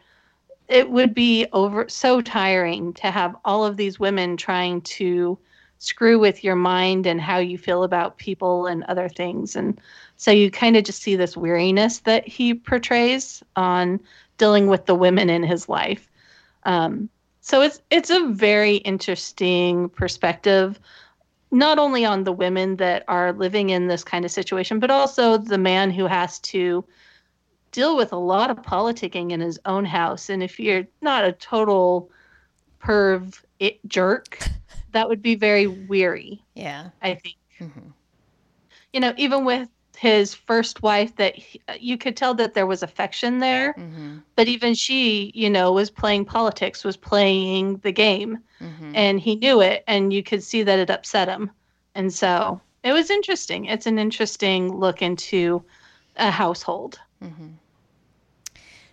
it 0.68 0.90
would 0.90 1.14
be 1.14 1.46
over 1.52 1.88
so 1.88 2.20
tiring 2.20 2.92
to 2.94 3.10
have 3.10 3.36
all 3.44 3.64
of 3.64 3.76
these 3.76 4.00
women 4.00 4.36
trying 4.36 4.80
to 4.82 5.38
screw 5.78 6.18
with 6.18 6.42
your 6.42 6.56
mind 6.56 7.06
and 7.06 7.20
how 7.20 7.38
you 7.38 7.58
feel 7.58 7.84
about 7.84 8.18
people 8.18 8.66
and 8.66 8.82
other 8.84 9.08
things. 9.08 9.54
And 9.56 9.80
so 10.16 10.30
you 10.30 10.50
kind 10.50 10.76
of 10.76 10.84
just 10.84 11.02
see 11.02 11.16
this 11.16 11.36
weariness 11.36 11.98
that 12.00 12.26
he 12.26 12.54
portrays 12.54 13.42
on 13.54 14.00
dealing 14.38 14.66
with 14.66 14.86
the 14.86 14.94
women 14.94 15.30
in 15.30 15.42
his 15.42 15.68
life. 15.68 16.08
Um, 16.66 17.08
so 17.40 17.62
it's 17.62 17.80
it's 17.90 18.10
a 18.10 18.26
very 18.28 18.76
interesting 18.78 19.88
perspective, 19.90 20.78
not 21.52 21.78
only 21.78 22.04
on 22.04 22.24
the 22.24 22.32
women 22.32 22.76
that 22.76 23.04
are 23.08 23.32
living 23.32 23.70
in 23.70 23.86
this 23.86 24.04
kind 24.04 24.24
of 24.24 24.30
situation, 24.32 24.80
but 24.80 24.90
also 24.90 25.38
the 25.38 25.58
man 25.58 25.90
who 25.90 26.06
has 26.06 26.40
to 26.40 26.84
deal 27.72 27.96
with 27.96 28.12
a 28.12 28.16
lot 28.18 28.50
of 28.50 28.58
politicking 28.62 29.30
in 29.30 29.40
his 29.40 29.58
own 29.64 29.84
house. 29.84 30.28
And 30.28 30.42
if 30.42 30.58
you're 30.58 30.86
not 31.02 31.24
a 31.24 31.32
total 31.32 32.10
perv 32.80 33.42
it 33.60 33.78
jerk, 33.86 34.38
that 34.92 35.08
would 35.08 35.22
be 35.22 35.36
very 35.36 35.66
weary. 35.68 36.42
Yeah. 36.54 36.90
I 37.00 37.14
think 37.14 37.36
Mhm. 37.60 37.92
you 38.92 39.00
know 39.00 39.14
even 39.16 39.44
with 39.44 39.68
his 39.96 40.34
first 40.34 40.82
wife 40.82 41.16
that 41.16 41.34
he, 41.36 41.60
you 41.80 41.96
could 41.96 42.16
tell 42.16 42.34
that 42.34 42.54
there 42.54 42.66
was 42.66 42.82
affection 42.82 43.38
there 43.38 43.74
Mhm. 43.74 44.22
but 44.36 44.46
even 44.48 44.74
she 44.74 45.32
you 45.34 45.48
know 45.48 45.72
was 45.72 45.90
playing 45.90 46.24
politics 46.24 46.84
was 46.84 46.96
playing 46.96 47.78
the 47.78 47.92
game 47.92 48.38
Mhm. 48.60 48.92
and 48.94 49.20
he 49.20 49.36
knew 49.36 49.60
it 49.60 49.82
and 49.86 50.12
you 50.12 50.22
could 50.22 50.42
see 50.42 50.62
that 50.62 50.78
it 50.78 50.90
upset 50.90 51.28
him 51.28 51.50
and 51.94 52.12
so 52.12 52.60
it 52.82 52.92
was 52.92 53.10
interesting 53.10 53.64
it's 53.64 53.86
an 53.86 53.98
interesting 53.98 54.76
look 54.76 55.00
into 55.02 55.62
a 56.16 56.30
household 56.30 56.98
Mhm. 57.22 57.54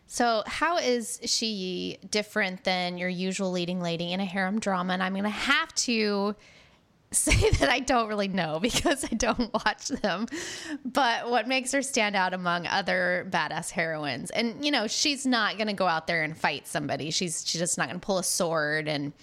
So, 0.07 0.43
how 0.45 0.77
is 0.77 1.19
she 1.25 1.97
different 2.11 2.63
than 2.65 2.99
your 2.99 3.09
usual 3.09 3.51
leading 3.51 3.81
lady 3.81 4.13
in 4.13 4.19
a 4.19 4.25
harem 4.25 4.59
drama? 4.59 4.93
And 4.93 5.01
I'm 5.01 5.13
going 5.13 5.23
to 5.23 5.29
have 5.29 5.73
to 5.75 6.35
say 7.13 7.49
that 7.59 7.69
I 7.69 7.79
don't 7.79 8.07
really 8.07 8.27
know 8.27 8.59
because 8.59 9.03
I 9.05 9.15
don't 9.15 9.53
watch 9.53 9.87
them. 9.87 10.27
But 10.85 11.29
what 11.29 11.47
makes 11.47 11.71
her 11.71 11.81
stand 11.81 12.15
out 12.15 12.33
among 12.33 12.67
other 12.67 13.27
badass 13.29 13.69
heroines? 13.71 14.31
And 14.31 14.63
you 14.63 14.71
know, 14.71 14.87
she's 14.87 15.25
not 15.25 15.57
going 15.57 15.67
to 15.67 15.73
go 15.73 15.87
out 15.87 16.07
there 16.07 16.23
and 16.23 16.37
fight 16.37 16.67
somebody. 16.67 17.11
She's 17.11 17.43
she's 17.45 17.59
just 17.59 17.77
not 17.77 17.87
going 17.87 17.99
to 17.99 18.05
pull 18.05 18.17
a 18.17 18.23
sword 18.23 18.87
and 18.87 19.13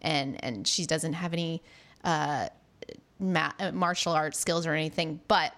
and 0.00 0.42
and 0.44 0.66
she 0.66 0.86
doesn't 0.86 1.14
have 1.14 1.32
any 1.32 1.62
uh, 2.04 2.48
ma- 3.18 3.52
uh, 3.58 3.72
martial 3.72 4.12
arts 4.12 4.38
skills 4.38 4.66
or 4.66 4.74
anything. 4.74 5.20
But 5.28 5.52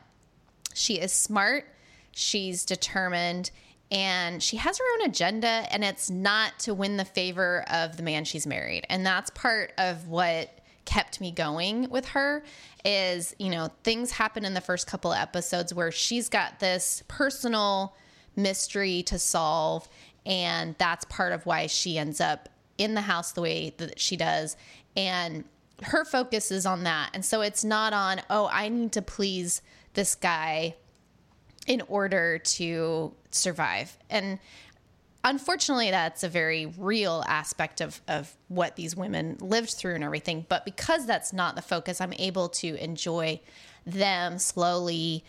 she 0.74 0.94
is 1.00 1.12
smart, 1.12 1.66
she's 2.12 2.64
determined, 2.64 3.50
and 3.90 4.42
she 4.42 4.56
has 4.56 4.78
her 4.78 4.84
own 4.94 5.10
agenda, 5.10 5.66
and 5.70 5.84
it's 5.84 6.10
not 6.10 6.58
to 6.60 6.74
win 6.74 6.96
the 6.96 7.04
favor 7.04 7.64
of 7.68 7.96
the 7.96 8.02
man 8.02 8.24
she's 8.24 8.46
married. 8.46 8.86
And 8.88 9.04
that's 9.04 9.30
part 9.30 9.72
of 9.78 10.08
what 10.08 10.59
kept 10.90 11.20
me 11.20 11.30
going 11.30 11.88
with 11.88 12.04
her 12.04 12.42
is, 12.84 13.32
you 13.38 13.48
know, 13.48 13.70
things 13.84 14.10
happen 14.10 14.44
in 14.44 14.54
the 14.54 14.60
first 14.60 14.88
couple 14.88 15.12
of 15.12 15.18
episodes 15.18 15.72
where 15.72 15.92
she's 15.92 16.28
got 16.28 16.58
this 16.58 17.04
personal 17.06 17.94
mystery 18.34 19.04
to 19.04 19.16
solve, 19.16 19.88
and 20.26 20.74
that's 20.78 21.04
part 21.04 21.32
of 21.32 21.46
why 21.46 21.68
she 21.68 21.96
ends 21.96 22.20
up 22.20 22.48
in 22.76 22.94
the 22.94 23.02
house 23.02 23.30
the 23.30 23.40
way 23.40 23.72
that 23.76 24.00
she 24.00 24.16
does. 24.16 24.56
And 24.96 25.44
her 25.84 26.04
focus 26.04 26.50
is 26.50 26.66
on 26.66 26.82
that. 26.82 27.10
And 27.14 27.24
so 27.24 27.40
it's 27.40 27.62
not 27.62 27.92
on, 27.92 28.20
oh, 28.28 28.48
I 28.52 28.68
need 28.68 28.90
to 28.92 29.02
please 29.02 29.62
this 29.94 30.16
guy 30.16 30.74
in 31.68 31.82
order 31.82 32.38
to 32.38 33.14
survive. 33.30 33.96
And 34.10 34.40
unfortunately, 35.24 35.90
that's 35.90 36.22
a 36.22 36.28
very 36.28 36.66
real 36.66 37.24
aspect 37.26 37.80
of, 37.80 38.00
of 38.08 38.34
what 38.48 38.76
these 38.76 38.96
women 38.96 39.36
lived 39.40 39.70
through 39.70 39.94
and 39.94 40.04
everything. 40.04 40.46
But 40.48 40.64
because 40.64 41.06
that's 41.06 41.32
not 41.32 41.56
the 41.56 41.62
focus, 41.62 42.00
I'm 42.00 42.14
able 42.14 42.48
to 42.48 42.82
enjoy 42.82 43.40
them 43.86 44.38
slowly 44.38 45.24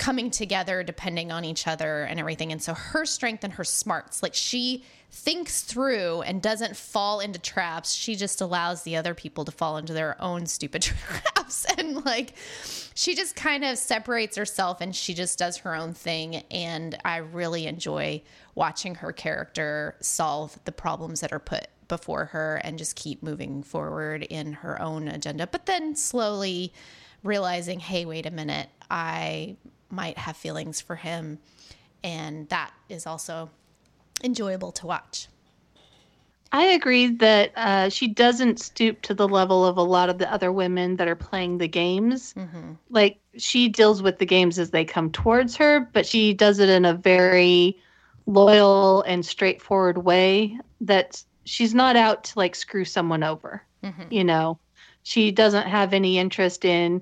coming 0.00 0.30
together 0.30 0.82
depending 0.82 1.30
on 1.30 1.44
each 1.44 1.66
other 1.66 2.04
and 2.04 2.18
everything. 2.18 2.50
And 2.52 2.62
so 2.62 2.72
her 2.72 3.04
strength 3.04 3.44
and 3.44 3.52
her 3.52 3.64
smarts, 3.64 4.22
like 4.22 4.34
she 4.34 4.82
thinks 5.10 5.60
through 5.60 6.22
and 6.22 6.40
doesn't 6.40 6.74
fall 6.74 7.20
into 7.20 7.38
traps. 7.38 7.92
She 7.92 8.16
just 8.16 8.40
allows 8.40 8.82
the 8.82 8.96
other 8.96 9.12
people 9.12 9.44
to 9.44 9.52
fall 9.52 9.76
into 9.76 9.92
their 9.92 10.20
own 10.20 10.46
stupid 10.46 10.80
traps. 10.82 11.66
And 11.76 12.02
like 12.06 12.32
she 12.94 13.14
just 13.14 13.36
kind 13.36 13.62
of 13.62 13.76
separates 13.76 14.38
herself 14.38 14.80
and 14.80 14.96
she 14.96 15.12
just 15.12 15.38
does 15.38 15.58
her 15.58 15.74
own 15.74 15.92
thing. 15.92 16.36
And 16.50 16.96
I 17.04 17.18
really 17.18 17.66
enjoy 17.66 18.22
watching 18.54 18.94
her 18.96 19.12
character 19.12 19.96
solve 20.00 20.58
the 20.64 20.72
problems 20.72 21.20
that 21.20 21.30
are 21.30 21.38
put 21.38 21.66
before 21.88 22.24
her 22.26 22.58
and 22.64 22.78
just 22.78 22.96
keep 22.96 23.22
moving 23.22 23.62
forward 23.62 24.22
in 24.22 24.54
her 24.54 24.80
own 24.80 25.08
agenda. 25.08 25.46
But 25.46 25.66
then 25.66 25.94
slowly 25.94 26.72
realizing, 27.22 27.80
hey, 27.80 28.06
wait 28.06 28.24
a 28.24 28.30
minute, 28.30 28.70
I 28.90 29.56
might 29.90 30.18
have 30.18 30.36
feelings 30.36 30.80
for 30.80 30.96
him. 30.96 31.38
And 32.02 32.48
that 32.48 32.72
is 32.88 33.06
also 33.06 33.50
enjoyable 34.22 34.72
to 34.72 34.86
watch. 34.86 35.28
I 36.52 36.64
agree 36.64 37.06
that 37.06 37.52
uh, 37.56 37.88
she 37.90 38.08
doesn't 38.08 38.58
stoop 38.58 39.02
to 39.02 39.14
the 39.14 39.28
level 39.28 39.64
of 39.64 39.76
a 39.76 39.82
lot 39.82 40.10
of 40.10 40.18
the 40.18 40.32
other 40.32 40.50
women 40.50 40.96
that 40.96 41.06
are 41.06 41.14
playing 41.14 41.58
the 41.58 41.68
games. 41.68 42.34
Mm-hmm. 42.34 42.72
Like 42.88 43.20
she 43.36 43.68
deals 43.68 44.02
with 44.02 44.18
the 44.18 44.26
games 44.26 44.58
as 44.58 44.70
they 44.70 44.84
come 44.84 45.12
towards 45.12 45.54
her, 45.56 45.88
but 45.92 46.06
she 46.06 46.34
does 46.34 46.58
it 46.58 46.68
in 46.68 46.84
a 46.84 46.94
very 46.94 47.78
loyal 48.26 49.02
and 49.02 49.24
straightforward 49.24 49.98
way. 49.98 50.58
That 50.80 51.22
she's 51.44 51.74
not 51.74 51.94
out 51.94 52.24
to 52.24 52.38
like 52.38 52.56
screw 52.56 52.84
someone 52.84 53.22
over. 53.22 53.62
Mm-hmm. 53.84 54.12
You 54.12 54.24
know, 54.24 54.58
she 55.04 55.30
doesn't 55.30 55.68
have 55.68 55.94
any 55.94 56.18
interest 56.18 56.64
in 56.64 57.00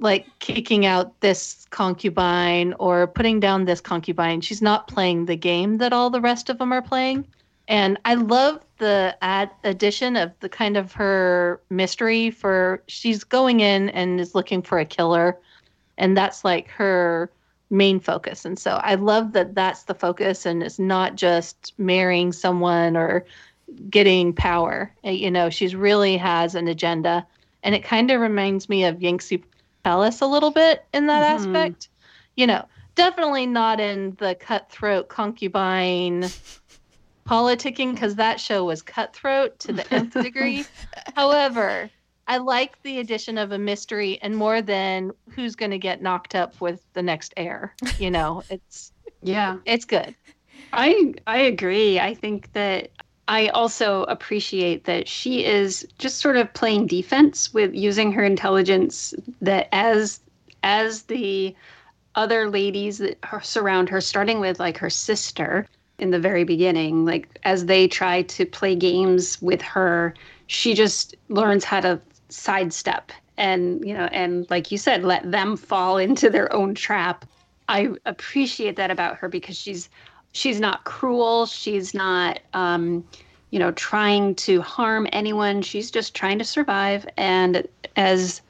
like 0.00 0.26
kicking 0.38 0.86
out 0.86 1.20
this 1.20 1.66
concubine 1.70 2.74
or 2.78 3.06
putting 3.06 3.40
down 3.40 3.64
this 3.64 3.80
concubine. 3.80 4.40
She's 4.40 4.62
not 4.62 4.88
playing 4.88 5.26
the 5.26 5.36
game 5.36 5.78
that 5.78 5.92
all 5.92 6.10
the 6.10 6.20
rest 6.20 6.48
of 6.48 6.58
them 6.58 6.72
are 6.72 6.82
playing. 6.82 7.26
And 7.66 7.98
I 8.04 8.14
love 8.14 8.64
the 8.78 9.16
ad 9.20 9.50
addition 9.64 10.16
of 10.16 10.32
the 10.40 10.48
kind 10.48 10.76
of 10.76 10.92
her 10.92 11.60
mystery 11.68 12.30
for 12.30 12.82
she's 12.86 13.24
going 13.24 13.60
in 13.60 13.90
and 13.90 14.20
is 14.20 14.34
looking 14.34 14.62
for 14.62 14.78
a 14.78 14.84
killer. 14.84 15.36
And 15.98 16.16
that's 16.16 16.44
like 16.44 16.68
her 16.68 17.30
main 17.70 18.00
focus. 18.00 18.44
And 18.44 18.58
so 18.58 18.80
I 18.82 18.94
love 18.94 19.32
that 19.32 19.54
that's 19.54 19.82
the 19.82 19.94
focus 19.94 20.46
and 20.46 20.62
it's 20.62 20.78
not 20.78 21.16
just 21.16 21.74
marrying 21.76 22.32
someone 22.32 22.96
or 22.96 23.26
getting 23.90 24.32
power. 24.32 24.90
You 25.04 25.30
know, 25.30 25.50
she's 25.50 25.74
really 25.74 26.16
has 26.16 26.54
an 26.54 26.68
agenda. 26.68 27.26
And 27.62 27.74
it 27.74 27.84
kind 27.84 28.10
of 28.10 28.20
reminds 28.20 28.68
me 28.68 28.84
of 28.84 28.96
Yanxi 28.96 29.42
Palace 29.88 30.20
a 30.20 30.26
little 30.26 30.50
bit 30.50 30.84
in 30.92 31.06
that 31.06 31.24
mm-hmm. 31.24 31.56
aspect. 31.56 31.88
You 32.36 32.46
know, 32.46 32.66
definitely 32.94 33.46
not 33.46 33.80
in 33.80 34.14
the 34.18 34.34
cutthroat 34.34 35.08
concubine 35.08 36.24
politicking 37.26 37.94
because 37.94 38.16
that 38.16 38.38
show 38.38 38.66
was 38.66 38.82
cutthroat 38.82 39.58
to 39.60 39.72
the 39.72 39.90
nth 39.94 40.12
degree. 40.12 40.66
However, 41.16 41.88
I 42.26 42.36
like 42.36 42.82
the 42.82 42.98
addition 42.98 43.38
of 43.38 43.52
a 43.52 43.58
mystery 43.58 44.18
and 44.20 44.36
more 44.36 44.60
than 44.60 45.10
who's 45.30 45.56
going 45.56 45.70
to 45.70 45.78
get 45.78 46.02
knocked 46.02 46.34
up 46.34 46.60
with 46.60 46.84
the 46.92 47.02
next 47.02 47.32
heir. 47.38 47.74
You 47.98 48.10
know, 48.10 48.42
it's 48.50 48.92
yeah, 49.22 49.56
it's 49.64 49.86
good. 49.86 50.14
I 50.70 51.14
I 51.26 51.38
agree. 51.38 51.98
I 51.98 52.12
think 52.12 52.52
that 52.52 52.90
I 53.28 53.48
also 53.48 54.04
appreciate 54.04 54.84
that 54.84 55.06
she 55.06 55.44
is 55.44 55.86
just 55.98 56.18
sort 56.18 56.36
of 56.36 56.52
playing 56.54 56.86
defense 56.86 57.52
with 57.52 57.74
using 57.74 58.10
her 58.12 58.24
intelligence 58.24 59.14
that 59.40 59.68
as 59.72 60.20
as 60.62 61.02
the 61.02 61.54
other 62.14 62.50
ladies 62.50 62.98
that 62.98 63.18
surround 63.42 63.88
her 63.90 64.00
starting 64.00 64.40
with 64.40 64.58
like 64.58 64.78
her 64.78 64.90
sister 64.90 65.68
in 65.98 66.10
the 66.10 66.18
very 66.18 66.42
beginning 66.42 67.04
like 67.04 67.38
as 67.44 67.66
they 67.66 67.86
try 67.86 68.22
to 68.22 68.44
play 68.46 68.74
games 68.74 69.40
with 69.40 69.62
her 69.62 70.14
she 70.48 70.74
just 70.74 71.14
learns 71.28 71.64
how 71.64 71.80
to 71.80 72.00
sidestep 72.28 73.12
and 73.38 73.86
you 73.86 73.94
know 73.94 74.08
and 74.12 74.50
like 74.50 74.70
you 74.70 74.76
said 74.76 75.04
let 75.04 75.30
them 75.30 75.56
fall 75.56 75.96
into 76.06 76.28
their 76.28 76.52
own 76.52 76.74
trap. 76.74 77.24
I 77.70 77.90
appreciate 78.06 78.76
that 78.76 78.90
about 78.90 79.16
her 79.18 79.28
because 79.28 79.56
she's 79.56 79.88
she's 80.38 80.60
not 80.60 80.84
cruel. 80.84 81.46
She's 81.46 81.94
not 81.94 82.40
um 82.54 83.04
you 83.50 83.58
know 83.58 83.72
trying 83.72 84.34
to 84.36 84.60
harm 84.62 85.06
anyone. 85.12 85.62
She's 85.62 85.90
just 85.90 86.14
trying 86.14 86.38
to 86.38 86.44
survive. 86.44 87.06
And 87.16 87.66
as 87.96 88.40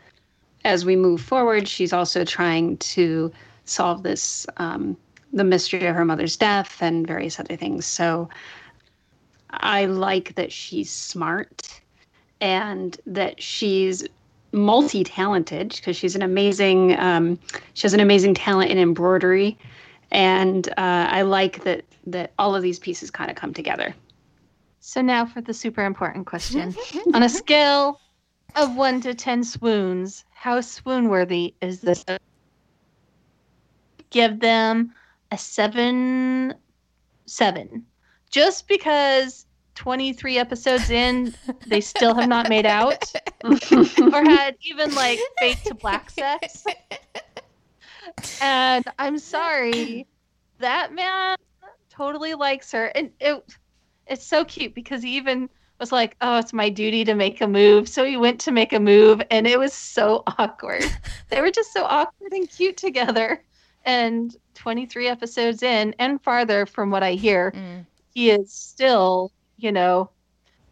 as 0.65 0.85
we 0.85 0.97
move 0.97 1.21
forward 1.21 1.67
she's 1.69 1.93
also 1.93 2.25
trying 2.25 2.77
to 2.79 3.33
solve 3.65 4.03
this 4.03 4.47
um 4.59 4.97
the 5.33 5.45
mystery 5.45 5.87
of 5.87 5.95
her 5.95 6.05
mother's 6.05 6.37
death 6.37 6.83
and 6.83 7.07
various 7.07 7.41
other 7.41 7.57
things. 7.57 7.87
So 7.87 8.29
i 9.51 9.87
like 9.87 10.35
that 10.35 10.53
she's 10.53 10.91
smart 10.91 11.81
and 12.43 13.01
that 13.07 13.43
she's 13.43 14.07
multi-talented 14.53 15.71
because 15.71 15.97
she's 15.97 16.15
an 16.15 16.21
amazing 16.23 16.99
um, 16.99 17.39
she 17.73 17.83
has 17.83 17.95
an 17.95 18.01
amazing 18.01 18.35
talent 18.35 18.71
in 18.71 18.79
embroidery 18.79 19.57
and 20.11 20.69
uh, 20.71 21.07
i 21.11 21.23
like 21.23 21.63
that 21.65 21.85
that 22.07 22.33
all 22.39 22.55
of 22.55 22.63
these 22.63 22.79
pieces 22.79 23.11
kind 23.11 23.31
of 23.31 23.37
come 23.37 23.53
together. 23.53 23.95
So 24.81 25.03
now 25.03 25.27
for 25.27 25.41
the 25.41 25.53
super 25.53 25.85
important 25.85 26.27
question. 26.27 26.75
On 27.15 27.23
a 27.23 27.29
scale 27.29 28.01
of 28.57 28.75
1 28.75 29.03
to 29.03 29.15
10 29.15 29.45
swoons 29.45 30.25
how 30.39 30.61
swoon 30.61 31.09
worthy 31.09 31.55
is 31.61 31.81
this? 31.81 32.05
Give 34.11 34.39
them 34.39 34.95
a 35.33 35.37
7 35.37 36.55
7 37.27 37.85
just 38.31 38.69
because 38.69 39.47
23 39.75 40.39
episodes 40.39 40.91
in, 40.91 41.35
they 41.67 41.81
still 41.81 42.15
have 42.15 42.29
not 42.29 42.49
made 42.49 42.67
out 42.67 43.05
or 43.45 44.23
had 44.25 44.57
even 44.63 44.95
like 44.95 45.19
fake 45.41 45.63
to 45.65 45.75
black 45.75 46.11
sex. 46.11 46.65
And 48.41 48.85
I'm 48.99 49.19
sorry, 49.19 50.07
that 50.59 50.93
man 50.93 51.37
totally 51.91 52.35
likes 52.35 52.73
her. 52.73 52.87
And 52.87 53.11
it 53.21 53.45
it's 54.07 54.27
so 54.27 54.45
cute 54.45 54.75
because 54.75 55.03
he 55.03 55.17
even 55.17 55.49
was 55.79 55.93
like, 55.93 56.17
"Oh, 56.21 56.39
it's 56.39 56.53
my 56.53 56.69
duty 56.69 57.05
to 57.05 57.15
make 57.15 57.41
a 57.41 57.47
move." 57.47 57.89
So 57.89 58.05
he 58.05 58.17
went 58.17 58.41
to 58.41 58.53
make 58.53 58.73
a 58.73 58.81
move 58.81 59.23
and 59.31 59.47
it 59.47 59.59
was 59.59 59.73
so 59.73 60.23
awkward. 60.39 60.85
they 61.29 61.41
were 61.41 61.51
just 61.51 61.73
so 61.73 61.85
awkward 61.85 62.33
and 62.33 62.51
cute 62.51 62.77
together. 62.77 63.43
And 63.85 64.37
23 64.55 65.09
episodes 65.09 65.63
in 65.63 65.95
and 65.99 66.21
farther 66.23 66.67
from 66.67 66.91
what 66.91 67.03
I 67.03 67.13
hear, 67.13 67.53
mm. 67.53 67.87
he 68.13 68.31
is 68.31 68.53
still 68.53 69.33
you 69.59 69.73
know, 69.73 70.09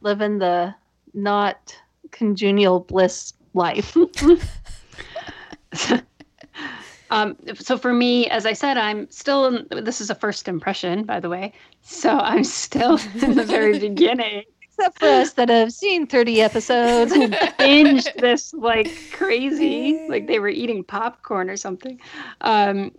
living 0.00 0.38
the 0.38 0.74
not 1.12 1.76
congenial 2.12 2.80
bliss 2.80 3.34
life. 3.52 3.96
um, 7.10 7.36
so 7.54 7.78
for 7.78 7.92
me, 7.92 8.28
as 8.28 8.46
I 8.46 8.52
said, 8.52 8.76
I'm 8.76 9.10
still. 9.10 9.46
In, 9.46 9.84
this 9.84 10.00
is 10.00 10.10
a 10.10 10.14
first 10.14 10.48
impression, 10.48 11.04
by 11.04 11.20
the 11.20 11.28
way. 11.28 11.52
So 11.82 12.10
I'm 12.10 12.44
still 12.44 12.98
in 13.22 13.34
the 13.34 13.44
very 13.44 13.78
beginning. 13.88 14.44
Except 14.62 14.98
for 14.98 15.08
us 15.08 15.32
that 15.34 15.48
have 15.48 15.72
seen 15.72 16.06
30 16.06 16.42
episodes 16.42 17.12
and 17.12 17.32
binged 17.58 18.14
this 18.20 18.52
like 18.52 18.90
crazy, 19.10 20.06
like 20.10 20.26
they 20.26 20.38
were 20.38 20.50
eating 20.50 20.84
popcorn 20.84 21.48
or 21.48 21.56
something. 21.56 21.98
Um, 22.42 22.92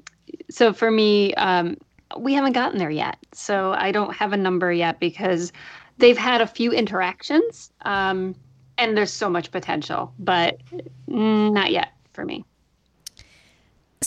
so 0.49 0.73
for 0.73 0.89
me, 0.89 1.35
um, 1.35 1.77
we 2.17 2.33
haven't 2.33 2.53
gotten 2.53 2.79
there 2.79 2.89
yet. 2.89 3.17
So 3.31 3.73
I 3.73 3.91
don't 3.91 4.15
have 4.15 4.33
a 4.33 4.37
number 4.37 4.71
yet 4.71 4.99
because 4.99 5.53
they've 5.99 6.17
had 6.17 6.41
a 6.41 6.47
few 6.47 6.71
interactions 6.71 7.71
um, 7.81 8.33
and 8.79 8.97
there's 8.97 9.13
so 9.13 9.29
much 9.29 9.51
potential, 9.51 10.13
but 10.17 10.59
not 11.07 11.71
yet 11.71 11.89
for 12.13 12.25
me. 12.25 12.43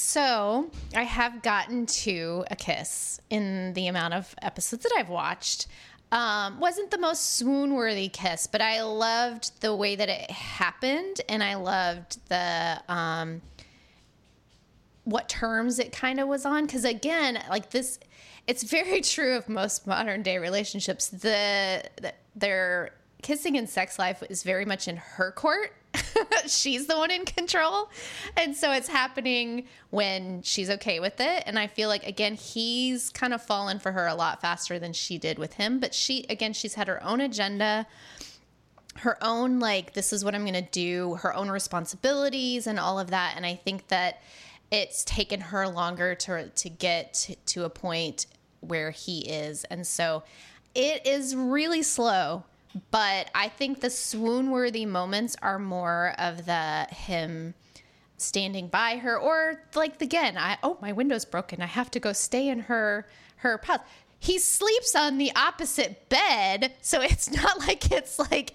So 0.00 0.70
I 0.96 1.02
have 1.02 1.42
gotten 1.42 1.84
to 1.86 2.44
a 2.50 2.56
kiss 2.56 3.20
in 3.28 3.74
the 3.74 3.86
amount 3.86 4.14
of 4.14 4.34
episodes 4.40 4.82
that 4.82 4.92
I've 4.96 5.10
watched. 5.10 5.66
Um, 6.10 6.58
wasn't 6.58 6.90
the 6.90 6.98
most 6.98 7.36
swoon 7.36 7.74
worthy 7.74 8.08
kiss, 8.08 8.46
but 8.46 8.62
I 8.62 8.82
loved 8.82 9.60
the 9.60 9.76
way 9.76 9.96
that 9.96 10.08
it 10.08 10.30
happened, 10.30 11.20
and 11.28 11.44
I 11.44 11.54
loved 11.54 12.18
the 12.28 12.82
um, 12.88 13.42
what 15.04 15.28
terms 15.28 15.78
it 15.78 15.92
kind 15.92 16.18
of 16.18 16.28
was 16.28 16.46
on. 16.46 16.64
Because 16.64 16.86
again, 16.86 17.38
like 17.50 17.70
this, 17.70 18.00
it's 18.46 18.62
very 18.62 19.00
true 19.02 19.36
of 19.36 19.50
most 19.50 19.86
modern 19.86 20.22
day 20.22 20.38
relationships. 20.38 21.08
The, 21.08 21.84
the 22.00 22.14
their 22.34 22.94
kissing 23.22 23.56
and 23.56 23.68
sex 23.68 23.98
life 23.98 24.22
is 24.28 24.42
very 24.42 24.64
much 24.64 24.88
in 24.88 24.96
her 24.96 25.32
court. 25.32 25.72
she's 26.46 26.86
the 26.86 26.96
one 26.96 27.10
in 27.10 27.24
control. 27.24 27.90
And 28.36 28.56
so 28.56 28.72
it's 28.72 28.88
happening 28.88 29.66
when 29.90 30.42
she's 30.42 30.70
okay 30.70 31.00
with 31.00 31.20
it. 31.20 31.42
And 31.46 31.58
I 31.58 31.66
feel 31.66 31.88
like, 31.88 32.06
again, 32.06 32.34
he's 32.34 33.10
kind 33.10 33.34
of 33.34 33.42
fallen 33.42 33.78
for 33.78 33.92
her 33.92 34.06
a 34.06 34.14
lot 34.14 34.40
faster 34.40 34.78
than 34.78 34.92
she 34.92 35.18
did 35.18 35.38
with 35.38 35.54
him. 35.54 35.80
But 35.80 35.94
she, 35.94 36.24
again, 36.28 36.52
she's 36.52 36.74
had 36.74 36.88
her 36.88 37.02
own 37.02 37.20
agenda, 37.20 37.86
her 38.96 39.18
own, 39.22 39.58
like, 39.58 39.94
this 39.94 40.12
is 40.12 40.24
what 40.24 40.34
I'm 40.34 40.42
going 40.42 40.54
to 40.54 40.70
do, 40.70 41.16
her 41.16 41.34
own 41.34 41.50
responsibilities 41.50 42.66
and 42.66 42.78
all 42.78 42.98
of 42.98 43.10
that. 43.10 43.34
And 43.36 43.44
I 43.44 43.54
think 43.54 43.88
that 43.88 44.22
it's 44.70 45.04
taken 45.04 45.40
her 45.40 45.66
longer 45.66 46.14
to, 46.14 46.48
to 46.48 46.68
get 46.68 47.14
to, 47.14 47.34
to 47.34 47.64
a 47.64 47.70
point 47.70 48.26
where 48.60 48.90
he 48.90 49.20
is. 49.28 49.64
And 49.64 49.86
so 49.86 50.22
it 50.74 51.06
is 51.06 51.34
really 51.34 51.82
slow, 51.82 52.44
but 52.90 53.30
I 53.34 53.48
think 53.48 53.80
the 53.80 53.90
swoon 53.90 54.50
worthy 54.50 54.86
moments 54.86 55.36
are 55.42 55.58
more 55.58 56.14
of 56.18 56.46
the 56.46 56.86
him 56.90 57.54
standing 58.16 58.68
by 58.68 58.98
her 58.98 59.18
or 59.18 59.62
like 59.74 60.00
again, 60.00 60.36
I 60.38 60.58
oh 60.62 60.78
my 60.80 60.92
window's 60.92 61.24
broken. 61.24 61.62
I 61.62 61.66
have 61.66 61.90
to 61.92 62.00
go 62.00 62.12
stay 62.12 62.48
in 62.48 62.60
her 62.60 63.06
her 63.36 63.60
house. 63.64 63.80
He 64.18 64.38
sleeps 64.38 64.94
on 64.94 65.16
the 65.16 65.32
opposite 65.34 66.08
bed, 66.10 66.74
so 66.82 67.00
it's 67.00 67.30
not 67.42 67.58
like 67.58 67.90
it's 67.90 68.18
like 68.18 68.54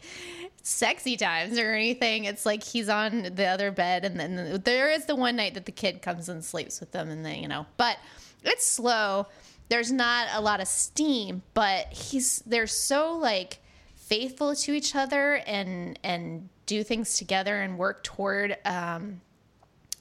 sexy 0.62 1.18
times 1.18 1.58
or 1.58 1.74
anything. 1.74 2.26
It's 2.26 2.46
like 2.46 2.64
he's 2.64 2.90
on 2.90 3.24
the 3.36 3.46
other 3.46 3.72
bed, 3.72 4.06
and 4.06 4.20
then 4.20 4.62
there 4.64 4.92
is 4.92 5.06
the 5.06 5.16
one 5.16 5.36
night 5.36 5.56
that 5.56 5.66
the 5.66 5.72
kid 5.72 6.02
comes 6.02 6.30
and 6.30 6.44
sleeps 6.46 6.80
with 6.80 6.92
them, 6.92 7.10
and 7.10 7.26
they, 7.26 7.40
you 7.40 7.48
know, 7.48 7.66
but 7.78 7.98
it's 8.44 8.66
slow 8.66 9.28
there's 9.70 9.92
not 9.92 10.28
a 10.34 10.42
lot 10.42 10.62
of 10.62 10.68
steam, 10.68 11.42
but 11.54 11.88
he's 11.88 12.44
they're 12.46 12.68
so 12.68 13.14
like 13.18 13.60
faithful 14.06 14.56
to 14.56 14.72
each 14.72 14.96
other 14.96 15.36
and 15.48 15.98
and 16.04 16.48
do 16.66 16.84
things 16.84 17.18
together 17.18 17.62
and 17.62 17.78
work 17.78 18.04
toward 18.04 18.58
um, 18.66 19.22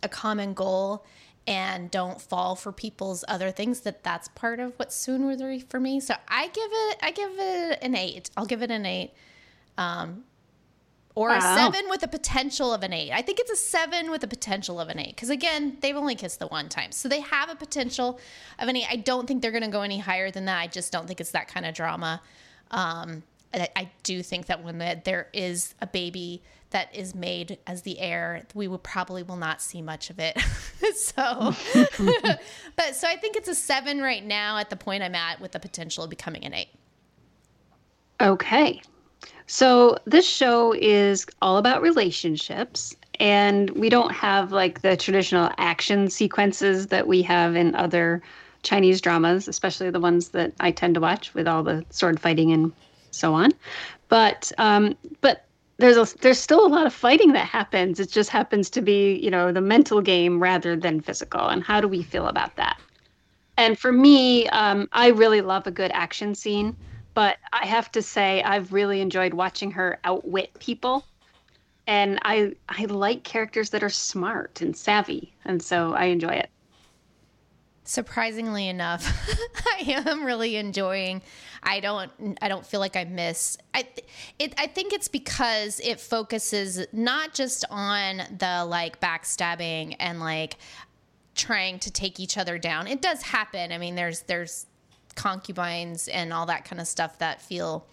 a 0.03 0.09
common 0.09 0.53
goal 0.53 1.05
and 1.47 1.91
don't 1.91 2.21
fall 2.21 2.55
for 2.55 2.73
people's 2.73 3.25
other 3.29 3.51
things 3.51 3.81
that 3.81 4.03
that's 4.03 4.29
part 4.29 4.61
of 4.61 4.73
what's 4.79 4.97
swoon 4.97 5.25
worthy 5.25 5.59
for 5.59 5.81
me 5.81 6.01
so 6.01 6.15
i 6.29 6.49
give 6.49 6.71
it 6.71 6.99
i 7.03 7.11
give 7.11 7.33
it 7.39 7.79
an 7.83 7.95
eight 7.95 8.31
i'll 8.37 8.47
give 8.47 8.63
it 8.63 8.71
an 8.71 8.85
eight 8.87 9.13
um, 9.77 10.25
or 11.15 11.29
wow. 11.29 11.39
a 11.39 11.41
seven 11.41 11.89
with 11.89 12.03
a 12.03 12.09
potential 12.09 12.73
of 12.73 12.83
an 12.83 12.93
eight. 12.93 13.13
I 13.13 13.23
think 13.23 13.39
it's 13.39 13.51
a 13.51 13.57
seven 13.57 14.11
with 14.11 14.25
a 14.25 14.27
potential 14.27 14.81
of 14.81 14.89
an 14.89 14.99
eight 14.99 15.15
because 15.15 15.31
again, 15.31 15.77
they've 15.81 15.97
only 15.97 16.17
kissed 16.17 16.41
the 16.41 16.49
one 16.49 16.69
time, 16.69 16.91
so 16.91 17.09
they 17.09 17.21
have 17.21 17.49
a 17.49 17.55
potential 17.55 18.19
of 18.59 18.69
an 18.69 18.77
eight. 18.77 18.87
I 18.91 18.97
don't 18.97 19.27
think 19.27 19.41
they're 19.41 19.53
going 19.53 19.63
to 19.63 19.71
go 19.71 19.83
any 19.83 19.99
higher 19.99 20.31
than 20.31 20.47
that. 20.47 20.59
I 20.59 20.67
just 20.67 20.93
don't 20.93 21.07
think 21.07 21.21
it's 21.21 21.31
that 21.31 21.47
kind 21.47 21.67
of 21.67 21.75
drama. 21.75 22.21
Um, 22.71 23.23
I, 23.63 23.69
I 23.77 23.91
do 24.03 24.23
think 24.23 24.47
that 24.47 24.63
when 24.63 24.79
the, 24.79 25.01
there 25.05 25.29
is 25.33 25.75
a 25.81 25.87
baby 25.87 26.43
that 26.71 26.95
is 26.95 27.15
made 27.15 27.59
as 27.67 27.83
the 27.83 27.99
heir, 28.01 28.45
we 28.53 28.67
will 28.67 28.79
probably 28.79 29.23
will 29.23 29.37
not 29.37 29.63
see 29.63 29.81
much 29.81 30.11
of 30.11 30.19
it. 30.19 30.37
so, 30.97 31.55
but 32.77 32.97
so 32.97 33.07
I 33.07 33.17
think 33.17 33.37
it's 33.37 33.49
a 33.49 33.55
seven 33.55 34.01
right 34.01 34.25
now 34.25 34.59
at 34.59 34.71
the 34.71 34.77
point 34.77 35.03
I'm 35.03 35.15
at 35.15 35.41
with 35.41 35.53
the 35.53 35.61
potential 35.61 36.05
of 36.05 36.11
becoming 36.11 36.45
an 36.45 36.53
eight. 36.53 36.71
Okay. 38.21 38.83
So 39.47 39.99
this 40.05 40.29
show 40.29 40.73
is 40.73 41.27
all 41.43 41.59
about 41.59 41.83
relationships 41.83 42.97
and 43.21 43.71
we 43.71 43.89
don't 43.89 44.13
have 44.13 44.53
like 44.53 44.83
the 44.83 44.97
traditional 44.97 45.51
action 45.59 46.09
sequences 46.09 46.89
that 46.89 47.07
we 47.07 47.23
have 47.23 47.55
in 47.55 47.75
other 47.75 48.23
Chinese 48.63 49.01
dramas, 49.01 49.47
especially 49.47 49.91
the 49.91 50.01
ones 50.01 50.31
that 50.31 50.53
I 50.59 50.71
tend 50.71 50.95
to 50.95 51.01
watch 51.01 51.35
with 51.35 51.47
all 51.47 51.63
the 51.63 51.85
sword 51.91 52.19
fighting 52.19 52.51
and 52.53 52.73
so 53.15 53.35
on. 53.35 53.53
But 54.09 54.53
um, 54.59 54.97
but 55.21 55.45
there's 55.79 55.97
a, 55.97 56.19
there's 56.19 56.39
still 56.39 56.65
a 56.65 56.69
lot 56.69 56.87
of 56.87 56.93
fighting 56.93 57.33
that 57.33 57.47
happens. 57.47 57.99
It 58.01 58.11
just 58.11 58.31
happens 58.31 58.71
to 58.71 58.83
be 58.83 59.15
you 59.17 59.31
know 59.31 59.53
the 59.53 59.61
mental 59.61 60.01
game 60.01 60.43
rather 60.43 60.77
than 60.77 61.01
physical. 61.01 61.49
And 61.49 61.63
how 61.63 61.81
do 61.81 61.89
we 61.89 62.03
feel 62.03 62.27
about 62.27 62.57
that? 62.57 62.79
And 63.57 63.79
for 63.79 63.93
me, 63.93 64.49
um, 64.49 64.89
I 64.93 65.09
really 65.09 65.41
love 65.41 65.67
a 65.67 65.71
good 65.71 65.91
action 65.93 66.35
scene. 66.35 66.77
But 67.15 67.37
I 67.53 67.65
have 67.67 67.93
to 67.93 68.03
say, 68.03 68.43
I've 68.43 68.73
really 68.73 69.01
enjoyed 69.01 69.35
watching 69.35 69.71
her 69.71 70.01
outwit 70.03 70.53
people 70.59 71.05
and 71.87 72.19
I 72.23 72.53
I 72.69 72.85
like 72.87 73.25
characters 73.25 73.71
that 73.71 73.83
are 73.83 73.91
smart 73.91 74.61
and 74.61 74.77
savvy, 74.77 75.35
and 75.45 75.63
so 75.63 75.93
I 75.93 76.07
enjoy 76.07 76.35
it. 76.35 76.51
Surprisingly 77.87 78.69
enough, 78.69 79.07
I 79.67 80.03
am 80.07 80.25
really 80.25 80.57
enjoying. 80.57 81.21
I 81.63 81.81
don't 81.81 82.11
I 82.41 82.49
don't 82.49 82.65
feel 82.65 82.81
like 82.81 82.97
I 82.97 83.05
miss. 83.05 83.59
I 83.75 83.87
it 84.39 84.55
I 84.59 84.67
think 84.67 84.93
it's 84.93 85.09
because 85.09 85.81
it 85.81 86.01
focuses 86.01 86.87
not 86.93 87.35
just 87.35 87.65
on 87.71 88.23
the 88.39 88.65
like 88.67 89.01
backstabbing 89.01 89.97
and 89.99 90.19
like 90.19 90.57
trying 91.35 91.79
to 91.81 91.91
take 91.91 92.19
each 92.21 92.39
other 92.39 92.59
down. 92.59 92.87
It 92.87 93.03
does 93.03 93.23
happen. 93.23 93.71
I 93.73 93.79
mean, 93.79 93.97
there's 93.97 94.23
there's 94.23 94.67
concubines 95.15 96.09
and 96.09 96.33
all 96.33 96.47
that 96.47 96.65
kind 96.65 96.81
of 96.81 96.89
stuff 96.89 97.19
that 97.19 97.43
feel 97.43 97.87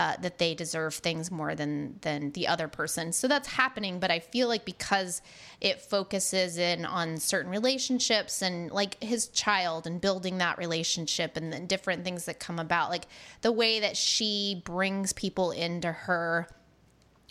uh, 0.00 0.16
that 0.22 0.38
they 0.38 0.54
deserve 0.54 0.94
things 0.94 1.30
more 1.30 1.54
than 1.54 1.98
than 2.00 2.30
the 2.30 2.48
other 2.48 2.68
person. 2.68 3.12
So 3.12 3.28
that's 3.28 3.48
happening, 3.48 4.00
but 4.00 4.10
I 4.10 4.18
feel 4.18 4.48
like 4.48 4.64
because 4.64 5.20
it 5.60 5.82
focuses 5.82 6.56
in 6.56 6.86
on 6.86 7.18
certain 7.18 7.50
relationships 7.50 8.40
and 8.40 8.70
like 8.70 9.02
his 9.04 9.28
child 9.28 9.86
and 9.86 10.00
building 10.00 10.38
that 10.38 10.56
relationship 10.56 11.36
and 11.36 11.52
then 11.52 11.66
different 11.66 12.02
things 12.02 12.24
that 12.24 12.40
come 12.40 12.58
about, 12.58 12.88
like 12.88 13.08
the 13.42 13.52
way 13.52 13.80
that 13.80 13.94
she 13.94 14.62
brings 14.64 15.12
people 15.12 15.50
into 15.50 15.92
her 15.92 16.48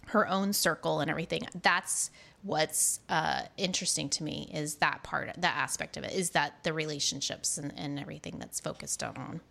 her 0.06 0.28
own 0.28 0.54
circle 0.54 1.00
and 1.00 1.10
everything. 1.10 1.42
That's 1.64 2.12
what's 2.44 3.00
uh, 3.10 3.42
interesting 3.58 4.10
to 4.10 4.24
me 4.24 4.48
is 4.54 4.76
that 4.76 5.02
part, 5.02 5.32
that 5.36 5.58
aspect 5.58 5.98
of 5.98 6.04
it, 6.04 6.14
is 6.14 6.30
that 6.32 6.64
the 6.64 6.74
relationships 6.74 7.58
and, 7.58 7.74
and 7.76 8.00
everything 8.00 8.38
that's 8.38 8.60
focused 8.60 9.02
on 9.02 9.42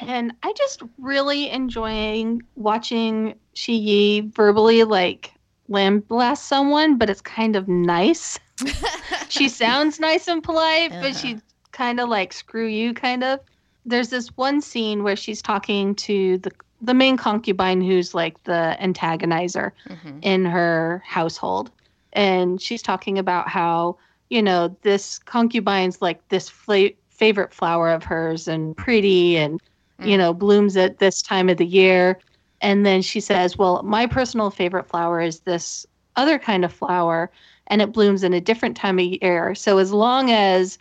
and 0.00 0.32
I 0.42 0.52
just 0.54 0.82
really 0.98 1.50
enjoying 1.50 2.42
watching 2.56 3.34
Shi 3.54 3.74
Yi 3.74 4.20
verbally 4.20 4.84
like 4.84 5.32
lambaste 5.68 6.44
someone, 6.44 6.98
but 6.98 7.10
it's 7.10 7.20
kind 7.20 7.56
of 7.56 7.68
nice. 7.68 8.38
she 9.28 9.48
sounds 9.48 10.00
nice 10.00 10.28
and 10.28 10.42
polite, 10.42 10.92
uh-huh. 10.92 11.02
but 11.02 11.16
she 11.16 11.40
kind 11.72 12.00
of 12.00 12.08
like 12.08 12.32
screw 12.32 12.66
you 12.66 12.94
kind 12.94 13.24
of. 13.24 13.40
There's 13.86 14.10
this 14.10 14.28
one 14.36 14.60
scene 14.60 15.02
where 15.02 15.16
she's 15.16 15.42
talking 15.42 15.94
to 15.96 16.38
the 16.38 16.50
the 16.80 16.94
main 16.94 17.16
concubine 17.16 17.80
who's 17.80 18.14
like 18.14 18.42
the 18.44 18.76
antagonizer 18.80 19.72
mm-hmm. 19.88 20.18
in 20.22 20.44
her 20.44 21.02
household 21.04 21.70
and 22.12 22.60
she's 22.60 22.82
talking 22.82 23.18
about 23.18 23.48
how 23.48 23.96
you 24.30 24.42
know 24.42 24.76
this 24.82 25.18
concubine's 25.18 26.00
like 26.00 26.26
this 26.28 26.48
fla- 26.48 26.90
favorite 27.10 27.52
flower 27.52 27.90
of 27.90 28.04
hers 28.04 28.48
and 28.48 28.76
pretty 28.76 29.36
and 29.36 29.60
you 30.00 30.14
mm. 30.14 30.18
know, 30.18 30.34
blooms 30.34 30.76
at 30.76 30.98
this 30.98 31.22
time 31.22 31.48
of 31.48 31.56
the 31.56 31.66
year. 31.66 32.18
And 32.60 32.84
then 32.84 33.02
she 33.02 33.20
says, 33.20 33.56
Well, 33.56 33.82
my 33.82 34.06
personal 34.06 34.50
favorite 34.50 34.88
flower 34.88 35.20
is 35.20 35.40
this 35.40 35.86
other 36.16 36.38
kind 36.38 36.64
of 36.64 36.72
flower, 36.72 37.30
and 37.68 37.80
it 37.80 37.92
blooms 37.92 38.24
in 38.24 38.32
a 38.32 38.40
different 38.40 38.76
time 38.76 38.98
of 38.98 39.04
year. 39.04 39.54
So 39.54 39.78
as 39.78 39.92
long 39.92 40.30
as 40.30 40.78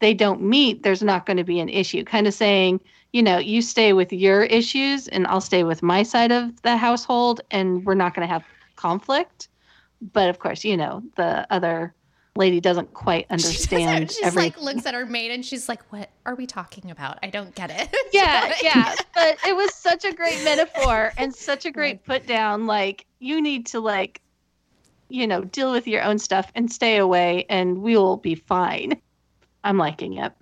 they 0.00 0.14
don't 0.14 0.42
meet, 0.42 0.82
there's 0.82 1.02
not 1.02 1.26
going 1.26 1.36
to 1.36 1.44
be 1.44 1.60
an 1.60 1.68
issue. 1.68 2.04
Kind 2.04 2.26
of 2.26 2.34
saying, 2.34 2.80
you 3.12 3.22
know, 3.22 3.38
you 3.38 3.60
stay 3.62 3.92
with 3.92 4.12
your 4.12 4.44
issues, 4.44 5.08
and 5.08 5.26
I'll 5.26 5.40
stay 5.40 5.64
with 5.64 5.82
my 5.82 6.02
side 6.02 6.32
of 6.32 6.60
the 6.62 6.76
household, 6.76 7.40
and 7.50 7.84
we're 7.84 7.94
not 7.94 8.14
going 8.14 8.26
to 8.26 8.32
have 8.32 8.44
conflict. 8.76 9.48
But 10.12 10.30
of 10.30 10.38
course, 10.38 10.64
you 10.64 10.76
know, 10.76 11.02
the 11.16 11.46
other 11.52 11.94
lady 12.38 12.60
doesn't 12.60 12.94
quite 12.94 13.26
understand. 13.28 14.10
She 14.10 14.24
every... 14.24 14.44
like 14.44 14.60
looks 14.60 14.86
at 14.86 14.94
her 14.94 15.04
maid 15.04 15.32
and 15.32 15.44
she's 15.44 15.68
like, 15.68 15.82
"What 15.92 16.08
are 16.24 16.34
we 16.34 16.46
talking 16.46 16.90
about? 16.90 17.18
I 17.22 17.28
don't 17.28 17.54
get 17.54 17.70
it." 17.70 17.94
Yeah, 18.12 18.54
yeah. 18.62 18.94
But 19.14 19.36
it 19.46 19.54
was 19.54 19.74
such 19.74 20.06
a 20.06 20.14
great 20.14 20.42
metaphor 20.42 21.12
and 21.18 21.34
such 21.34 21.66
a 21.66 21.70
great 21.70 22.04
put 22.04 22.26
down. 22.26 22.66
Like 22.66 23.04
you 23.18 23.42
need 23.42 23.66
to 23.66 23.80
like, 23.80 24.22
you 25.10 25.26
know, 25.26 25.44
deal 25.44 25.72
with 25.72 25.86
your 25.86 26.02
own 26.02 26.18
stuff 26.18 26.50
and 26.54 26.72
stay 26.72 26.96
away, 26.96 27.44
and 27.50 27.82
we 27.82 27.96
will 27.96 28.16
be 28.16 28.34
fine. 28.34 28.98
I'm 29.62 29.76
liking 29.76 30.14
it. 30.14 30.32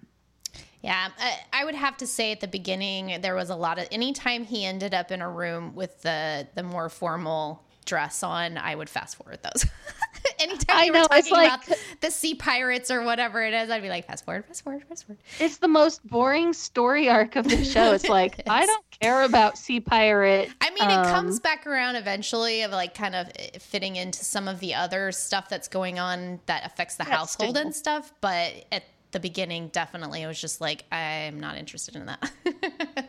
Yeah, 0.83 1.09
I 1.53 1.65
would 1.65 1.75
have 1.75 1.97
to 1.97 2.07
say 2.07 2.31
at 2.31 2.41
the 2.41 2.47
beginning 2.47 3.21
there 3.21 3.35
was 3.35 3.51
a 3.51 3.57
lot 3.57 3.81
of 3.81 3.89
anytime 3.91 4.45
he 4.45 4.65
ended 4.65 4.95
up 4.95 5.11
in 5.11 5.21
a 5.21 5.29
room 5.29 5.75
with 5.75 6.03
the 6.03 6.47
the 6.55 6.63
more 6.63 6.89
formal 6.89 7.65
dress 7.87 8.23
on, 8.23 8.59
I 8.59 8.75
would 8.75 8.91
fast 8.91 9.17
forward 9.17 9.41
those. 9.43 9.67
Anytime 10.49 10.77
I 10.77 10.89
know, 10.89 11.01
were 11.03 11.09
talking 11.09 11.33
like, 11.33 11.67
about 11.67 11.79
the 12.01 12.11
sea 12.11 12.35
pirates 12.35 12.91
or 12.91 13.03
whatever 13.03 13.43
it 13.43 13.55
is, 13.55 13.71
I'd 13.71 13.83
be 13.83 13.89
like, 13.89 14.07
fast 14.07 14.25
forward, 14.25 14.45
fast 14.47 14.63
forward, 14.63 14.85
fast 14.89 15.07
forward. 15.07 15.21
It's 15.41 15.59
the 15.59 15.69
most 15.69 16.07
boring 16.07 16.53
story 16.53 17.09
arc 17.09 17.37
of 17.37 17.49
the 17.49 17.65
show. 17.65 17.93
It's 17.93 18.09
like, 18.09 18.43
I 18.49 18.67
don't 18.67 18.85
care 19.01 19.23
about 19.23 19.59
sea 19.59 19.81
pirate. 19.81 20.51
I 20.61 20.71
mean, 20.71 20.89
um, 20.89 20.91
it 20.91 21.11
comes 21.11 21.41
back 21.41 21.67
around 21.67 21.97
eventually 21.97 22.63
of 22.63 22.71
like 22.71 22.95
kind 22.95 23.15
of 23.15 23.29
eh, 23.37 23.59
fitting 23.59 23.97
into 23.97 24.25
some 24.25 24.49
of 24.49 24.61
the 24.61 24.75
other 24.75 25.13
stuff 25.13 25.49
that's 25.49 25.69
going 25.69 25.99
on 25.99 26.41
that 26.47 26.65
affects 26.65 26.97
the 26.97 27.05
household 27.05 27.57
and 27.57 27.75
stuff. 27.75 28.13
But 28.21 28.67
at 28.71 28.85
the 29.13 29.21
beginning, 29.21 29.69
definitely, 29.69 30.23
it 30.23 30.27
was 30.27 30.41
just 30.41 30.61
like, 30.61 30.85
I'm 30.93 31.41
not 31.41 31.57
interested 31.57 31.97
in 31.97 32.07
that. 32.07 33.09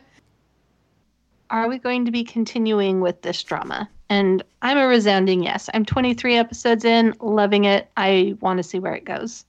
Are 1.50 1.68
we 1.68 1.78
going 1.78 2.04
to 2.04 2.10
be 2.10 2.24
continuing 2.24 3.00
with 3.00 3.22
this 3.22 3.42
drama? 3.42 3.88
And 4.10 4.42
I'm 4.62 4.78
a 4.78 4.86
resounding 4.86 5.42
yes. 5.42 5.68
I'm 5.74 5.84
23 5.84 6.36
episodes 6.36 6.84
in, 6.84 7.14
loving 7.20 7.64
it. 7.64 7.90
I 7.96 8.36
want 8.40 8.58
to 8.58 8.62
see 8.62 8.78
where 8.78 8.94
it 8.94 9.04
goes. 9.04 9.44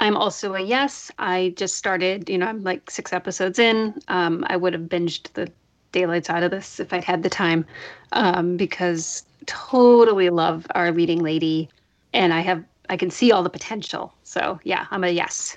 I'm 0.00 0.16
also 0.16 0.54
a 0.54 0.60
yes. 0.60 1.10
I 1.18 1.52
just 1.56 1.76
started, 1.76 2.30
you 2.30 2.38
know, 2.38 2.46
I'm 2.46 2.62
like 2.62 2.90
six 2.90 3.12
episodes 3.12 3.58
in. 3.58 4.00
Um, 4.08 4.44
I 4.48 4.56
would 4.56 4.72
have 4.72 4.84
binged 4.84 5.32
the 5.34 5.52
daylights 5.92 6.30
out 6.30 6.42
of 6.42 6.50
this 6.50 6.80
if 6.80 6.92
I'd 6.92 7.04
had 7.04 7.22
the 7.22 7.28
time 7.28 7.66
um, 8.12 8.56
because 8.56 9.24
totally 9.46 10.30
love 10.30 10.66
our 10.74 10.92
leading 10.92 11.22
lady 11.22 11.68
and 12.12 12.32
I 12.32 12.40
have 12.40 12.64
I 12.88 12.96
can 12.96 13.10
see 13.10 13.30
all 13.30 13.42
the 13.42 13.50
potential. 13.50 14.12
So 14.24 14.58
yeah, 14.64 14.86
I'm 14.90 15.04
a 15.04 15.08
yes. 15.08 15.56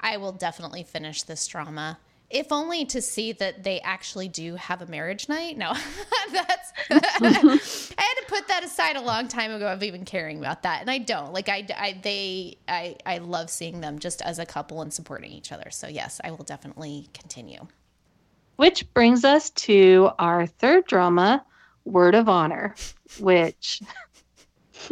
I 0.00 0.16
will 0.16 0.32
definitely 0.32 0.84
finish 0.84 1.22
this 1.22 1.46
drama 1.46 1.98
if 2.30 2.52
only 2.52 2.84
to 2.86 3.00
see 3.00 3.32
that 3.32 3.62
they 3.64 3.80
actually 3.80 4.28
do 4.28 4.54
have 4.56 4.82
a 4.82 4.86
marriage 4.86 5.28
night. 5.28 5.56
No, 5.56 5.72
that's 6.32 6.72
I 6.90 6.94
had 6.94 8.14
to 8.14 8.24
put 8.28 8.48
that 8.48 8.62
aside 8.64 8.96
a 8.96 9.00
long 9.00 9.28
time 9.28 9.50
ago 9.50 9.66
of 9.66 9.82
even 9.82 10.04
caring 10.04 10.38
about 10.38 10.62
that, 10.62 10.80
and 10.82 10.90
I 10.90 10.98
don't. 10.98 11.32
Like 11.32 11.48
I, 11.48 11.66
I 11.76 11.98
they, 12.02 12.58
I, 12.68 12.96
I 13.06 13.18
love 13.18 13.50
seeing 13.50 13.80
them 13.80 13.98
just 13.98 14.20
as 14.22 14.38
a 14.38 14.46
couple 14.46 14.82
and 14.82 14.92
supporting 14.92 15.32
each 15.32 15.52
other. 15.52 15.70
So 15.70 15.88
yes, 15.88 16.20
I 16.22 16.30
will 16.30 16.44
definitely 16.44 17.08
continue. 17.14 17.66
Which 18.56 18.92
brings 18.92 19.24
us 19.24 19.50
to 19.50 20.10
our 20.18 20.46
third 20.46 20.86
drama, 20.86 21.44
Word 21.84 22.14
of 22.14 22.28
Honor, 22.28 22.74
which. 23.20 23.80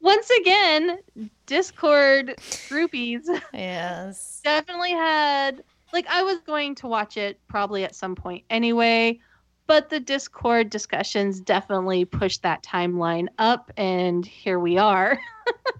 once 0.00 0.30
again, 0.40 0.98
Discord 1.46 2.34
groupies 2.68 3.24
yes 3.52 4.40
definitely 4.44 4.92
had 4.92 5.64
like 5.94 6.06
I 6.08 6.22
was 6.22 6.40
going 6.40 6.74
to 6.76 6.88
watch 6.88 7.16
it 7.16 7.38
probably 7.48 7.84
at 7.84 7.94
some 7.94 8.16
point 8.16 8.44
anyway, 8.50 9.20
but 9.66 9.88
the 9.88 10.00
Discord 10.00 10.68
discussions 10.68 11.40
definitely 11.40 12.04
pushed 12.04 12.42
that 12.42 12.62
timeline 12.62 13.28
up, 13.38 13.70
and 13.76 14.26
here 14.26 14.58
we 14.58 14.76
are. 14.76 15.18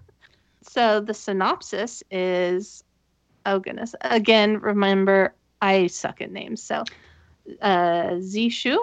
so 0.61 1.01
the 1.01 1.13
synopsis 1.13 2.01
is 2.09 2.83
oh 3.45 3.59
goodness. 3.59 3.93
Again, 4.01 4.57
remember 4.59 5.35
I 5.61 5.87
suck 5.87 6.21
at 6.21 6.31
names. 6.31 6.63
So 6.63 6.85
uh 7.61 8.15
Zishu 8.21 8.77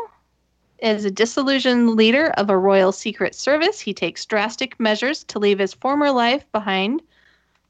is 0.81 1.05
a 1.05 1.11
disillusioned 1.11 1.97
leader 1.97 2.29
of 2.37 2.51
a 2.51 2.59
royal 2.59 2.93
secret 2.93 3.35
service. 3.35 3.81
He 3.81 3.95
takes 3.95 4.27
drastic 4.27 4.79
measures 4.79 5.25
to 5.25 5.39
leave 5.39 5.59
his 5.59 5.73
former 5.73 6.11
life 6.11 6.45
behind 6.53 7.03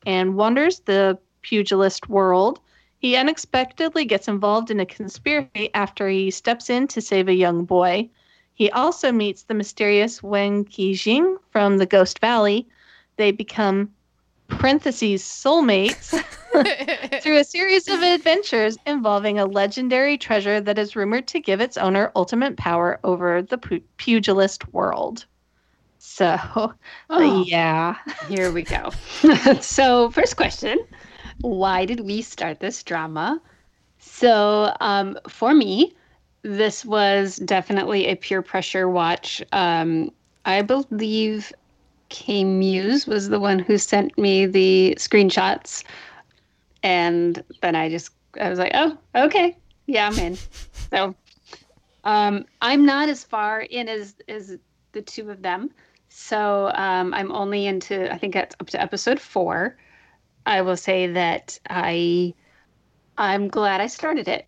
and 0.05 0.35
wanders 0.35 0.81
the 0.81 1.17
pugilist 1.43 2.09
world 2.09 2.61
He 3.03 3.17
unexpectedly 3.17 4.05
gets 4.05 4.29
involved 4.29 4.71
in 4.71 4.79
a 4.79 4.87
conspiracy 4.87 5.71
after 5.75 6.09
he 6.09 6.31
steps 6.31 6.71
in 6.71 6.87
to 6.87 7.01
save 7.01 7.27
a 7.27 7.35
young 7.35 7.65
boy. 7.65 8.09
He 8.55 8.71
also 8.71 9.11
meets 9.11 9.43
the 9.43 9.55
mysterious 9.55 10.23
Wen 10.23 10.65
Qijing 10.65 11.37
from 11.51 11.79
the 11.79 11.85
Ghost 11.87 12.21
Valley. 12.21 12.69
They 13.17 13.33
become 13.33 13.91
parentheses 14.47 15.25
soulmates 15.25 16.11
through 17.23 17.39
a 17.39 17.45
series 17.45 17.89
of 17.89 18.03
adventures 18.03 18.79
involving 18.87 19.41
a 19.41 19.47
legendary 19.47 20.17
treasure 20.17 20.61
that 20.61 20.79
is 20.79 20.95
rumored 20.95 21.27
to 21.27 21.41
give 21.41 21.61
its 21.61 21.77
owner 21.77 22.13
ultimate 22.15 22.57
power 22.57 23.01
over 23.03 23.43
the 23.43 23.59
pu- 23.59 23.81
pugilist 23.97 24.73
world. 24.73 25.27
So, 25.99 26.39
Oh. 27.11 27.45
yeah. 27.49 27.97
Here 28.29 28.53
we 28.53 28.63
go. 28.63 28.91
so, 29.61 30.11
first 30.13 30.37
question 30.37 30.79
Why 31.43 31.85
did 31.85 32.01
we 32.01 32.23
start 32.23 32.61
this 32.61 32.83
drama? 32.83 33.41
So, 33.99 34.75
um, 34.81 35.19
for 35.29 35.55
me, 35.55 35.95
this 36.43 36.85
was 36.85 37.37
definitely 37.37 38.07
a 38.07 38.17
peer 38.17 38.43
pressure 38.43 38.89
watch. 38.89 39.43
Um, 39.53 40.11
I 40.45 40.63
believe 40.63 41.53
K 42.09 42.43
Muse 42.43 43.07
was 43.07 43.29
the 43.29 43.39
one 43.39 43.59
who 43.59 43.79
sent 43.79 44.17
me 44.19 44.47
the 44.47 44.95
screenshots. 44.99 45.85
And 46.83 47.45
then 47.61 47.77
I 47.77 47.89
just, 47.89 48.11
I 48.41 48.49
was 48.49 48.59
like, 48.59 48.73
oh, 48.75 48.97
okay. 49.15 49.57
Yeah, 49.87 50.09
I'm 50.09 50.19
in. 50.19 50.39
So, 50.91 51.15
um, 52.05 52.45
I'm 52.61 52.85
not 52.85 53.09
as 53.09 53.23
far 53.23 53.61
in 53.61 53.89
as, 53.89 54.17
as 54.29 54.59
the 54.93 55.03
two 55.03 55.31
of 55.31 55.43
them. 55.43 55.71
So 56.09 56.71
um, 56.75 57.15
I'm 57.15 57.33
only 57.33 57.67
into 57.67 58.13
I 58.13 58.19
think 58.19 58.37
it's 58.37 58.55
up 58.61 58.69
to 58.69 58.81
episode 58.81 59.19
four. 59.19 59.77
I 60.45 60.63
will 60.63 60.77
say 60.77 61.09
that 61.09 61.59
I 61.69 62.35
I'm 63.17 63.49
glad 63.49 63.81
I 63.81 63.87
started 63.87 64.29
it. 64.29 64.47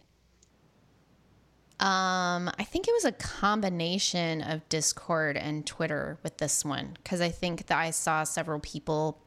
Um, 1.81 2.51
I 2.59 2.65
think 2.65 2.89
it 2.89 2.93
was 2.93 3.05
a 3.05 3.13
combination 3.13 4.41
of 4.41 4.67
Discord 4.69 5.37
and 5.37 5.67
Twitter 5.67 6.19
with 6.23 6.39
this 6.39 6.65
one 6.65 6.97
because 7.03 7.21
I 7.21 7.29
think 7.29 7.67
that 7.67 7.79
I 7.79 7.91
saw 7.91 8.25
several 8.25 8.61
people 8.61 9.21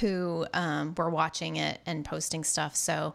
who 0.00 0.46
um, 0.52 0.94
were 0.96 1.08
watching 1.08 1.56
it 1.56 1.80
and 1.86 2.04
posting 2.04 2.44
stuff. 2.44 2.74
So 2.74 3.14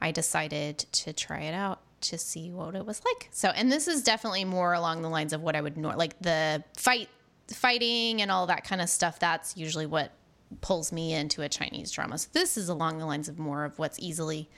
I 0.00 0.12
decided 0.12 0.78
to 0.78 1.12
try 1.12 1.40
it 1.40 1.54
out 1.54 1.80
to 2.02 2.18
see 2.18 2.50
what 2.50 2.74
it 2.74 2.86
was 2.86 3.02
like. 3.04 3.28
So, 3.32 3.48
and 3.48 3.70
this 3.70 3.88
is 3.88 4.02
definitely 4.02 4.44
more 4.44 4.72
along 4.72 5.02
the 5.02 5.10
lines 5.10 5.32
of 5.32 5.42
what 5.42 5.56
I 5.56 5.60
would 5.60 5.76
know, 5.76 5.90
like 5.90 6.18
the 6.20 6.62
fight, 6.76 7.08
fighting, 7.52 8.22
and 8.22 8.30
all 8.30 8.46
that 8.46 8.64
kind 8.64 8.80
of 8.80 8.88
stuff. 8.88 9.18
That's 9.18 9.56
usually 9.56 9.86
what 9.86 10.12
pulls 10.60 10.92
me 10.92 11.14
into 11.14 11.42
a 11.42 11.48
Chinese 11.48 11.90
drama. 11.90 12.18
So 12.18 12.28
this 12.32 12.56
is 12.56 12.68
along 12.68 12.98
the 12.98 13.06
lines 13.06 13.28
of 13.28 13.38
more 13.38 13.64
of 13.64 13.78
what's 13.78 13.98
easily 13.98 14.48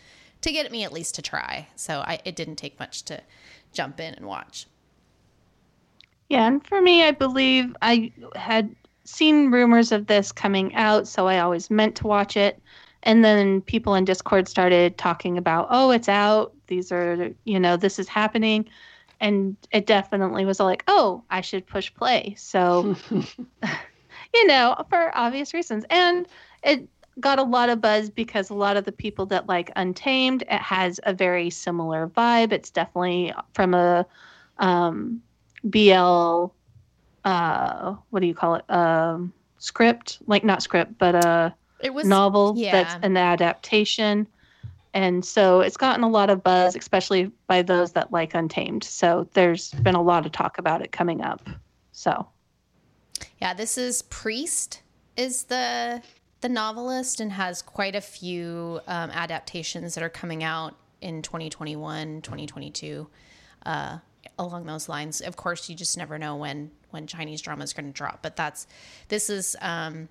to 0.43 0.53
get 0.53 0.71
me 0.71 0.85
at 0.85 0.93
least 0.93 1.15
to 1.17 1.23
try. 1.23 1.69
So 1.77 2.01
I, 2.01 2.21
it 2.25 2.37
didn't 2.37 2.57
take 2.57 2.79
much 2.79 3.03
to 3.05 3.23
jump 3.73 4.01
in 4.01 4.15
and 4.15 4.27
watch. 4.27 4.67
Yeah, 6.29 6.47
and 6.47 6.67
for 6.67 6.81
me, 6.81 7.05
I 7.05 7.11
believe 7.11 7.77
I 7.83 8.13
had 8.35 8.75
seen 9.05 9.51
rumors 9.51 9.93
of 9.93 10.07
this 10.07 10.33
coming 10.33 10.75
out, 10.75 11.07
so 11.07 11.27
I 11.27 11.39
always 11.39 11.71
meant 11.71 11.97
to 11.97 12.07
watch 12.07 12.37
it. 12.37 12.61
And 13.03 13.25
then 13.25 13.61
people 13.61 13.95
in 13.95 14.05
Discord 14.05 14.49
started 14.49 14.97
talking 14.97 15.37
about, 15.37 15.69
oh, 15.71 15.91
it's 15.91 16.09
out. 16.09 16.55
These 16.69 16.91
are, 16.91 17.31
you 17.45 17.61
know, 17.61 17.77
this 17.77 17.99
is 17.99 18.09
happening. 18.09 18.69
And 19.21 19.57
it 19.71 19.87
definitely 19.87 20.45
was 20.45 20.59
like, 20.59 20.83
oh, 20.89 21.23
I 21.31 21.43
should 21.43 21.67
push 21.67 21.93
play. 21.95 22.35
So, 22.39 22.97
you 24.35 24.47
know, 24.47 24.77
for 24.91 25.17
obvious 25.17 25.55
reasons. 25.55 25.85
And 25.91 26.27
it 26.63 26.89
got 27.21 27.39
a 27.39 27.43
lot 27.43 27.69
of 27.69 27.81
buzz 27.81 28.11
because 28.11 28.51
a 28.51 28.55
lot 28.55 28.77
of 28.77 28.85
the 28.85 28.93
people 28.93 29.27
that 29.27 29.49
like 29.49 29.71
Untamed, 29.77 30.43
it 30.43 30.51
has 30.51 30.99
a 31.05 31.15
very 31.15 31.51
similar 31.51 32.09
vibe. 32.09 32.53
It's 32.53 32.71
definitely 32.71 33.33
from 33.53 33.75
a 33.75 34.05
um, 34.59 35.23
BL, 35.63 36.47
uh, 37.25 37.95
what 38.11 38.21
do 38.21 38.27
you 38.27 38.35
call 38.35 38.57
it? 38.57 38.71
Um, 38.71 39.33
script, 39.59 40.19
like 40.27 40.45
not 40.45 40.63
script, 40.63 40.99
but 40.99 41.15
a 41.15 41.55
It 41.81 41.95
was 41.95 42.07
novel 42.07 42.55
yeah. 42.57 42.73
that's 42.73 43.05
an 43.05 43.17
adaptation. 43.17 44.27
And 44.93 45.25
so 45.25 45.61
it's 45.61 45.77
gotten 45.77 46.05
a 46.05 46.09
lot 46.09 46.31
of 46.31 46.43
buzz, 46.43 46.77
especially 46.77 47.31
by 47.49 47.63
those 47.63 47.93
that 47.93 48.13
like 48.13 48.35
Untamed. 48.35 48.85
So 48.85 49.29
there's 49.33 49.73
been 49.73 49.97
a 49.97 50.03
lot 50.03 50.27
of 50.27 50.33
talk 50.33 50.59
about 50.59 50.83
it 50.83 50.93
coming 50.93 51.21
up. 51.21 51.49
So 51.93 52.29
Yeah, 53.45 53.53
this 53.53 53.77
is 53.77 54.01
Priest 54.01 54.81
is 55.19 55.45
the 55.45 56.01
the 56.41 56.49
novelist 56.49 57.21
and 57.21 57.31
has 57.31 57.61
quite 57.61 57.95
a 57.95 58.01
few 58.01 58.81
um, 58.87 59.11
adaptations 59.11 59.95
that 59.95 60.03
are 60.03 60.09
coming 60.09 60.43
out 60.43 60.77
in 61.03 61.21
2021, 61.21 62.23
2022, 62.23 63.07
uh, 63.67 63.99
along 64.39 64.65
those 64.65 64.89
lines. 64.89 65.21
Of 65.21 65.37
course, 65.37 65.69
you 65.69 65.77
just 65.77 65.99
never 65.99 66.19
know 66.19 66.37
when 66.37 66.71
when 66.89 67.07
Chinese 67.07 67.43
drama 67.43 67.65
is 67.65 67.75
going 67.75 67.85
to 67.85 67.93
drop, 67.93 68.21
but 68.23 68.35
that's 68.35 68.67
this 69.09 69.29
is 69.29 69.59
um, 69.61 70.09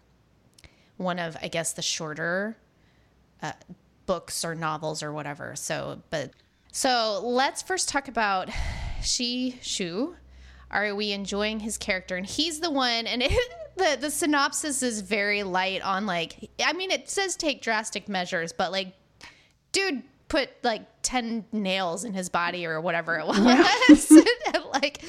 one 0.97 1.17
of 1.17 1.35
I 1.41 1.47
guess 1.47 1.73
the 1.73 1.81
shorter 1.81 2.55
uh, 3.41 3.53
books 4.05 4.45
or 4.45 4.53
novels 4.53 5.01
or 5.01 5.11
whatever. 5.11 5.55
So, 5.55 6.03
but 6.11 6.33
so 6.71 7.19
let's 7.23 7.63
first 7.63 7.89
talk 7.89 8.07
about 8.07 8.51
Shi 9.01 9.57
Shu. 9.63 10.17
Are 10.73 10.93
we 10.95 11.11
enjoying 11.11 11.61
his 11.61 11.77
character? 11.77 12.17
And 12.17 12.25
he's 12.25 12.59
the 12.59 12.71
one, 12.71 13.07
and 13.07 13.23
it, 13.23 13.31
the 13.77 13.97
the 13.99 14.09
synopsis 14.09 14.83
is 14.83 15.01
very 15.01 15.43
light 15.43 15.81
on 15.81 16.05
like. 16.05 16.49
I 16.63 16.73
mean, 16.73 16.91
it 16.91 17.09
says 17.09 17.35
take 17.37 17.61
drastic 17.61 18.09
measures, 18.09 18.51
but 18.51 18.71
like, 18.71 18.93
dude 19.71 20.03
put 20.27 20.49
like 20.63 20.81
ten 21.03 21.45
nails 21.51 22.03
in 22.03 22.13
his 22.13 22.27
body 22.27 22.65
or 22.65 22.81
whatever 22.81 23.17
it 23.19 23.27
was, 23.27 24.11
and 24.11 24.65
like 24.73 25.03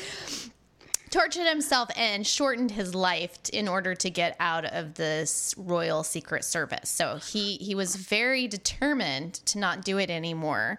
tortured 1.14 1.46
himself 1.46 1.88
and 1.96 2.26
shortened 2.26 2.72
his 2.72 2.92
life 2.92 3.38
in 3.52 3.68
order 3.68 3.94
to 3.94 4.10
get 4.10 4.36
out 4.40 4.64
of 4.64 4.94
this 4.94 5.54
royal 5.56 6.02
secret 6.02 6.44
service. 6.44 6.90
So 6.90 7.16
he 7.16 7.56
he 7.56 7.74
was 7.74 7.96
very 7.96 8.48
determined 8.48 9.34
to 9.46 9.58
not 9.58 9.84
do 9.84 9.98
it 9.98 10.10
anymore. 10.10 10.78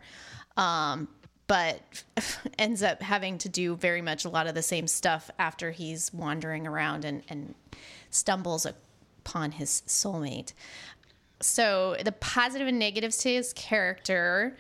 Um, 0.58 1.08
but 1.48 2.04
ends 2.60 2.84
up 2.84 3.02
having 3.02 3.38
to 3.40 3.50
do 3.50 3.76
very 3.76 4.02
much 4.02 4.26
a 4.26 4.30
lot 4.30 4.48
of 4.48 4.56
the 4.56 4.62
same 4.62 4.88
stuff 4.88 5.30
after 5.38 5.72
he's 5.72 6.14
wandering 6.14 6.66
around 6.68 7.06
and, 7.06 7.24
and 7.30 7.56
stumbles 8.10 8.66
upon 8.66 9.52
his 9.52 9.84
soulmate. 9.88 10.54
So 11.42 11.98
the 12.04 12.12
positive 12.14 12.68
and 12.68 12.80
negatives 12.80 13.18
to 13.18 13.30
his 13.30 13.54
character, 13.54 14.58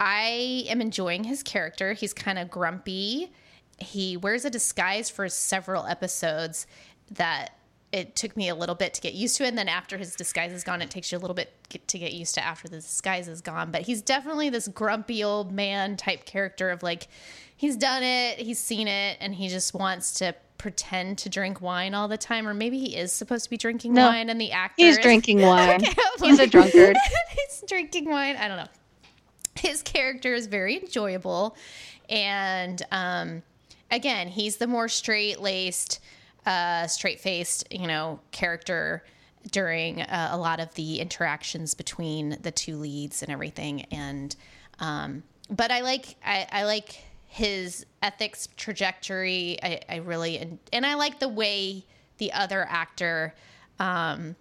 I 0.00 0.64
am 0.68 0.80
enjoying 0.80 1.24
his 1.24 1.42
character. 1.42 1.92
He's 1.92 2.12
kind 2.12 2.38
of 2.38 2.50
grumpy. 2.50 3.32
He 3.78 4.16
wears 4.16 4.44
a 4.44 4.50
disguise 4.50 5.10
for 5.10 5.28
several 5.28 5.86
episodes 5.86 6.66
that 7.10 7.52
it 7.92 8.16
took 8.16 8.36
me 8.36 8.48
a 8.48 8.54
little 8.54 8.74
bit 8.74 8.92
to 8.94 9.00
get 9.00 9.14
used 9.14 9.36
to 9.36 9.44
it. 9.44 9.48
And 9.48 9.56
then 9.58 9.68
after 9.68 9.96
his 9.96 10.14
disguise 10.14 10.52
is 10.52 10.64
gone, 10.64 10.82
it 10.82 10.90
takes 10.90 11.12
you 11.12 11.18
a 11.18 11.20
little 11.20 11.34
bit 11.34 11.52
get, 11.68 11.86
to 11.88 11.98
get 11.98 12.12
used 12.12 12.34
to 12.34 12.44
after 12.44 12.68
the 12.68 12.76
disguise 12.76 13.28
is 13.28 13.40
gone. 13.40 13.70
But 13.70 13.82
he's 13.82 14.02
definitely 14.02 14.50
this 14.50 14.68
grumpy 14.68 15.22
old 15.24 15.52
man 15.52 15.96
type 15.96 16.24
character 16.24 16.70
of 16.70 16.82
like, 16.82 17.08
he's 17.56 17.76
done 17.76 18.02
it, 18.02 18.38
he's 18.38 18.58
seen 18.58 18.88
it, 18.88 19.16
and 19.20 19.34
he 19.34 19.48
just 19.48 19.72
wants 19.72 20.14
to 20.18 20.34
pretend 20.58 21.18
to 21.18 21.28
drink 21.28 21.60
wine 21.60 21.94
all 21.94 22.08
the 22.08 22.18
time. 22.18 22.46
Or 22.48 22.54
maybe 22.54 22.78
he 22.78 22.96
is 22.96 23.12
supposed 23.12 23.44
to 23.44 23.50
be 23.50 23.56
drinking 23.56 23.94
No, 23.94 24.08
wine 24.08 24.28
and 24.30 24.40
the 24.40 24.52
actor 24.52 24.84
he's 24.84 24.96
is- 24.98 25.02
drinking 25.02 25.40
wine. 25.42 25.82
Okay, 25.84 25.94
He's 26.22 26.38
a 26.40 26.46
drunkard. 26.48 26.96
he's 27.30 27.64
drinking 27.68 28.08
wine. 28.10 28.36
I 28.36 28.48
don't 28.48 28.56
know. 28.58 28.68
His 29.54 29.80
character 29.82 30.34
is 30.34 30.48
very 30.48 30.76
enjoyable, 30.76 31.56
and 32.10 32.82
um, 32.92 33.42
again, 33.90 34.28
he's 34.28 34.58
the 34.58 34.66
more 34.66 34.86
straight 34.88 35.40
laced, 35.40 36.00
uh, 36.46 36.86
straight 36.86 37.20
faced, 37.20 37.70
you 37.70 37.86
know, 37.86 38.20
character 38.30 39.04
during 39.50 40.02
uh, 40.02 40.30
a 40.32 40.38
lot 40.38 40.60
of 40.60 40.72
the 40.74 41.00
interactions 41.00 41.74
between 41.74 42.38
the 42.42 42.50
two 42.50 42.76
leads 42.76 43.22
and 43.22 43.30
everything. 43.30 43.82
And 43.90 44.34
um, 44.80 45.22
but 45.50 45.70
I 45.70 45.80
like 45.80 46.16
I, 46.24 46.46
I 46.50 46.64
like 46.64 47.02
his 47.26 47.84
ethics 48.02 48.48
trajectory. 48.56 49.58
I, 49.62 49.80
I 49.88 49.96
really 49.96 50.38
and, 50.38 50.58
and 50.72 50.86
I 50.86 50.94
like 50.94 51.20
the 51.20 51.28
way 51.28 51.84
the 52.18 52.32
other 52.32 52.66
actor. 52.68 53.34
Um, 53.78 54.36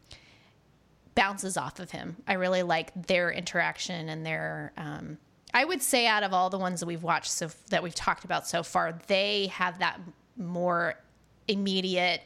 bounces 1.16 1.58
off 1.58 1.80
of 1.80 1.92
him. 1.92 2.18
I 2.28 2.34
really 2.34 2.62
like 2.62 2.92
their 3.08 3.32
interaction 3.32 4.10
and 4.10 4.26
their. 4.26 4.74
Um, 4.78 5.18
I 5.54 5.64
would 5.64 5.82
say 5.82 6.06
out 6.06 6.24
of 6.24 6.34
all 6.34 6.50
the 6.50 6.60
ones 6.60 6.82
that 6.82 6.86
we've 6.86 7.04
watched 7.04 7.32
so 7.32 7.50
that 7.70 7.82
we've 7.82 7.96
talked 7.96 8.26
about 8.26 8.46
so 8.46 8.62
far, 8.62 9.00
they 9.08 9.48
have 9.48 9.80
that 9.80 10.00
more 10.36 10.96
immediate 11.48 12.22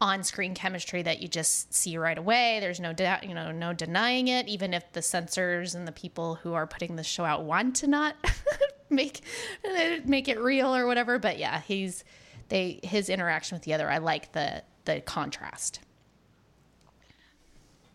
on-screen 0.00 0.54
chemistry 0.54 1.02
that 1.02 1.20
you 1.20 1.28
just 1.28 1.72
see 1.74 1.98
right 1.98 2.16
away. 2.16 2.58
There's 2.60 2.80
no 2.80 2.92
doubt, 2.92 3.24
you 3.24 3.34
know, 3.34 3.52
no 3.52 3.72
denying 3.72 4.28
it. 4.28 4.48
Even 4.48 4.72
if 4.72 4.90
the 4.92 5.02
censors 5.02 5.74
and 5.74 5.86
the 5.86 5.92
people 5.92 6.36
who 6.36 6.54
are 6.54 6.66
putting 6.66 6.96
the 6.96 7.04
show 7.04 7.24
out 7.24 7.44
want 7.44 7.76
to 7.76 7.86
not 7.86 8.16
make 8.90 9.20
uh, 9.64 9.96
make 10.04 10.28
it 10.28 10.38
real 10.40 10.74
or 10.74 10.86
whatever, 10.86 11.18
but 11.18 11.38
yeah, 11.38 11.60
he's 11.60 12.04
they 12.48 12.80
his 12.82 13.08
interaction 13.08 13.56
with 13.56 13.62
the 13.62 13.74
other. 13.74 13.90
I 13.90 13.98
like 13.98 14.32
the 14.32 14.62
the 14.86 15.00
contrast. 15.00 15.80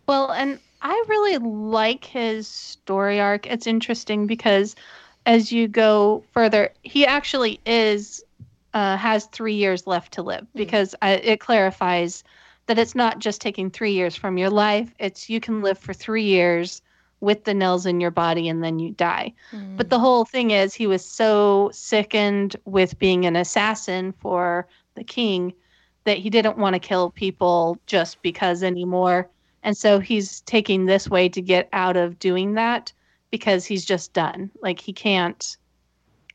Well, 0.07 0.31
and 0.31 0.59
I 0.81 1.03
really 1.07 1.37
like 1.39 2.05
his 2.05 2.47
story 2.47 3.19
arc. 3.19 3.47
It's 3.47 3.65
interesting 3.65 4.27
because 4.27 4.75
as 5.25 5.51
you 5.51 5.67
go 5.67 6.23
further, 6.31 6.71
he 6.83 7.05
actually 7.05 7.59
is 7.65 8.23
uh, 8.75 8.97
has 8.97 9.25
three 9.27 9.55
years 9.55 9.87
left 9.87 10.11
to 10.13 10.21
live 10.21 10.45
because 10.53 10.93
I, 11.01 11.11
it 11.11 11.39
clarifies 11.39 12.23
that 12.67 12.77
it's 12.77 12.93
not 12.93 13.19
just 13.19 13.39
taking 13.39 13.71
three 13.71 13.93
years 13.93 14.15
from 14.17 14.37
your 14.37 14.49
life. 14.49 14.93
It's 14.99 15.29
you 15.29 15.39
can 15.39 15.61
live 15.61 15.79
for 15.79 15.93
three 15.93 16.25
years 16.25 16.81
with 17.21 17.45
the 17.45 17.53
nails 17.53 17.85
in 17.85 18.01
your 18.01 18.11
body 18.11 18.49
and 18.49 18.61
then 18.61 18.77
you 18.77 18.91
die. 18.91 19.33
Mm. 19.53 19.77
But 19.77 19.89
the 19.89 19.97
whole 19.97 20.25
thing 20.25 20.51
is 20.51 20.73
he 20.73 20.87
was 20.87 21.05
so 21.05 21.69
sickened 21.73 22.57
with 22.65 22.99
being 22.99 23.25
an 23.25 23.37
assassin 23.37 24.11
for 24.11 24.67
the 24.95 25.05
king 25.05 25.53
that 26.03 26.17
he 26.17 26.29
didn't 26.29 26.57
want 26.57 26.73
to 26.73 26.79
kill 26.79 27.11
people 27.11 27.79
just 27.85 28.21
because 28.21 28.61
anymore. 28.61 29.29
And 29.63 29.75
so 29.77 29.99
he's 29.99 30.41
taking 30.41 30.85
this 30.85 31.09
way 31.09 31.29
to 31.29 31.41
get 31.41 31.69
out 31.71 31.95
of 31.95 32.19
doing 32.19 32.55
that 32.55 32.91
because 33.31 33.65
he's 33.65 33.85
just 33.85 34.11
done. 34.11 34.51
Like 34.61 34.81
he 34.81 34.91
can't 34.91 35.55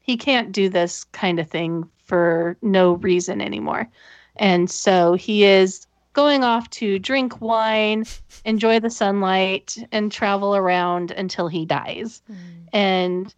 he 0.00 0.16
can't 0.16 0.52
do 0.52 0.70
this 0.70 1.04
kind 1.04 1.38
of 1.38 1.48
thing 1.48 1.88
for 2.10 2.56
no 2.60 2.94
reason 2.94 3.40
anymore. 3.40 3.88
And 4.34 4.68
so 4.68 5.14
he 5.14 5.44
is 5.44 5.86
going 6.12 6.42
off 6.42 6.68
to 6.70 6.98
drink 6.98 7.40
wine, 7.40 8.04
enjoy 8.44 8.80
the 8.80 8.90
sunlight, 8.90 9.78
and 9.92 10.10
travel 10.10 10.56
around 10.56 11.12
until 11.12 11.46
he 11.46 11.64
dies. 11.64 12.20
Mm. 12.28 12.36
And 12.72 13.34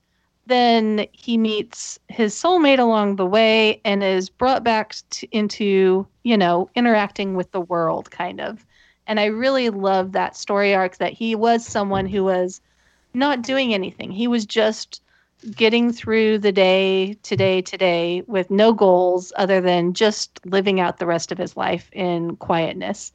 then 0.46 1.06
he 1.12 1.36
meets 1.36 2.00
his 2.08 2.34
soulmate 2.34 2.78
along 2.78 3.16
the 3.16 3.26
way 3.26 3.78
and 3.84 4.02
is 4.02 4.30
brought 4.30 4.64
back 4.64 4.94
to, 5.10 5.28
into, 5.32 6.06
you 6.22 6.38
know, 6.38 6.70
interacting 6.74 7.34
with 7.34 7.52
the 7.52 7.60
world 7.60 8.10
kind 8.10 8.40
of. 8.40 8.64
And 9.06 9.20
I 9.20 9.26
really 9.26 9.68
love 9.68 10.12
that 10.12 10.34
story 10.34 10.74
arc 10.74 10.96
that 10.96 11.12
he 11.12 11.34
was 11.34 11.66
someone 11.66 12.06
who 12.06 12.24
was 12.24 12.62
not 13.12 13.42
doing 13.42 13.74
anything. 13.74 14.10
He 14.10 14.26
was 14.26 14.46
just 14.46 15.02
getting 15.51 15.93
through 15.93 16.38
the 16.38 16.53
day 16.53 17.14
today 17.22 17.61
today 17.62 18.22
with 18.26 18.51
no 18.51 18.72
goals 18.72 19.32
other 19.36 19.61
than 19.61 19.93
just 19.93 20.40
living 20.47 20.80
out 20.80 20.99
the 20.99 21.07
rest 21.07 21.32
of 21.32 21.38
his 21.38 21.57
life 21.57 21.90
in 21.93 22.36
quietness. 22.36 23.12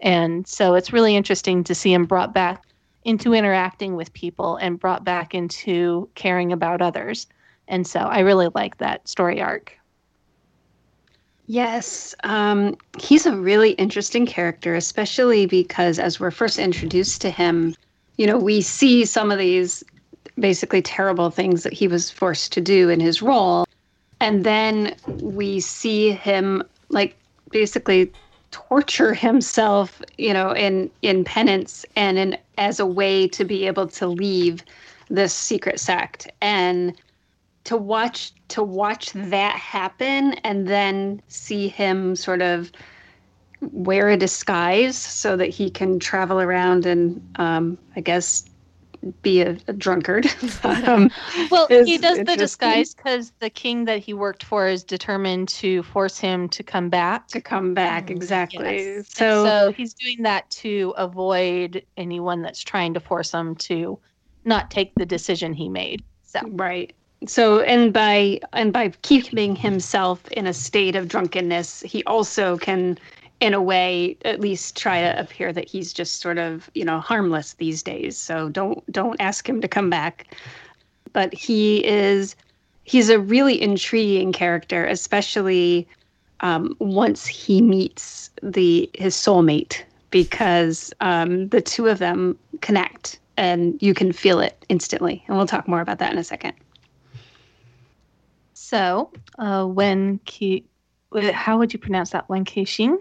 And 0.00 0.46
so 0.46 0.74
it's 0.74 0.92
really 0.92 1.16
interesting 1.16 1.64
to 1.64 1.74
see 1.74 1.92
him 1.92 2.04
brought 2.04 2.34
back 2.34 2.64
into 3.04 3.32
interacting 3.32 3.96
with 3.96 4.12
people 4.12 4.56
and 4.56 4.78
brought 4.78 5.04
back 5.04 5.34
into 5.34 6.08
caring 6.14 6.52
about 6.52 6.82
others. 6.82 7.26
And 7.68 7.86
so 7.86 8.00
I 8.00 8.20
really 8.20 8.48
like 8.54 8.78
that 8.78 9.08
story 9.08 9.40
arc. 9.40 9.76
Yes, 11.46 12.14
um, 12.22 12.76
he's 13.00 13.26
a 13.26 13.36
really 13.36 13.72
interesting 13.72 14.24
character, 14.24 14.74
especially 14.74 15.46
because 15.46 15.98
as 15.98 16.20
we're 16.20 16.30
first 16.30 16.58
introduced 16.58 17.20
to 17.22 17.30
him, 17.30 17.74
you 18.18 18.26
know, 18.26 18.38
we 18.38 18.60
see 18.60 19.04
some 19.04 19.32
of 19.32 19.38
these 19.38 19.82
basically 20.40 20.82
terrible 20.82 21.30
things 21.30 21.62
that 21.62 21.72
he 21.72 21.86
was 21.86 22.10
forced 22.10 22.52
to 22.52 22.60
do 22.60 22.88
in 22.88 23.00
his 23.00 23.22
role. 23.22 23.66
And 24.20 24.44
then 24.44 24.94
we 25.06 25.60
see 25.60 26.12
him 26.12 26.62
like 26.88 27.16
basically 27.50 28.12
torture 28.50 29.14
himself, 29.26 30.02
you 30.18 30.32
know, 30.32 30.52
in 30.52 30.90
in 31.02 31.24
penance 31.24 31.84
and 31.96 32.18
in 32.18 32.38
as 32.58 32.80
a 32.80 32.86
way 32.86 33.28
to 33.28 33.44
be 33.44 33.66
able 33.66 33.86
to 33.88 34.06
leave 34.06 34.64
this 35.08 35.34
secret 35.34 35.80
sect. 35.80 36.30
And 36.40 36.94
to 37.64 37.76
watch 37.76 38.32
to 38.48 38.62
watch 38.62 39.12
that 39.12 39.54
happen 39.54 40.34
and 40.44 40.66
then 40.66 41.22
see 41.28 41.68
him 41.68 42.16
sort 42.16 42.42
of 42.42 42.72
wear 43.60 44.08
a 44.08 44.16
disguise 44.16 44.96
so 44.96 45.36
that 45.36 45.48
he 45.48 45.70
can 45.70 45.98
travel 45.98 46.40
around 46.40 46.86
and 46.86 47.22
um, 47.36 47.78
I 47.94 48.00
guess 48.00 48.49
be 49.22 49.40
a, 49.40 49.56
a 49.66 49.72
drunkard. 49.72 50.26
um, 50.64 51.10
Well, 51.50 51.66
he 51.68 51.98
does 51.98 52.18
the 52.18 52.36
disguise 52.36 52.94
because 52.94 53.32
the 53.40 53.50
king 53.50 53.84
that 53.86 53.98
he 53.98 54.12
worked 54.12 54.42
for 54.44 54.68
is 54.68 54.84
determined 54.84 55.48
to 55.48 55.82
force 55.84 56.18
him 56.18 56.48
to 56.50 56.62
come 56.62 56.88
back. 56.88 57.28
to 57.28 57.40
come 57.40 57.74
back 57.74 58.06
Mm, 58.06 58.10
exactly. 58.10 58.76
Yes. 58.84 59.08
So, 59.10 59.44
so 59.44 59.72
he's 59.72 59.94
doing 59.94 60.22
that 60.22 60.48
to 60.50 60.94
avoid 60.96 61.84
anyone 61.96 62.42
that's 62.42 62.62
trying 62.62 62.94
to 62.94 63.00
force 63.00 63.32
him 63.32 63.54
to 63.56 63.98
not 64.44 64.70
take 64.70 64.94
the 64.94 65.06
decision 65.06 65.52
he 65.52 65.68
made. 65.68 66.02
So 66.22 66.40
right. 66.50 66.94
So 67.26 67.60
and 67.60 67.92
by 67.92 68.40
and 68.52 68.72
by 68.72 68.90
keeping 69.02 69.54
himself 69.54 70.26
in 70.32 70.46
a 70.46 70.54
state 70.54 70.96
of 70.96 71.08
drunkenness, 71.08 71.80
he 71.82 72.02
also 72.04 72.56
can 72.56 72.98
in 73.40 73.54
a 73.54 73.62
way 73.62 74.16
at 74.24 74.40
least 74.40 74.76
try 74.76 75.00
to 75.00 75.18
appear 75.18 75.52
that 75.52 75.68
he's 75.68 75.92
just 75.92 76.20
sort 76.20 76.38
of, 76.38 76.70
you 76.74 76.84
know, 76.84 77.00
harmless 77.00 77.54
these 77.54 77.82
days. 77.82 78.16
So 78.16 78.48
don't 78.50 78.84
don't 78.92 79.20
ask 79.20 79.48
him 79.48 79.60
to 79.62 79.68
come 79.68 79.90
back. 79.90 80.34
But 81.12 81.34
he 81.34 81.84
is 81.84 82.36
he's 82.84 83.08
a 83.08 83.18
really 83.18 83.60
intriguing 83.60 84.32
character, 84.32 84.86
especially 84.86 85.88
um, 86.40 86.76
once 86.78 87.26
he 87.26 87.60
meets 87.62 88.30
the 88.42 88.90
his 88.94 89.14
soulmate, 89.16 89.82
because 90.10 90.92
um, 91.00 91.48
the 91.48 91.60
two 91.60 91.88
of 91.88 91.98
them 91.98 92.38
connect 92.60 93.18
and 93.36 93.80
you 93.80 93.94
can 93.94 94.12
feel 94.12 94.40
it 94.40 94.62
instantly. 94.68 95.24
And 95.26 95.36
we'll 95.36 95.46
talk 95.46 95.66
more 95.66 95.80
about 95.80 95.98
that 95.98 96.12
in 96.12 96.18
a 96.18 96.24
second. 96.24 96.52
so 98.52 99.10
uh, 99.38 99.66
Wen 99.66 100.20
Ki, 100.26 100.64
uh, 101.12 101.32
how 101.32 101.58
would 101.58 101.72
you 101.72 101.78
pronounce 101.78 102.10
that? 102.10 102.28
Wen 102.28 102.44
Keishin? 102.44 102.98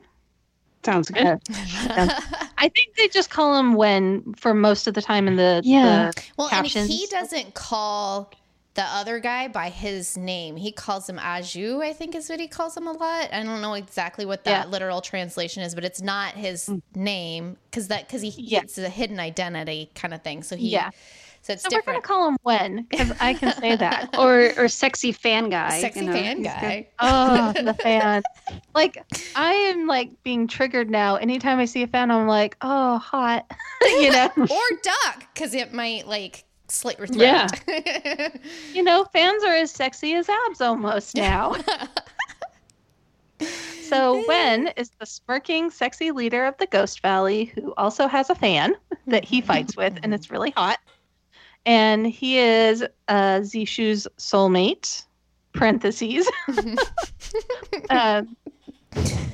Sounds 0.83 1.09
good. 1.09 1.25
Uh, 1.25 1.37
I 2.57 2.69
think 2.69 2.95
they 2.95 3.07
just 3.09 3.29
call 3.29 3.57
him 3.57 3.73
Wen 3.73 4.33
for 4.35 4.53
most 4.53 4.87
of 4.87 4.93
the 4.93 5.01
time 5.01 5.27
in 5.27 5.35
the 5.35 5.61
Yeah. 5.63 6.11
the 6.15 6.23
well, 6.37 6.49
and 6.51 6.65
he 6.65 7.05
doesn't 7.09 7.53
call 7.53 8.31
the 8.75 8.83
other 8.83 9.19
guy 9.19 9.49
by 9.49 9.69
his 9.69 10.15
name. 10.15 10.55
He 10.55 10.71
calls 10.71 11.09
him 11.09 11.17
A-Xu, 11.19 11.83
I 11.83 11.91
think 11.91 12.15
is 12.15 12.29
what 12.29 12.39
he 12.39 12.47
calls 12.47 12.77
him 12.77 12.87
a 12.87 12.93
lot. 12.93 13.33
I 13.33 13.43
don't 13.43 13.61
know 13.61 13.73
exactly 13.73 14.25
what 14.25 14.45
that 14.45 14.67
Yeah. 14.67 14.71
literal 14.71 15.01
translation 15.01 15.63
is, 15.63 15.75
but 15.75 15.83
it's 15.83 16.01
not 16.01 16.35
his 16.35 16.69
name 16.95 17.57
because 17.69 17.89
that 17.89 18.07
because 18.07 18.21
he 18.21 18.29
Yeah. 18.37 18.61
it's 18.61 18.77
a 18.77 18.87
hidden 18.87 19.19
identity 19.19 19.89
kind 19.95 20.13
of 20.13 20.21
thing. 20.21 20.43
So 20.43 20.55
he 20.55 20.69
Yeah. 20.69 20.91
So 21.49 21.53
it's 21.53 21.63
So 21.63 21.69
we're 21.73 21.81
gonna 21.81 22.01
call 22.01 22.27
him 22.27 22.37
Wen 22.43 22.85
because 22.89 23.11
I 23.19 23.33
can 23.33 23.53
say 23.59 23.75
that. 23.75 24.15
or 24.19 24.51
or 24.55 24.67
sexy 24.67 25.11
fan 25.11 25.49
guy. 25.49 25.81
Sexy 25.81 26.01
you 26.01 26.05
know, 26.05 26.13
fan 26.13 26.43
guy. 26.43 26.87
Oh, 26.99 27.53
the 27.63 27.73
fan. 27.73 28.21
Like 28.75 29.03
I 29.35 29.53
am 29.53 29.87
like 29.87 30.11
being 30.21 30.47
triggered 30.47 30.91
now. 30.91 31.15
Anytime 31.15 31.57
I 31.57 31.65
see 31.65 31.81
a 31.81 31.87
fan, 31.87 32.11
I'm 32.11 32.27
like, 32.27 32.55
oh, 32.61 32.99
hot. 32.99 33.49
you 33.81 34.11
know, 34.11 34.29
or 34.37 34.77
duck 34.83 35.25
because 35.33 35.55
it 35.55 35.73
might 35.73 36.05
like 36.05 36.45
slit 36.67 36.99
your 36.99 37.07
throat. 37.07 37.21
Yeah. 37.21 37.47
you 38.73 38.83
know, 38.83 39.05
fans 39.05 39.43
are 39.43 39.55
as 39.55 39.71
sexy 39.71 40.13
as 40.13 40.29
abs 40.29 40.61
almost 40.61 41.15
now. 41.15 41.55
so 43.81 44.23
Wen 44.27 44.67
is 44.77 44.91
the 44.99 45.05
smirking, 45.07 45.71
sexy 45.71 46.11
leader 46.11 46.45
of 46.45 46.55
the 46.57 46.67
Ghost 46.67 47.01
Valley 47.01 47.45
who 47.45 47.73
also 47.75 48.05
has 48.07 48.29
a 48.29 48.35
fan 48.35 48.75
that 49.07 49.25
he 49.25 49.41
fights 49.41 49.75
with, 49.75 49.97
and 50.03 50.13
it's 50.13 50.29
really 50.29 50.51
hot. 50.51 50.77
And 51.65 52.07
he 52.07 52.37
is 52.37 52.83
uh, 53.07 53.39
Zishu's 53.39 54.07
soulmate. 54.17 55.05
Parentheses. 55.53 56.29
um, 57.89 58.35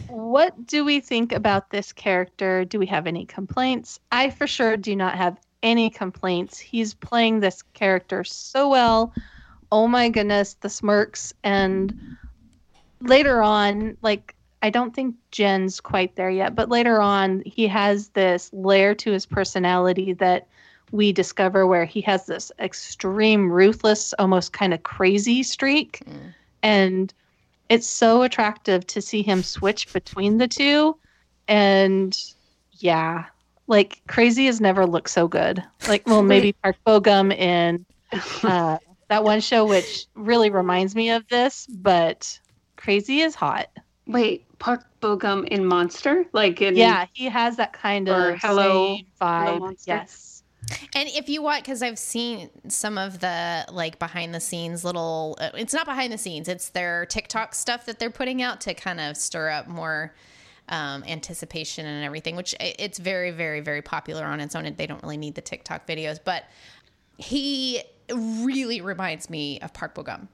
what 0.08 0.66
do 0.66 0.86
we 0.86 1.00
think 1.00 1.32
about 1.32 1.70
this 1.70 1.92
character? 1.92 2.66
Do 2.66 2.80
we 2.80 2.86
have 2.88 3.08
any 3.08 3.26
complaints? 3.26 4.00
I 4.12 4.30
for 4.30 4.48
sure 4.48 4.78
do 4.78 4.96
not 4.96 5.16
have 5.16 5.38
any 5.62 5.90
complaints. 5.90 6.58
He's 6.58 6.94
playing 6.94 7.40
this 7.40 7.62
character 7.74 8.24
so 8.24 8.70
well. 8.70 9.14
Oh 9.72 9.88
my 9.88 10.10
goodness, 10.10 10.54
the 10.56 10.70
smirks 10.70 11.34
and 11.44 11.94
later 13.02 13.42
on, 13.42 13.98
like 14.02 14.36
I 14.62 14.70
don't 14.70 14.96
think 14.96 15.16
Jen's 15.32 15.80
quite 15.80 16.16
there 16.16 16.30
yet, 16.30 16.56
but 16.56 16.70
later 16.70 17.02
on 17.02 17.44
he 17.46 17.68
has 17.68 18.10
this 18.10 18.50
layer 18.54 18.96
to 18.96 19.12
his 19.12 19.26
personality 19.26 20.14
that 20.14 20.48
we 20.92 21.12
discover 21.12 21.66
where 21.68 21.86
he 21.86 22.02
has 22.02 22.26
this 22.26 22.52
extreme 22.60 23.52
ruthless, 23.52 24.14
almost 24.20 24.54
kind 24.54 24.74
of 24.74 24.84
crazy 24.84 25.44
streak. 25.44 26.02
Mm. 26.06 26.34
And 26.64 27.14
it's 27.70 27.88
so 27.88 28.22
attractive 28.24 28.86
to 28.88 29.02
see 29.02 29.22
him 29.22 29.44
switch 29.44 29.92
between 29.94 30.38
the 30.38 30.48
two. 30.48 30.98
And 31.48 32.18
yeah, 32.74 33.26
like 33.68 34.02
crazy 34.08 34.46
has 34.46 34.62
never 34.62 34.86
looked 34.86 35.10
so 35.10 35.28
good. 35.28 35.64
Like, 35.88 36.08
well, 36.08 36.22
maybe 36.24 36.54
Park 36.54 36.78
Bogum 36.86 37.34
in 37.36 37.86
uh, 38.44 38.78
that 39.10 39.24
one 39.24 39.42
show, 39.42 39.66
which 39.66 40.06
really 40.16 40.50
reminds 40.50 40.96
me 40.96 41.10
of 41.12 41.28
this, 41.28 41.68
but 41.68 42.40
crazy 42.76 43.22
is 43.22 43.36
hot. 43.36 43.68
Wait, 44.08 44.46
Park 44.60 44.86
Bogum 45.02 45.48
in 45.48 45.66
Monster? 45.66 46.26
Like 46.32 46.62
in 46.62 46.76
Yeah, 46.76 47.06
he 47.14 47.26
has 47.26 47.58
that 47.58 47.74
kind 47.74 48.08
of 48.08 48.40
Hello- 48.40 48.98
vibe. 49.20 49.60
Monster? 49.60 49.92
yes. 49.92 50.35
And 50.96 51.10
if 51.10 51.30
you 51.30 51.42
watch, 51.42 51.64
because 51.64 51.82
I've 51.84 52.00
seen 52.00 52.50
some 52.70 52.98
of 52.98 53.20
the 53.20 53.66
like 53.72 54.00
behind 54.00 54.34
the 54.34 54.40
scenes 54.40 54.84
little, 54.84 55.38
uh, 55.40 55.50
it's 55.54 55.74
not 55.74 55.86
behind 55.86 56.12
the 56.12 56.18
scenes, 56.18 56.48
it's 56.48 56.70
their 56.70 57.06
TikTok 57.06 57.54
stuff 57.54 57.86
that 57.86 58.00
they're 58.00 58.10
putting 58.10 58.42
out 58.42 58.62
to 58.62 58.74
kind 58.74 59.00
of 59.00 59.16
stir 59.18 59.50
up 59.50 59.68
more 59.68 60.16
um, 60.70 61.04
anticipation 61.06 61.86
and 61.86 62.04
everything, 62.04 62.36
which 62.36 62.56
it's 62.60 62.98
very, 62.98 63.32
very, 63.32 63.60
very 63.62 63.82
popular 63.82 64.24
on 64.26 64.40
its 64.40 64.56
own. 64.56 64.66
And 64.66 64.76
they 64.78 64.88
don't 64.88 65.02
really 65.04 65.18
need 65.18 65.36
the 65.36 65.42
TikTok 65.42 65.86
videos, 65.86 66.20
but 66.24 66.46
he 67.18 67.84
really 68.12 68.82
reminds 68.82 69.30
me 69.30 69.60
of 69.60 69.74
Park 69.74 69.94
Bo 69.96 70.04
Gum. 70.04 70.28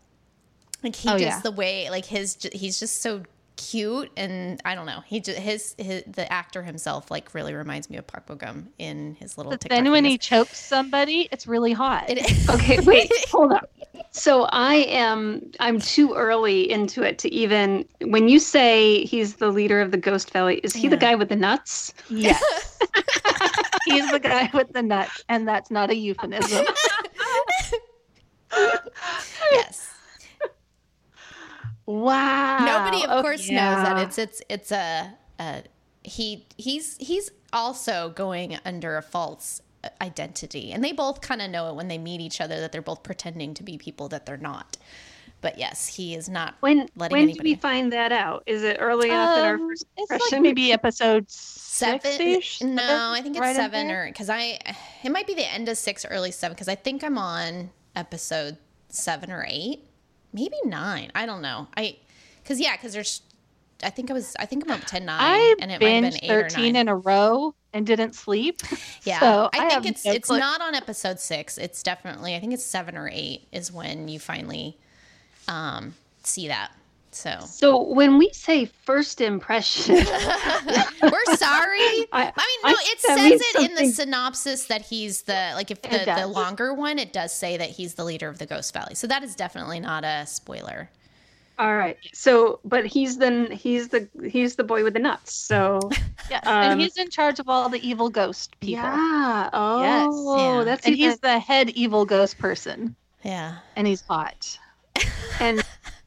Like 0.84 0.96
he 0.96 1.10
Oh, 1.10 1.18
just 1.18 1.24
yeah. 1.24 1.40
the 1.42 1.52
way, 1.52 1.90
like 1.90 2.06
his, 2.06 2.38
he's 2.54 2.80
just 2.80 3.02
so 3.02 3.24
cute, 3.70 4.12
and 4.18 4.62
I 4.66 4.76
don't 4.76 4.86
know. 4.86 5.02
He 5.06 5.20
just 5.20 5.38
his, 5.40 5.76
his 5.78 6.04
the 6.08 6.32
actor 6.32 6.64
himself 6.64 7.12
like 7.12 7.34
really 7.34 7.54
reminds 7.54 7.90
me 7.90 7.98
of 7.98 8.08
Park 8.08 8.26
Bo 8.28 8.36
Gum 8.36 8.70
in 8.80 9.16
his 9.16 9.38
little. 9.38 9.52
But 9.52 9.62
TikTok 9.62 9.78
then 9.84 9.92
when 9.92 10.04
videos. 10.06 10.10
he 10.10 10.18
chokes 10.18 10.60
somebody, 10.66 11.28
it's 11.32 11.48
really 11.48 11.74
hot. 11.74 12.06
It- 12.10 12.22
Okay, 12.50 12.80
wait, 12.82 13.12
hold 13.32 13.52
up. 13.52 13.70
So 14.12 14.44
I 14.52 14.76
am 14.76 15.52
I'm 15.60 15.80
too 15.80 16.14
early 16.14 16.70
into 16.70 17.04
it 17.04 17.18
to 17.20 17.34
even 17.34 17.86
when 18.02 18.28
you 18.28 18.40
say 18.40 19.06
he's 19.06 19.36
the 19.36 19.50
leader 19.50 19.80
of 19.82 19.92
the 19.92 19.98
Ghost 19.98 20.32
Valley, 20.32 20.58
is 20.64 20.74
he 20.74 20.88
the 20.88 20.98
guy 20.98 21.16
with 21.16 21.30
the 21.30 21.36
nuts? 21.36 21.94
Yes. 22.10 22.42
He's 23.86 24.10
the 24.12 24.20
guy 24.20 24.50
with 24.54 24.72
the 24.74 24.84
nuts, 24.84 25.24
and 25.28 25.48
that's 25.48 25.72
not 25.72 25.90
a 25.90 25.96
euphemism. 25.96 26.66
yes. 29.52 29.91
Wow. 31.86 32.66
Nobody, 32.66 33.04
of 33.06 33.10
Oh, 33.12 33.22
course, 33.22 33.50
knows 33.50 33.84
that 33.84 33.98
it's 33.98 34.18
it's 34.18 34.42
it's 34.50 34.72
a, 34.72 35.14
a 35.40 35.64
he 36.04 36.46
he's 36.58 36.98
he's 36.98 37.32
also 37.54 38.10
going 38.16 38.58
under 38.66 38.98
a 38.98 39.02
false 39.02 39.62
identity, 40.00 40.72
and 40.72 40.84
they 40.84 40.92
both 40.92 41.22
kind 41.22 41.42
of 41.42 41.50
know 41.50 41.70
it 41.70 41.76
when 41.76 41.88
they 41.88 41.98
meet 41.98 42.22
each 42.22 42.40
other 42.40 42.60
that 42.62 42.72
they're 42.72 42.82
both 42.82 43.04
pretending 43.04 43.54
to 43.56 43.64
be 43.64 43.78
people 43.78 44.08
that 44.10 44.26
they're 44.26 44.38
not. 44.38 44.78
But 45.42 45.58
yes, 45.58 45.88
he 45.88 46.14
is 46.14 46.30
not. 46.30 46.54
when 46.60 46.88
letting 46.96 47.16
when 47.16 47.24
anybody- 47.24 47.34
did 47.34 47.44
we 47.44 47.56
find 47.56 47.92
that 47.94 48.12
out? 48.12 48.44
Is 48.46 48.62
it 48.62 48.78
early 48.80 49.10
enough 49.10 49.40
in 49.40 49.44
our 49.46 49.56
Um, 49.56 49.70
first 49.70 49.86
impression? 49.98 50.28
like 50.38 50.42
maybe 50.44 50.72
episode 50.72 51.26
Seven? 51.32 52.42
No, 52.62 53.12
I 53.12 53.22
think 53.24 53.36
it's 53.36 53.42
right 53.42 53.56
seven, 53.56 53.90
or 53.90 54.06
because 54.06 54.30
I 54.30 54.60
it 55.04 55.12
might 55.12 55.26
be 55.26 55.34
the 55.34 55.52
end 55.52 55.68
of 55.68 55.78
six, 55.80 56.06
early 56.06 56.30
seven, 56.32 56.54
because 56.54 56.68
I 56.68 56.76
think 56.76 57.04
I'm 57.04 57.18
on 57.18 57.72
episode 57.96 58.58
seven 58.90 59.32
or 59.32 59.44
eight, 59.48 59.84
maybe 60.34 60.56
nine. 60.66 61.12
I 61.16 61.26
don't 61.26 61.42
know. 61.42 61.68
I 61.76 61.98
because 62.44 62.60
yeah, 62.60 62.76
because 62.76 62.94
there's. 62.94 63.22
I 63.84 63.90
think 63.90 64.12
I 64.12 64.14
was. 64.14 64.36
I 64.40 64.46
think 64.46 64.64
I'm 64.66 64.72
up 64.72 64.86
to 64.86 65.00
nine, 65.00 65.18
I 65.20 65.56
and 65.60 65.72
it 65.72 65.82
might 65.82 65.90
have 65.90 66.14
been 66.14 66.24
eight 66.24 66.32
or 66.32 66.50
thirteen 66.50 66.74
nine. 66.74 66.82
in 66.82 66.88
a 66.88 66.96
row 66.96 67.56
and 67.74 67.86
didn't 67.86 68.14
sleep. 68.14 68.62
Yeah, 69.04 69.20
So 69.20 69.50
I, 69.52 69.66
I 69.66 69.70
think 69.70 69.88
it's 69.88 70.06
no 70.06 70.12
it's 70.12 70.30
not 70.30 70.62
on 70.62 70.76
episode 70.76 71.20
six. 71.20 71.58
It's 71.58 71.82
definitely 71.82 72.36
I 72.36 72.40
think 72.40 72.54
it's 72.54 72.64
seven 72.64 72.96
or 72.96 73.10
eight 73.12 73.48
is 73.52 73.72
when 73.72 74.08
you 74.08 74.20
finally 74.20 74.78
um, 75.48 75.96
see 76.24 76.48
that. 76.50 76.72
So 77.14 77.40
So 77.46 77.82
when 77.82 78.18
we 78.18 78.30
say 78.34 78.66
first 78.66 79.22
impression, 79.22 79.96
we're 79.96 81.36
sorry. 81.36 82.08
I- 82.14 82.32
I 82.36 82.62
mean, 82.64 82.72
no, 82.72 82.76
think 82.78 82.94
it 82.94 83.00
says 83.02 83.18
means 83.18 83.42
it 83.42 83.70
in 83.70 83.76
the 83.76 83.92
synopsis 83.94 84.66
that 84.66 84.82
he's 84.82 85.24
the 85.24 85.52
like 85.56 85.72
if 85.72 85.82
the, 85.82 86.14
the 86.18 86.28
longer 86.28 86.74
one, 86.74 87.00
it 87.00 87.12
does 87.14 87.34
say 87.34 87.58
that 87.58 87.70
he's 87.70 87.96
the 87.96 88.04
leader 88.04 88.30
of 88.30 88.38
the 88.38 88.46
Ghost 88.46 88.74
Valley. 88.74 88.96
So 88.96 89.08
that 89.08 89.24
is 89.24 89.36
definitely 89.36 89.80
not 89.80 90.04
a 90.04 90.26
spoiler. 90.26 90.90
all 91.60 91.76
right. 91.76 91.98
So, 92.14 92.60
but 92.64 92.86
he's 92.86 93.18
the 93.18 93.48
he's 93.54 93.90
the 93.90 94.08
he's 94.24 94.56
the 94.56 94.64
boy 94.64 94.84
with 94.84 94.94
the 94.94 95.00
nuts. 95.00 95.34
So 95.34 95.80
Yes, 96.30 96.46
Um, 96.46 96.54
and 96.72 96.82
he's 96.82 96.98
in 96.98 97.10
charge 97.10 97.40
of 97.40 97.50
all 97.50 97.68
the 97.68 97.86
evil 97.86 98.10
ghost 98.10 98.58
people. 98.62 98.84
yeah. 98.84 99.50
Oh, 99.54 99.82
Yeah. 100.60 100.64
that's 100.64 100.86
and 100.86 100.96
even, 100.96 101.10
he's 101.12 101.20
the 101.20 101.40
head 101.40 101.72
evil 101.72 102.06
ghost 102.06 102.38
person, 102.38 102.96
Yeah, 103.24 103.58
and 103.76 103.86
he's 103.88 104.02
hot. 104.02 104.58
and 105.40 105.62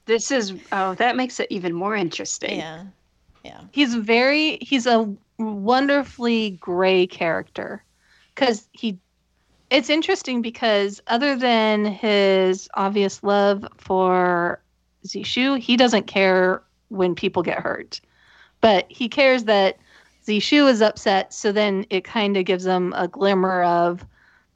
this 0.07 0.31
is 0.31 0.55
oh 0.73 0.95
that 0.95 1.17
makes 1.17 1.41
it 1.41 1.47
even 1.51 1.73
more 1.73 1.95
interesting. 1.97 2.59
yeah, 2.59 2.85
yeah. 3.45 3.61
He's 3.73 3.95
very 3.95 4.59
he's 4.61 4.87
a 4.87 5.13
wonderfully 5.39 6.53
gray 6.61 7.07
character 7.07 7.83
because 8.35 8.69
he 8.73 8.99
it's 9.71 9.91
interesting 9.91 10.43
because 10.43 11.01
other 11.09 11.37
than 11.37 11.85
his 11.85 12.69
obvious 12.75 13.23
love 13.23 13.67
for 13.77 14.61
Zishu, 15.07 15.59
he 15.59 15.77
doesn't 15.77 16.07
care 16.07 16.63
when 16.89 17.15
people 17.15 17.43
get 17.43 17.59
hurt. 17.59 18.01
But 18.61 18.87
he 18.89 19.09
cares 19.09 19.45
that 19.45 19.79
Zishu 20.27 20.71
is 20.71 20.81
upset, 20.81 21.33
so 21.35 21.53
then 21.53 21.87
it 21.91 22.05
kind 22.05 22.37
of 22.37 22.45
gives 22.45 22.65
him 22.65 22.93
a 22.97 23.09
glimmer 23.09 23.63
of, 23.65 24.07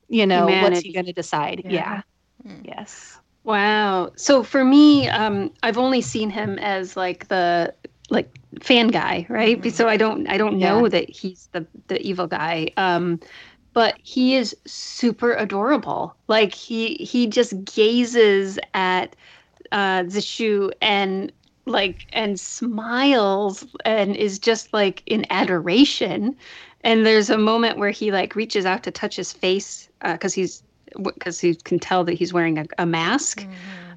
you 0.09 0.27
know, 0.27 0.53
what's 0.53 0.81
he 0.81 0.93
going 0.93 1.07
to 1.07 1.13
decide? 1.13 1.63
Yeah. 1.65 1.73
Yeah. 1.73 2.03
Hmm. 2.47 2.61
Yes. 2.65 3.19
Wow. 3.49 4.13
So 4.17 4.43
for 4.43 4.63
me, 4.63 5.09
um, 5.09 5.53
I've 5.63 5.79
only 5.79 6.03
seen 6.03 6.29
him 6.29 6.59
as 6.59 6.97
like 6.99 7.29
the 7.29 7.75
like 8.11 8.31
fan 8.61 8.89
guy, 8.89 9.27
right? 9.31 9.61
Mhm. 9.63 9.73
So 9.73 9.89
I 9.89 9.97
don't 9.97 10.29
I 10.29 10.37
don't 10.37 10.59
know 10.61 10.89
that 10.89 11.09
he's 11.09 11.49
the 11.53 11.67
the 11.89 12.01
evil 12.03 12.27
guy. 12.27 12.71
Um, 12.77 13.21
but 13.75 13.99
he 14.03 14.37
is 14.37 14.57
super 14.67 15.35
adorable. 15.35 16.17
Like 16.29 16.55
he 16.55 16.97
he 16.97 17.27
just 17.27 17.55
gazes 17.65 18.59
at 18.75 19.17
uh 19.73 20.05
Zishu 20.05 20.73
and 20.83 21.33
like 21.67 22.07
and 22.13 22.41
smiles 22.41 23.67
and 23.85 24.17
is 24.17 24.39
just 24.39 24.75
like 24.75 25.03
in 25.07 25.27
adoration. 25.31 26.37
And 26.83 27.07
there's 27.07 27.31
a 27.31 27.39
moment 27.39 27.79
where 27.79 27.91
he 27.93 28.13
like 28.13 28.37
reaches 28.37 28.67
out 28.67 28.83
to 28.85 28.93
touch 28.93 29.17
his 29.17 29.33
face 29.33 29.89
because 30.03 30.35
he's 30.35 30.63
because 31.03 31.41
he 31.41 31.55
can 31.55 31.79
tell 31.79 32.05
that 32.05 32.15
he's 32.15 32.33
wearing 32.33 32.59
a, 32.59 32.67
a 32.79 32.87
mask. 32.87 33.41
Mhm. 33.41 33.49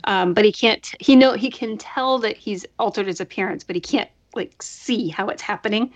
um, 0.05 0.33
but 0.33 0.45
he 0.45 0.51
can't 0.51 0.89
he 0.99 1.15
know 1.15 1.33
he 1.33 1.49
can 1.49 1.77
tell 1.77 2.17
that 2.19 2.37
he's 2.37 2.65
altered 2.79 3.07
his 3.07 3.21
appearance 3.21 3.63
but 3.63 3.75
he 3.75 3.81
can't 3.81 4.09
like 4.35 4.61
see 4.61 5.09
how 5.09 5.27
it's 5.27 5.41
happening. 5.41 5.93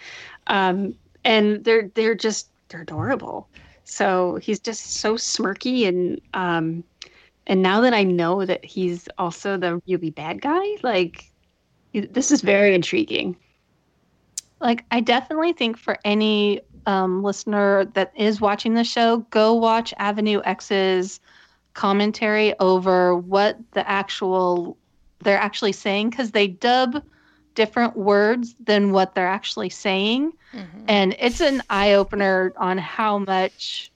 Um, 0.48 0.96
and 1.24 1.64
they're 1.64 1.89
they're 1.96 2.16
just 2.16 2.50
they're 2.70 2.82
adorable. 2.82 3.50
So 3.84 4.39
he's 4.41 4.60
just 4.60 4.98
so 4.98 5.16
smirky 5.16 5.88
and 5.88 6.20
um, 6.34 6.84
and 7.48 7.62
now 7.62 7.82
that 7.82 7.93
i 7.93 8.04
know 8.04 8.43
that 8.46 8.66
he's 8.66 9.08
also 9.18 9.56
the 9.58 9.80
really 9.88 10.10
bad 10.10 10.41
guy 10.41 10.66
like 10.82 11.32
this 11.93 12.32
is 12.32 12.41
very 12.41 12.76
intriguing. 12.76 13.38
Like, 14.60 14.86
I 14.91 15.00
definitely 15.00 15.54
think 15.54 15.78
for 15.78 15.98
any 16.04 16.62
um, 16.86 17.23
listener 17.23 17.86
that 17.93 18.11
is 18.15 18.41
watching 18.41 18.73
the 18.73 18.83
show, 18.83 19.17
go 19.29 19.53
watch 19.53 19.93
Avenue 19.97 20.41
X's 20.43 21.19
commentary 21.73 22.57
over 22.59 23.15
what 23.15 23.57
the 23.71 23.88
actual 23.89 24.77
they're 25.23 25.38
actually 25.39 25.71
saying 25.71 26.09
because 26.09 26.31
they 26.31 26.47
dub 26.47 27.01
different 27.55 27.95
words 27.97 28.55
than 28.63 28.91
what 28.91 29.15
they're 29.15 29.27
actually 29.27 29.69
saying, 29.69 30.31
Mhm. 30.53 30.83
and 30.88 31.15
it's 31.19 31.41
an 31.41 31.63
eye 31.69 31.93
opener 31.93 32.53
on 32.57 32.77
how 32.77 33.17
much 33.19 33.91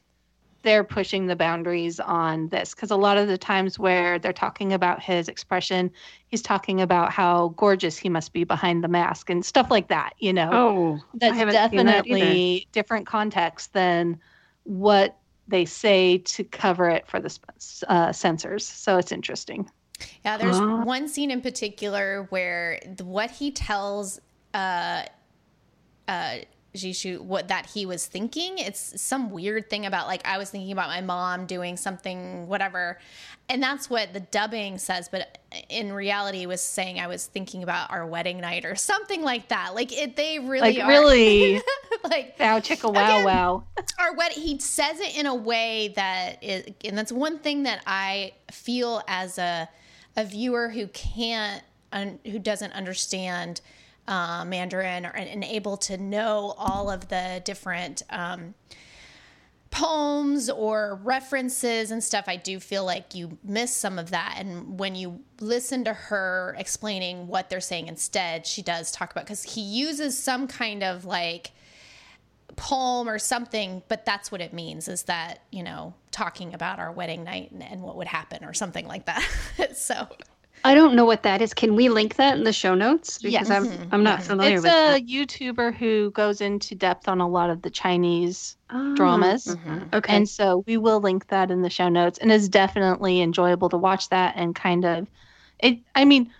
they're 0.62 0.84
pushing 0.84 1.28
the 1.28 1.36
boundaries 1.36 2.00
on 2.00 2.50
this 2.50 2.74
because 2.76 2.92
a 2.92 2.96
lot 2.96 3.18
of 3.18 3.28
the 3.28 3.38
times 3.38 3.80
where 3.80 4.20
they're 4.20 4.34
talking 4.34 4.74
about 4.74 5.02
his 5.02 5.28
expression 5.28 5.90
he's 6.28 6.42
talking 6.42 6.82
about 6.82 7.12
how 7.12 7.50
gorgeous 7.58 7.98
he 7.98 8.10
must 8.10 8.34
be 8.34 8.44
behind 8.44 8.84
the 8.84 8.88
mask 8.88 9.30
and 9.30 9.46
stuff 9.46 9.72
like 9.72 9.88
that 9.88 10.14
you 10.20 10.34
know? 10.34 10.50
Oh 10.52 11.02
that's 11.16 11.36
haven't 11.38 11.54
that 11.54 11.72
definitely 11.72 12.68
different 12.72 13.08
context 13.08 13.74
than 13.74 14.20
what 14.64 15.18
they 15.48 15.66
say 15.66 16.20
to 16.20 16.44
cover 16.44 16.90
it 16.90 17.08
for 17.08 17.20
the 17.20 17.38
uh, 17.88 18.12
censors 18.12 18.64
so 18.66 18.98
it's 18.98 19.12
interesting. 19.12 19.70
Yeah, 20.24 20.38
there's 20.38 20.56
Ah. 20.56 20.84
one 20.84 21.08
scene 21.08 21.32
in 21.32 21.42
particular 21.42 22.28
where 22.30 22.80
the, 22.96 23.04
what 23.04 23.32
he 23.32 23.52
tells 23.52 24.20
uh 24.54 25.04
uh 26.08 26.38
Jishu 26.76 27.20
what 27.20 27.48
that 27.48 27.66
he 27.66 27.86
was 27.86 28.06
thinking. 28.06 28.58
It's 28.58 29.02
some 29.02 29.32
weird 29.32 29.70
thing 29.70 29.86
about 29.86 30.08
like 30.08 30.26
I 30.26 30.38
was 30.38 30.50
thinking 30.50 30.72
about 30.72 30.90
my 30.90 31.02
mom 31.02 31.46
doing 31.46 31.78
something 31.78 32.48
whatever. 32.48 33.00
And 33.48 33.64
that's 33.64 33.90
what 33.90 34.14
the 34.14 34.20
dubbing 34.20 34.78
says, 34.78 35.10
but 35.10 35.40
in 35.70 35.92
reality 35.92 36.46
was 36.46 36.62
saying 36.62 37.00
I 37.00 37.08
was 37.08 37.26
thinking 37.26 37.64
about 37.64 37.90
our 37.90 38.06
wedding 38.06 38.40
night 38.40 38.66
or 38.66 38.76
something 38.76 39.24
like 39.24 39.48
that. 39.48 39.74
Like 39.74 39.92
it 39.92 40.16
they 40.16 40.38
really 40.38 40.76
like 40.76 40.80
are 40.80 40.88
really 40.88 41.62
like 42.04 42.40
wow 42.40 42.60
chicka 42.60 42.94
wow 42.94 43.04
Again, 43.04 43.26
wow 43.26 43.64
our 44.00 44.14
wedding 44.16 44.42
he 44.42 44.60
says 44.60 45.00
it 45.00 45.18
in 45.18 45.26
a 45.26 45.36
way 45.36 45.94
that 45.96 46.44
is 46.44 46.66
and 46.86 46.98
that's 46.98 47.12
one 47.12 47.40
thing 47.40 47.64
that 47.64 47.82
i 47.88 48.32
feel 48.52 49.02
as 49.08 49.38
a 49.38 49.68
a 50.16 50.24
viewer 50.24 50.70
who 50.70 50.88
can't 50.88 51.64
un, 51.92 52.20
who 52.26 52.40
doesn't 52.40 52.72
understand 52.74 53.62
uh, 54.10 54.44
mandarin 54.44 55.06
or 55.06 55.10
and 55.10 55.44
able 55.44 55.78
to 55.78 55.98
know 55.98 56.54
all 56.58 56.90
of 56.90 57.08
the 57.10 57.42
different 57.46 58.02
um, 58.10 58.54
poems 59.72 60.50
or 60.50 61.00
references 61.04 61.92
and 61.92 62.04
stuff 62.04 62.26
i 62.28 62.36
do 62.36 62.60
feel 62.60 62.84
like 62.84 63.14
you 63.14 63.38
miss 63.44 63.74
some 63.74 64.00
of 64.00 64.10
that 64.10 64.36
and 64.40 64.80
when 64.80 64.96
you 64.96 65.20
listen 65.40 65.84
to 65.84 65.94
her 65.94 66.56
explaining 66.58 67.28
what 67.28 67.52
they're 67.52 67.62
saying 67.62 67.88
instead 67.88 68.48
she 68.48 68.64
does 68.64 68.92
talk 68.92 69.12
about 69.12 69.26
because 69.26 69.44
he 69.44 69.62
uses 69.62 70.18
some 70.18 70.48
kind 70.48 70.82
of 70.82 71.06
like 71.06 71.52
poem 72.60 73.08
or 73.08 73.18
something, 73.18 73.82
but 73.88 74.06
that's 74.06 74.32
what 74.32 74.42
it 74.42 74.54
means 74.54 74.88
is 74.90 75.04
that, 75.04 75.44
you 75.50 75.64
know, 75.64 75.94
talking 76.12 76.54
about 76.54 76.78
our 76.78 76.92
wedding 76.92 77.24
night 77.24 77.52
and, 77.52 77.64
and 77.64 77.82
what 77.82 77.96
would 77.96 78.08
happen 78.08 78.44
or 78.44 78.54
something 78.54 78.86
like 78.86 79.06
that. 79.06 79.26
so, 79.76 80.08
I 80.64 80.74
don't 80.76 80.96
know 80.96 81.06
what 81.06 81.24
that 81.24 81.42
is. 81.42 81.54
Can 81.54 81.76
we 81.76 81.90
link 81.90 82.16
that 82.16 82.38
in 82.38 82.44
the 82.44 82.54
show 82.54 82.76
notes? 82.76 83.20
Yes. 83.24 83.44
Because 83.44 83.52
I'm 83.52 83.66
Mhm. 83.66 83.94
I'm 83.94 84.04
not 84.04 84.20
Yeah. 84.20 84.28
familiar 84.28 84.56
it's 84.56 84.64
with 84.64 84.74
It's 84.74 84.88
a 84.88 85.02
that. 85.02 85.08
YouTuber 85.08 85.74
who 85.76 86.12
goes 86.12 86.42
into 86.42 86.76
depth 86.76 87.08
on 87.08 87.22
a 87.22 87.28
lot 87.28 87.50
of 87.50 87.62
the 87.62 87.70
Chinese 87.70 88.58
Ah, 88.70 88.94
dramas. 88.96 89.46
Mhm. 89.46 89.94
Okay. 89.94 90.16
And 90.18 90.30
so 90.30 90.64
we 90.68 90.78
will 90.78 91.00
link 91.00 91.28
that 91.28 91.50
in 91.52 91.62
the 91.62 91.70
show 91.70 91.90
notes. 91.90 92.20
And 92.20 92.32
it's 92.32 92.50
definitely 92.50 93.22
enjoyable 93.22 93.70
to 93.70 93.78
watch 93.78 94.10
that 94.10 94.36
and 94.36 94.54
kind 94.56 94.86
of 94.86 95.08
it 95.60 95.80
I 95.96 96.06
mean, 96.06 96.32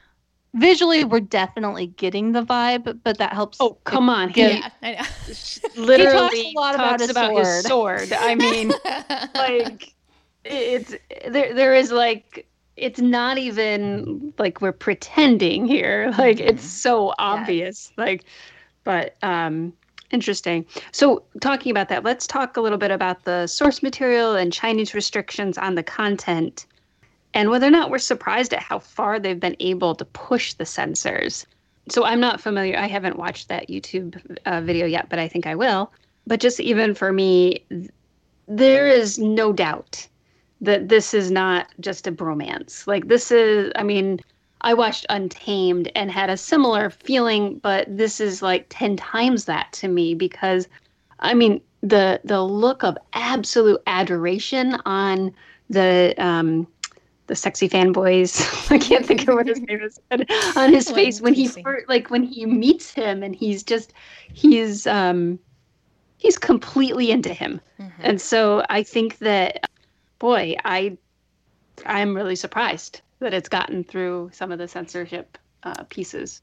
visually 0.56 1.04
we're 1.06 1.20
definitely 1.22 1.88
getting 1.88 2.32
the 2.32 2.44
vibe, 2.44 3.00
but 3.04 3.18
that 3.20 3.34
helps 3.34 3.60
oh, 3.62 3.76
come 3.86 4.10
on. 4.10 4.30
He 4.30 4.42
Yeah, 4.42 4.70
I 4.82 4.96
know. 4.96 5.04
literally 5.82 6.42
a 6.56 6.60
lot 6.60 6.76
about 6.76 7.00
his 7.00 7.12
about 7.12 7.36
his 7.36 7.66
sword. 7.66 8.14
I 8.14 8.36
mean, 8.36 8.70
like 9.36 9.94
it's 10.44 10.96
there 11.28 11.54
there 11.54 11.74
is 11.74 11.92
like 11.92 12.49
it's 12.80 13.00
not 13.00 13.38
even 13.38 14.34
like 14.38 14.62
we're 14.62 14.72
pretending 14.72 15.66
here. 15.66 16.14
Like 16.18 16.40
it's 16.40 16.64
so 16.64 17.14
obvious. 17.18 17.92
Like 17.98 18.26
but 18.84 19.16
um 19.22 19.74
interesting. 20.12 20.66
So 20.92 21.24
talking 21.40 21.72
about 21.72 21.90
that 21.90 22.04
let's 22.04 22.28
talk 22.28 22.58
a 22.58 22.62
little 22.62 22.78
bit 22.78 22.92
about 22.92 23.24
the 23.24 23.48
source 23.48 23.84
material 23.84 24.36
and 24.36 24.52
chinese 24.52 24.94
restrictions 24.94 25.58
on 25.58 25.76
the 25.76 25.84
content 25.84 26.66
and 27.34 27.50
whether 27.50 27.68
or 27.68 27.72
not 27.72 27.90
we're 27.92 28.00
surprised 28.00 28.54
at 28.54 28.60
how 28.60 28.80
far 28.80 29.20
they've 29.20 29.40
been 29.40 29.56
able 29.60 29.94
to 29.96 30.06
push 30.06 30.54
the 30.54 30.66
censors. 30.66 31.46
So 31.90 32.04
i'm 32.06 32.20
not 32.20 32.42
familiar 32.42 32.78
i 32.78 32.88
haven't 32.88 33.18
watched 33.18 33.48
that 33.50 33.70
youtube 33.70 34.20
uh, 34.46 34.62
video 34.62 34.86
yet 34.86 35.10
but 35.10 35.20
i 35.20 35.28
think 35.28 35.46
i 35.48 35.56
will. 35.56 35.92
But 36.28 36.40
just 36.40 36.60
even 36.60 36.96
for 36.96 37.12
me 37.12 37.64
th- 37.70 37.90
there 38.48 38.88
is 38.88 39.18
no 39.20 39.54
doubt 39.54 40.08
that 40.62 40.90
this 40.90 41.14
is 41.14 41.32
not 41.32 41.68
just 41.80 42.08
a 42.08 42.12
bromance. 42.12 42.86
Like 42.88 43.08
this 43.08 43.32
is 43.32 43.72
I 43.76 43.84
mean, 43.84 44.20
I 44.62 44.74
watched 44.74 45.06
Untamed 45.10 45.92
and 45.96 46.12
had 46.12 46.30
a 46.30 46.38
similar 46.38 46.90
feeling, 46.90 47.60
but 47.60 47.86
this 47.96 48.20
is 48.20 48.42
like 48.42 48.66
10 48.70 48.98
times 48.98 49.46
that 49.46 49.72
to 49.74 49.88
me 49.88 50.14
because 50.16 50.68
I 51.20 51.34
mean, 51.34 51.62
the 51.82 52.20
the 52.24 52.44
look 52.44 52.84
of 52.84 52.98
absolute 53.14 53.82
adoration 53.88 54.76
on 54.86 55.34
the 55.70 56.14
um 56.18 56.68
the 57.28 57.36
sexy 57.36 57.70
fanboys. 57.70 58.72
I 58.72 58.80
can't 58.80 59.06
think 59.06 59.28
of 59.28 59.36
what 59.36 59.48
his 59.48 59.62
name 59.62 59.82
is 59.82 60.00
but 60.10 60.30
on 60.58 60.74
his 60.74 60.90
face 60.90 61.22
when 61.22 61.34
he 61.34 61.44
interesting. 61.44 61.64
fir- 61.64 61.86
like 61.88 62.10
when 62.10 62.24
he 62.24 62.46
meets 62.46 62.92
him 62.94 63.24
and 63.24 63.36
he's 63.36 63.64
just 63.64 63.94
he's 64.34 64.88
um 64.88 65.40
he's 66.18 66.38
completely 66.38 67.12
into 67.12 67.34
him. 67.34 67.62
Mhm. 67.80 67.92
And 68.00 68.22
so 68.22 68.66
I 68.70 68.84
think 68.84 69.20
that 69.20 69.70
boy, 70.20 70.56
I 70.64 70.98
I'm 71.86 72.16
really 72.16 72.36
surprised 72.36 73.02
that 73.20 73.34
it's 73.34 73.50
gotten 73.50 73.84
through 73.84 74.32
some 74.34 74.52
of 74.52 74.60
the 74.60 74.68
censorship 74.68 75.38
uh, 75.64 75.84
pieces. 75.90 76.42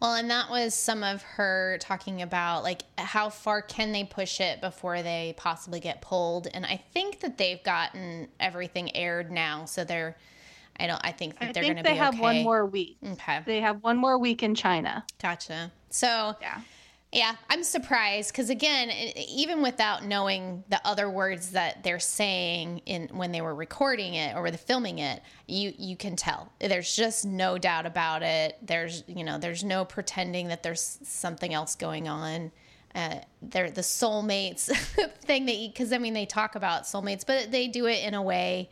Well, 0.00 0.14
and 0.14 0.30
that 0.30 0.50
was 0.50 0.74
some 0.74 1.02
of 1.02 1.22
her 1.22 1.78
talking 1.80 2.20
about 2.20 2.62
like 2.62 2.82
how 2.98 3.30
far 3.30 3.62
can 3.62 3.92
they 3.92 4.04
push 4.04 4.40
it 4.40 4.60
before 4.60 5.02
they 5.02 5.34
possibly 5.38 5.80
get 5.80 6.02
pulled. 6.02 6.48
And 6.52 6.66
I 6.66 6.82
think 6.92 7.20
that 7.20 7.38
they've 7.38 7.62
gotten 7.62 8.28
everything 8.38 8.94
aired 8.94 9.30
now, 9.30 9.64
so 9.64 9.84
they're. 9.84 10.16
I 10.78 10.86
don't. 10.86 11.00
I 11.02 11.12
think 11.12 11.38
that 11.38 11.48
I 11.48 11.52
they're 11.52 11.62
going 11.62 11.76
to 11.76 11.82
they 11.82 11.92
be 11.92 11.96
have 11.96 12.14
okay. 12.14 12.22
one 12.22 12.42
more 12.42 12.66
week. 12.66 12.98
Okay, 13.02 13.40
They 13.46 13.62
have 13.62 13.82
one 13.82 13.96
more 13.96 14.18
week 14.18 14.42
in 14.42 14.54
China. 14.54 15.06
gotcha. 15.22 15.72
So 15.88 16.34
Yeah. 16.42 16.60
Yeah, 17.12 17.36
I'm 17.48 17.62
surprised 17.62 18.32
because 18.32 18.50
again, 18.50 18.90
even 18.90 19.62
without 19.62 20.04
knowing 20.04 20.64
the 20.68 20.84
other 20.84 21.08
words 21.08 21.52
that 21.52 21.82
they're 21.84 22.00
saying 22.00 22.82
in 22.84 23.08
when 23.12 23.32
they 23.32 23.40
were 23.40 23.54
recording 23.54 24.14
it 24.14 24.36
or 24.36 24.50
the 24.50 24.58
filming 24.58 24.98
it, 24.98 25.22
you 25.46 25.72
you 25.78 25.96
can 25.96 26.16
tell. 26.16 26.52
There's 26.58 26.94
just 26.94 27.24
no 27.24 27.58
doubt 27.58 27.86
about 27.86 28.22
it. 28.22 28.58
There's 28.60 29.04
you 29.06 29.24
know 29.24 29.38
there's 29.38 29.62
no 29.62 29.84
pretending 29.84 30.48
that 30.48 30.62
there's 30.62 30.98
something 31.04 31.54
else 31.54 31.76
going 31.76 32.08
on. 32.08 32.50
Uh, 32.94 33.20
they're 33.40 33.70
the 33.70 33.82
soulmates 33.82 34.74
thing 35.20 35.46
that 35.46 35.56
because 35.56 35.92
I 35.92 35.98
mean 35.98 36.12
they 36.12 36.26
talk 36.26 36.56
about 36.56 36.82
soulmates, 36.82 37.24
but 37.24 37.52
they 37.52 37.68
do 37.68 37.86
it 37.86 38.02
in 38.04 38.14
a 38.14 38.22
way 38.22 38.68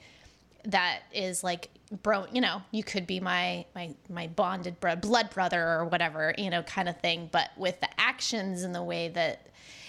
that 0.66 1.00
is 1.12 1.44
like 1.44 1.68
bro 2.02 2.26
you 2.32 2.40
know 2.40 2.62
you 2.70 2.82
could 2.82 3.06
be 3.06 3.20
my 3.20 3.64
my 3.74 3.94
my 4.08 4.26
bonded 4.26 4.80
bro- 4.80 4.96
blood 4.96 5.30
brother 5.30 5.62
or 5.62 5.84
whatever 5.84 6.34
you 6.38 6.50
know 6.50 6.62
kind 6.62 6.88
of 6.88 6.98
thing. 7.00 7.28
But 7.30 7.50
with 7.56 7.80
the 7.80 7.88
actions 8.00 8.62
and 8.62 8.74
the 8.74 8.82
way 8.82 9.08
that 9.08 9.48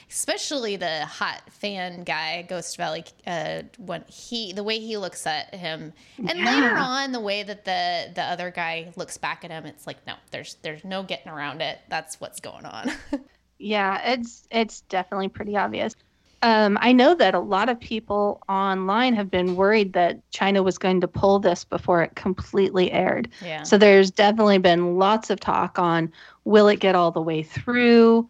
especially 0.10 0.76
the 0.76 1.06
hot 1.06 1.42
fan 1.50 2.04
guy 2.04 2.44
ghost 2.44 2.78
valley 2.78 3.04
uh 3.26 3.64
when 3.80 4.04
he 4.08 4.54
the 4.54 4.64
way 4.64 4.80
he 4.80 4.98
looks 4.98 5.26
at 5.26 5.54
him. 5.56 5.94
And 6.18 6.44
later 6.46 6.76
on 6.76 7.12
the 7.12 7.20
way 7.20 7.44
that 7.44 7.66
the 7.66 8.12
the 8.14 8.24
other 8.24 8.52
guy 8.52 8.92
looks 8.96 9.18
back 9.18 9.44
at 9.44 9.52
him 9.52 9.66
it's 9.66 9.88
like 9.88 10.06
no 10.06 10.16
there's 10.32 10.58
there's 10.62 10.84
no 10.84 11.04
getting 11.04 11.32
around 11.32 11.62
it. 11.62 11.80
That's 11.90 12.20
what's 12.20 12.40
going 12.40 12.66
on. 12.66 12.92
Yeah, 13.58 14.12
it's 14.12 14.48
it's 14.52 14.82
definitely 14.82 15.30
pretty 15.30 15.56
obvious. 15.56 15.96
Um, 16.42 16.78
I 16.82 16.92
know 16.92 17.16
that 17.16 17.34
a 17.34 17.40
lot 17.40 17.70
of 17.70 17.80
people 17.80 18.42
online 18.48 19.16
have 19.16 19.32
been 19.32 19.56
worried 19.56 19.94
that 19.94 20.20
China 20.32 20.62
was 20.62 20.78
going 20.78 21.02
to 21.02 21.08
pull 21.08 21.40
this 21.40 21.64
before 21.64 22.04
it 22.04 22.16
completely 22.16 22.92
aired. 22.92 23.30
yeah 23.42 23.64
So 23.64 23.78
there's 23.78 24.12
definitely 24.12 24.60
been 24.60 24.98
lots 24.98 25.30
of 25.30 25.40
talk 25.40 25.80
on 25.80 26.12
will 26.44 26.68
it 26.68 26.80
get 26.80 26.96
all 26.96 27.12
the 27.12 27.22
way 27.22 27.42
through? 27.42 28.28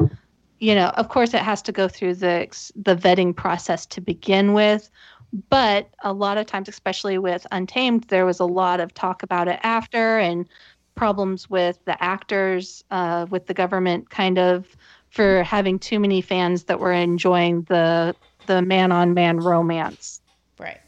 You 0.60 0.76
know, 0.76 0.88
of 0.90 1.10
course 1.10 1.34
it 1.34 1.42
has 1.42 1.62
to 1.64 1.72
go 1.72 1.88
through 1.88 2.16
the 2.16 2.48
the 2.76 2.96
vetting 2.96 3.36
process 3.36 3.86
to 3.88 4.02
begin 4.02 4.54
with, 4.54 4.90
but 5.50 5.90
a 6.04 6.14
lot 6.14 6.38
of 6.38 6.46
times 6.46 6.70
especially 6.70 7.18
with 7.18 7.46
Untamed 7.52 8.06
there 8.06 8.26
was 8.26 8.40
a 8.40 8.46
lot 8.46 8.80
of 8.80 8.94
talk 8.94 9.24
about 9.24 9.48
it 9.48 9.60
after 9.64 10.20
and 10.20 10.48
problems 10.96 11.50
with 11.50 11.84
the 11.86 12.02
actors 12.02 12.84
uh, 12.92 13.26
with 13.30 13.48
the 13.48 13.54
government 13.54 14.10
kind 14.10 14.40
of 14.40 14.78
for 15.16 15.44
having 15.44 15.80
too 15.80 16.00
many 16.00 16.22
fans 16.22 16.66
that 16.66 16.80
were 16.80 16.94
enjoying 16.94 17.64
the 17.64 18.16
the 18.46 18.62
man 18.62 18.92
on 18.92 19.14
man 19.14 19.38
romance 19.38 20.22
right 20.60 20.80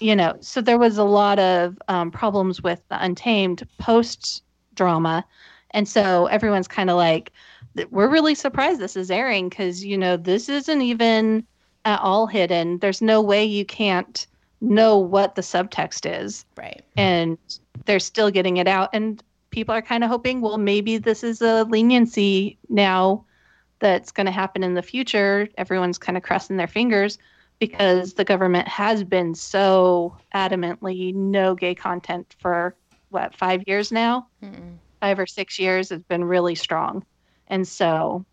you 0.00 0.16
know, 0.16 0.34
so 0.40 0.60
there 0.60 0.78
was 0.78 0.98
a 0.98 1.04
lot 1.04 1.38
of 1.38 1.80
um, 1.88 2.10
problems 2.10 2.62
with 2.62 2.80
the 2.88 3.02
Untamed 3.02 3.66
post 3.78 4.42
drama. 4.74 5.24
And 5.72 5.86
so 5.86 6.26
everyone's 6.26 6.66
kind 6.66 6.90
of 6.90 6.96
like, 6.96 7.32
we're 7.90 8.08
really 8.08 8.34
surprised 8.34 8.80
this 8.80 8.96
is 8.96 9.10
airing 9.10 9.50
because, 9.50 9.84
you 9.84 9.96
know, 9.96 10.16
this 10.16 10.48
isn't 10.48 10.82
even 10.82 11.46
at 11.84 12.00
all 12.00 12.26
hidden. 12.26 12.78
There's 12.78 13.00
no 13.00 13.20
way 13.20 13.44
you 13.44 13.64
can't 13.64 14.26
know 14.62 14.98
what 14.98 15.34
the 15.34 15.42
subtext 15.42 16.10
is. 16.10 16.44
right 16.56 16.82
And 16.96 17.38
they're 17.84 18.00
still 18.00 18.30
getting 18.30 18.56
it 18.56 18.66
out. 18.66 18.88
And 18.92 19.22
people 19.50 19.74
are 19.74 19.82
kind 19.82 20.02
of 20.02 20.10
hoping, 20.10 20.40
well, 20.40 20.58
maybe 20.58 20.96
this 20.96 21.22
is 21.22 21.42
a 21.42 21.64
leniency 21.64 22.58
now 22.68 23.24
that's 23.80 24.12
going 24.12 24.26
to 24.26 24.32
happen 24.32 24.62
in 24.62 24.74
the 24.74 24.82
future. 24.82 25.48
Everyone's 25.58 25.98
kind 25.98 26.16
of 26.16 26.22
crossing 26.22 26.56
their 26.56 26.68
fingers 26.68 27.18
because 27.58 28.14
the 28.14 28.24
government 28.24 28.68
has 28.68 29.04
been 29.04 29.34
so 29.34 30.16
adamantly 30.34 31.14
no 31.14 31.54
gay 31.54 31.74
content 31.74 32.34
for 32.38 32.74
what, 33.10 33.34
five 33.34 33.62
years 33.66 33.92
now? 33.92 34.26
Mm-mm. 34.42 34.76
Five 35.00 35.18
or 35.18 35.26
six 35.26 35.58
years 35.58 35.90
has 35.90 36.02
been 36.02 36.24
really 36.24 36.54
strong. 36.54 37.04
And 37.48 37.66
so 37.66 38.24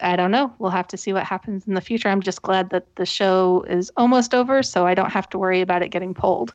I 0.00 0.16
don't 0.16 0.30
know. 0.30 0.52
We'll 0.58 0.70
have 0.70 0.88
to 0.88 0.96
see 0.96 1.12
what 1.12 1.24
happens 1.24 1.66
in 1.66 1.74
the 1.74 1.80
future. 1.80 2.08
I'm 2.08 2.20
just 2.20 2.42
glad 2.42 2.70
that 2.70 2.96
the 2.96 3.06
show 3.06 3.64
is 3.68 3.90
almost 3.96 4.34
over, 4.34 4.62
so 4.62 4.86
I 4.86 4.94
don't 4.94 5.12
have 5.12 5.28
to 5.30 5.38
worry 5.38 5.60
about 5.60 5.82
it 5.82 5.88
getting 5.88 6.12
pulled. 6.12 6.52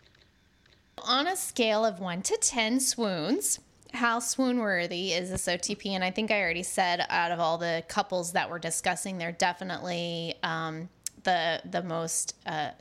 On 1.04 1.28
a 1.28 1.36
scale 1.36 1.86
of 1.86 2.00
one 2.00 2.22
to 2.24 2.38
10 2.38 2.80
swoons, 2.80 3.60
how 3.94 4.20
swoon 4.20 4.60
worthy 4.60 5.14
is 5.14 5.30
this 5.30 5.46
OTP? 5.46 5.92
And 5.92 6.04
I 6.04 6.12
think 6.12 6.32
I 6.32 6.42
already 6.42 6.64
said 6.64 7.06
out 7.10 7.32
of 7.32 7.40
all 7.40 7.58
the 7.58 7.84
couples 7.88 8.34
that 8.34 8.50
we're 8.50 8.60
discussing, 8.60 9.18
they're 9.18 9.32
definitely 9.32 10.36
um, 10.44 10.90
the, 11.24 11.62
the 11.70 11.84
most 11.84 12.36
uh, 12.46 12.72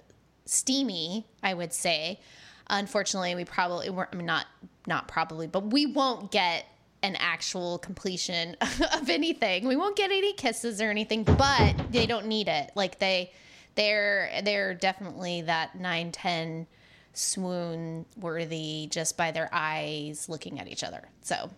steamy, 0.45 1.27
I 1.43 1.55
would 1.55 1.73
say. 1.73 2.21
Unfortunately, 2.69 3.35
we 3.35 3.45
probably, 3.45 3.91
we're, 3.91 4.09
I 4.13 4.17
mean, 4.17 4.27
not, 4.27 4.47
not 4.87 5.09
probably, 5.09 5.47
but 5.47 5.67
we 5.73 5.87
won't 5.87 6.31
get 6.31 6.67
an 7.03 7.17
actual 7.17 7.79
completion 7.79 8.57
of 8.61 9.09
anything. 9.09 9.69
We 9.69 9.77
won't 9.77 9.97
get 9.97 10.11
any 10.11 10.33
kisses 10.33 10.81
or 10.81 10.91
anything, 10.91 11.25
but 11.25 11.75
they 11.93 12.07
don't 12.07 12.27
need 12.27 12.49
it. 12.49 12.73
Like 12.75 12.99
they, 12.99 13.33
they're, 13.75 14.41
they're 14.43 14.75
definitely 14.75 15.43
that 15.43 15.79
9, 15.79 16.13
10 16.13 16.67
swoon 17.17 18.05
worthy 18.19 18.89
just 18.91 19.17
by 19.17 19.31
their 19.31 19.49
eyes 19.53 20.29
looking 20.29 20.61
at 20.61 20.69
each 20.69 20.85
other. 20.85 21.09
So 21.23 21.51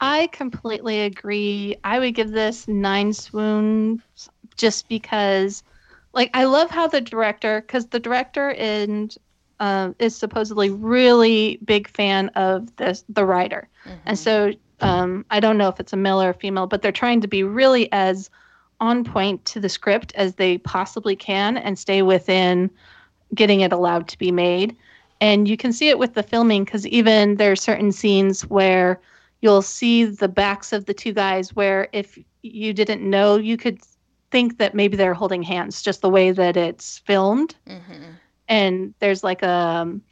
I 0.00 0.28
completely 0.28 1.00
agree. 1.02 1.76
I 1.84 1.98
would 1.98 2.14
give 2.14 2.30
this 2.30 2.68
nine 2.68 3.12
swoons 3.12 4.00
just 4.56 4.88
because, 4.88 5.62
like, 6.12 6.30
I 6.34 6.44
love 6.44 6.70
how 6.70 6.86
the 6.86 7.00
director, 7.00 7.60
because 7.60 7.86
the 7.86 8.00
director 8.00 8.50
and 8.52 9.14
uh, 9.58 9.92
is 9.98 10.16
supposedly 10.16 10.70
really 10.70 11.58
big 11.64 11.88
fan 11.88 12.28
of 12.30 12.74
this 12.76 13.04
the 13.10 13.26
writer, 13.26 13.68
and 14.06 14.18
so 14.18 14.52
um, 14.80 15.26
I 15.30 15.40
don't 15.40 15.58
know 15.58 15.68
if 15.68 15.78
it's 15.80 15.92
a 15.92 15.96
male 15.96 16.22
or 16.22 16.30
a 16.30 16.34
female, 16.34 16.66
but 16.66 16.80
they're 16.80 16.92
trying 16.92 17.20
to 17.20 17.28
be 17.28 17.42
really 17.42 17.92
as 17.92 18.30
on 18.80 19.04
point 19.04 19.44
to 19.44 19.60
the 19.60 19.68
script 19.68 20.12
as 20.14 20.36
they 20.36 20.56
possibly 20.58 21.14
can 21.14 21.58
and 21.58 21.78
stay 21.78 22.00
within 22.00 22.70
getting 23.34 23.60
it 23.60 23.72
allowed 23.72 24.08
to 24.08 24.18
be 24.18 24.32
made. 24.32 24.76
And 25.20 25.48
you 25.48 25.56
can 25.56 25.72
see 25.72 25.88
it 25.88 25.98
with 25.98 26.14
the 26.14 26.22
filming 26.22 26.64
because 26.64 26.86
even 26.86 27.36
there 27.36 27.52
are 27.52 27.56
certain 27.56 27.92
scenes 27.92 28.42
where 28.46 29.00
you'll 29.42 29.62
see 29.62 30.04
the 30.04 30.28
backs 30.28 30.72
of 30.72 30.86
the 30.86 30.94
two 30.94 31.12
guys 31.12 31.54
where 31.54 31.88
if 31.92 32.18
you 32.42 32.72
didn't 32.72 33.02
know, 33.02 33.36
you 33.36 33.56
could 33.56 33.80
think 34.30 34.58
that 34.58 34.74
maybe 34.74 34.96
they're 34.96 35.14
holding 35.14 35.42
hands 35.42 35.82
just 35.82 36.00
the 36.00 36.08
way 36.08 36.30
that 36.30 36.56
it's 36.56 36.98
filmed. 36.98 37.54
Mm-hmm. 37.66 38.12
And 38.48 38.94
there's 39.00 39.22
like 39.22 39.42
a, 39.42 39.48
um, 39.48 40.02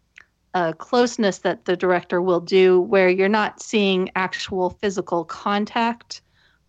a 0.54 0.74
closeness 0.74 1.38
that 1.38 1.64
the 1.64 1.76
director 1.76 2.20
will 2.20 2.40
do 2.40 2.80
where 2.80 3.08
you're 3.08 3.28
not 3.28 3.62
seeing 3.62 4.10
actual 4.16 4.70
physical 4.70 5.24
contact, 5.24 6.20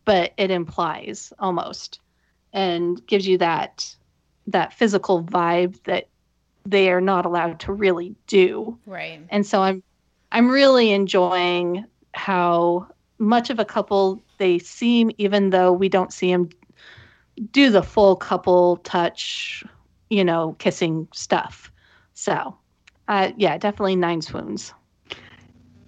but 0.06 0.34
it 0.38 0.52
implies 0.52 1.34
almost 1.40 2.00
and 2.54 3.06
gives 3.08 3.28
you 3.28 3.38
that 3.38 3.96
that 4.48 4.74
physical 4.74 5.24
vibe 5.24 5.82
that 5.84 6.08
they 6.70 6.90
are 6.92 7.02
not 7.02 7.26
allowed 7.26 7.60
to 7.62 7.74
really 7.74 8.16
do. 8.28 8.78
Right. 8.86 9.20
And 9.30 9.46
so 9.46 9.62
I'm 9.62 9.84
I'm 10.32 10.50
really 10.50 10.92
enjoying 10.92 11.86
how 12.14 12.88
much 13.18 13.50
of 13.50 13.60
a 13.60 13.66
couple 13.66 14.22
they 14.38 14.60
seem 14.60 15.12
even 15.18 15.50
though 15.50 15.74
we 15.74 15.90
don't 15.90 16.14
see 16.14 16.32
them 16.32 16.50
do 17.52 17.70
the 17.70 17.84
full 17.84 18.16
couple 18.16 18.78
touch, 18.78 19.64
you 20.10 20.24
know, 20.24 20.56
kissing 20.60 21.08
stuff. 21.14 21.72
So, 22.14 22.58
uh, 23.08 23.32
yeah, 23.38 23.58
definitely 23.58 23.96
nine 23.96 24.22
swoons. 24.22 24.74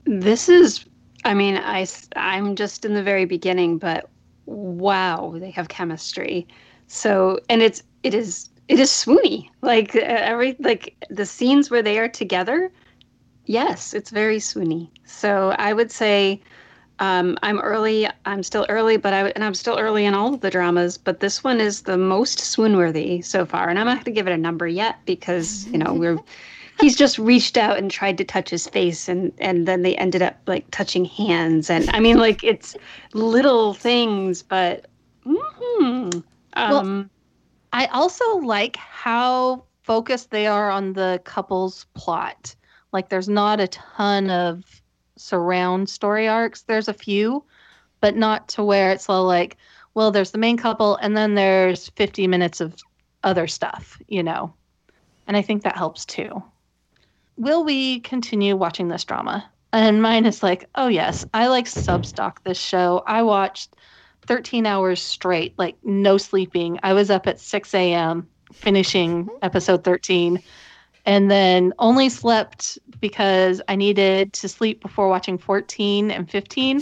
This 0.06 0.50
is, 0.50 0.86
I 1.26 1.34
mean, 1.34 1.58
I, 1.58 1.86
I'm 2.16 2.56
just 2.56 2.86
in 2.86 2.94
the 2.94 3.04
very 3.04 3.26
beginning, 3.26 3.78
but 3.78 4.10
wow, 4.46 5.34
they 5.38 5.52
have 5.52 5.68
chemistry. 5.68 6.48
So, 6.88 7.40
and 7.50 7.62
it's, 7.62 7.84
it 8.04 8.14
is, 8.14 8.50
it 8.72 8.80
is 8.80 8.90
swoony. 8.90 9.50
Like 9.62 9.96
every, 9.96 10.56
like 10.60 10.96
the 11.10 11.26
scenes 11.26 11.70
where 11.70 11.82
they 11.82 12.00
are 12.00 12.08
together. 12.08 12.72
Yes, 13.46 13.94
it's 13.94 14.12
very 14.12 14.38
swoony. 14.38 14.90
So 15.06 15.54
I 15.60 15.74
would 15.74 15.92
say, 15.92 16.42
um, 17.00 17.38
I'm 17.44 17.60
early. 17.60 18.08
I'm 18.26 18.44
still 18.44 18.66
early, 18.70 18.96
but 18.96 19.14
I 19.14 19.30
and 19.30 19.44
I'm 19.44 19.56
still 19.56 19.78
early 19.78 20.06
in 20.06 20.14
all 20.14 20.36
of 20.36 20.42
the 20.42 20.50
dramas. 20.50 20.98
But 20.98 21.20
this 21.20 21.44
one 21.44 21.60
is 21.60 21.82
the 21.82 21.98
most 21.98 22.40
swoon-worthy 22.40 23.22
so 23.24 23.46
far, 23.46 23.68
and 23.68 23.78
I'm 23.78 23.88
not 23.88 23.96
going 23.96 24.06
to 24.06 24.12
give 24.12 24.28
it 24.28 24.34
a 24.34 24.38
number 24.38 24.68
yet 24.68 25.00
because 25.06 25.68
you 25.68 25.78
know 25.78 25.94
we're. 25.94 26.20
He's 26.80 26.96
just 26.96 27.20
reached 27.20 27.58
out 27.58 27.78
and 27.78 27.92
tried 27.92 28.18
to 28.20 28.24
touch 28.24 28.50
his 28.50 28.68
face, 28.68 29.10
and 29.10 29.34
and 29.40 29.68
then 29.68 29.82
they 29.82 29.96
ended 29.98 30.22
up 30.22 30.38
like 30.48 30.70
touching 30.72 31.04
hands, 31.06 31.70
and 31.70 31.90
I 31.90 32.00
mean 32.00 32.18
like 32.18 32.44
it's 32.44 32.76
little 33.14 33.74
things, 33.74 34.44
but. 34.44 34.86
Mm-hmm. 35.26 36.20
Um, 36.54 36.72
well, 36.72 37.10
I 37.74 37.86
also 37.88 38.38
like 38.38 38.76
how 38.76 39.64
focused 39.84 40.32
they 40.32 40.48
are 40.48 40.70
on 40.70 40.94
the 40.94 41.22
couple's 41.24 41.86
plot. 41.94 42.56
Like, 42.92 43.10
there's 43.10 43.30
not 43.30 43.60
a 43.60 43.68
ton 43.68 44.30
of 44.30 44.64
surround 45.18 45.90
story 45.90 46.28
arcs. 46.28 46.64
There's 46.64 46.88
a 46.88 46.94
few, 46.94 47.44
but 48.02 48.16
not 48.16 48.50
to 48.50 48.64
where 48.64 48.92
it's 48.92 49.10
all 49.10 49.26
like, 49.26 49.58
well, 49.94 50.12
there's 50.12 50.32
the 50.32 50.38
main 50.38 50.58
couple 50.58 50.96
and 50.98 51.16
then 51.16 51.36
there's 51.36 51.90
50 51.90 52.28
minutes 52.28 52.62
of 52.62 52.76
other 53.24 53.48
stuff, 53.48 54.02
you 54.08 54.24
know. 54.24 54.54
And 55.28 55.38
I 55.38 55.42
think 55.42 55.64
that 55.64 55.78
helps 55.78 56.06
too. 56.06 56.44
Will 57.38 57.64
we 57.64 58.00
continue 58.02 58.56
watching 58.56 58.88
this 58.88 59.04
drama? 59.04 59.50
And 59.74 60.02
mine 60.02 60.26
is 60.26 60.44
like, 60.44 60.70
oh, 60.76 60.88
yes, 60.88 61.26
I 61.34 61.48
like 61.48 61.66
substock 61.66 62.38
this 62.44 62.60
show. 62.60 63.04
I 63.08 63.24
watched 63.24 63.76
13 64.26 64.66
hours 64.66 65.02
straight, 65.02 65.54
like 65.58 65.76
no 65.84 66.18
sleeping. 66.18 66.80
I 66.84 66.94
was 66.94 67.10
up 67.10 67.28
at 67.28 67.40
6 67.40 67.74
a.m. 67.74 68.28
finishing 68.54 69.26
mm-hmm. 69.26 69.36
episode 69.42 69.84
13 69.84 70.42
and 71.06 71.32
then 71.32 71.74
only 71.80 72.10
slept 72.10 72.78
because 73.00 73.62
I 73.68 73.76
needed 73.76 74.34
to 74.34 74.48
sleep 74.48 74.82
before 74.82 75.08
watching 75.08 75.38
14 75.38 76.12
and 76.12 76.30
15 76.30 76.82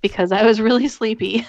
because 0.00 0.32
I 0.32 0.44
was 0.44 0.60
really 0.60 0.88
sleepy. 0.88 1.46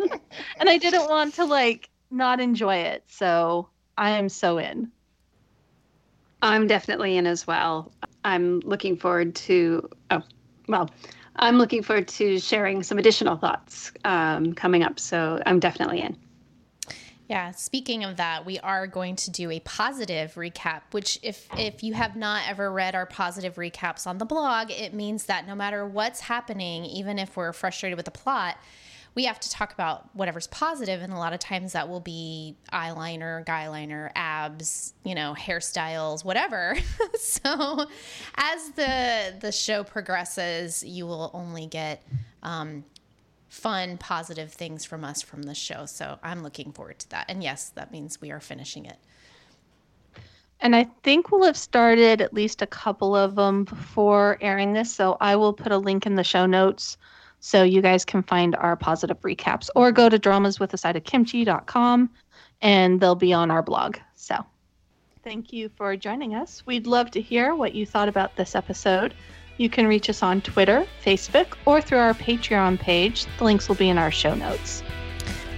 and 0.60 0.68
I 0.68 0.78
didn't 0.78 1.08
want 1.08 1.34
to 1.34 1.44
like 1.44 1.90
not 2.10 2.40
enjoy 2.40 2.76
it. 2.76 3.04
So 3.08 3.68
I 3.98 4.10
am 4.10 4.28
so 4.28 4.58
in. 4.58 4.90
I'm 6.42 6.66
definitely 6.66 7.16
in 7.16 7.26
as 7.26 7.46
well. 7.46 7.90
I'm 8.24 8.60
looking 8.60 8.96
forward 8.96 9.34
to, 9.36 9.88
oh, 10.10 10.22
well, 10.68 10.90
I'm 11.36 11.58
looking 11.58 11.82
forward 11.82 12.08
to 12.08 12.38
sharing 12.38 12.82
some 12.82 12.98
additional 12.98 13.36
thoughts 13.36 13.92
um, 14.04 14.52
coming 14.54 14.82
up. 14.82 14.98
So 14.98 15.40
I'm 15.46 15.60
definitely 15.60 16.00
in. 16.00 16.16
Yeah, 17.28 17.52
speaking 17.52 18.04
of 18.04 18.16
that, 18.18 18.44
we 18.44 18.58
are 18.58 18.86
going 18.86 19.16
to 19.16 19.30
do 19.30 19.50
a 19.50 19.58
positive 19.60 20.34
recap, 20.34 20.82
which 20.90 21.18
if 21.22 21.48
if 21.56 21.82
you 21.82 21.94
have 21.94 22.16
not 22.16 22.42
ever 22.46 22.70
read 22.70 22.94
our 22.94 23.06
positive 23.06 23.54
recaps 23.54 24.06
on 24.06 24.18
the 24.18 24.26
blog, 24.26 24.70
it 24.70 24.92
means 24.92 25.24
that 25.24 25.46
no 25.46 25.54
matter 25.54 25.86
what's 25.86 26.20
happening, 26.20 26.84
even 26.84 27.18
if 27.18 27.34
we're 27.34 27.54
frustrated 27.54 27.96
with 27.96 28.04
the 28.04 28.10
plot, 28.10 28.58
we 29.14 29.24
have 29.24 29.38
to 29.40 29.50
talk 29.50 29.72
about 29.72 30.08
whatever's 30.14 30.46
positive 30.48 31.00
and 31.00 31.12
a 31.12 31.16
lot 31.16 31.32
of 31.32 31.38
times 31.38 31.72
that 31.72 31.88
will 31.88 32.00
be 32.00 32.56
eyeliner, 32.72 33.44
guyliner, 33.46 34.10
abs, 34.14 34.94
you 35.04 35.14
know, 35.14 35.34
hairstyles, 35.38 36.24
whatever. 36.24 36.76
so 37.18 37.86
as 38.36 38.70
the 38.70 39.34
the 39.40 39.52
show 39.52 39.84
progresses, 39.84 40.82
you 40.82 41.06
will 41.06 41.30
only 41.32 41.66
get 41.66 42.02
um, 42.42 42.84
fun, 43.48 43.98
positive 43.98 44.52
things 44.52 44.84
from 44.84 45.04
us 45.04 45.22
from 45.22 45.42
the 45.42 45.54
show. 45.54 45.86
So 45.86 46.18
I'm 46.22 46.42
looking 46.42 46.72
forward 46.72 46.98
to 47.00 47.10
that. 47.10 47.26
And 47.28 47.42
yes, 47.42 47.70
that 47.70 47.92
means 47.92 48.20
we 48.20 48.32
are 48.32 48.40
finishing 48.40 48.84
it. 48.84 48.96
And 50.60 50.74
I 50.74 50.88
think 51.02 51.30
we'll 51.30 51.44
have 51.44 51.56
started 51.56 52.20
at 52.20 52.32
least 52.32 52.62
a 52.62 52.66
couple 52.66 53.14
of 53.14 53.34
them 53.34 53.64
before 53.64 54.38
airing 54.40 54.72
this. 54.72 54.92
So 54.92 55.16
I 55.20 55.36
will 55.36 55.52
put 55.52 55.72
a 55.72 55.78
link 55.78 56.06
in 56.06 56.14
the 56.14 56.24
show 56.24 56.46
notes 56.46 56.96
so 57.44 57.62
you 57.62 57.82
guys 57.82 58.06
can 58.06 58.22
find 58.22 58.56
our 58.56 58.74
positive 58.74 59.20
recaps 59.20 59.68
or 59.76 59.92
go 59.92 60.08
to 60.08 60.18
dramaswithaside 60.18 60.96
and 62.62 63.00
they'll 63.00 63.14
be 63.14 63.34
on 63.34 63.50
our 63.50 63.62
blog. 63.62 63.98
So 64.14 64.36
thank 65.22 65.52
you 65.52 65.68
for 65.76 65.94
joining 65.94 66.34
us. 66.34 66.62
We'd 66.64 66.86
love 66.86 67.10
to 67.10 67.20
hear 67.20 67.54
what 67.54 67.74
you 67.74 67.84
thought 67.84 68.08
about 68.08 68.34
this 68.36 68.54
episode. 68.54 69.12
You 69.58 69.68
can 69.68 69.86
reach 69.86 70.08
us 70.08 70.22
on 70.22 70.40
Twitter, 70.40 70.86
Facebook, 71.04 71.48
or 71.66 71.82
through 71.82 71.98
our 71.98 72.14
Patreon 72.14 72.80
page. 72.80 73.26
The 73.36 73.44
links 73.44 73.68
will 73.68 73.76
be 73.76 73.90
in 73.90 73.98
our 73.98 74.10
show 74.10 74.34
notes. 74.34 74.82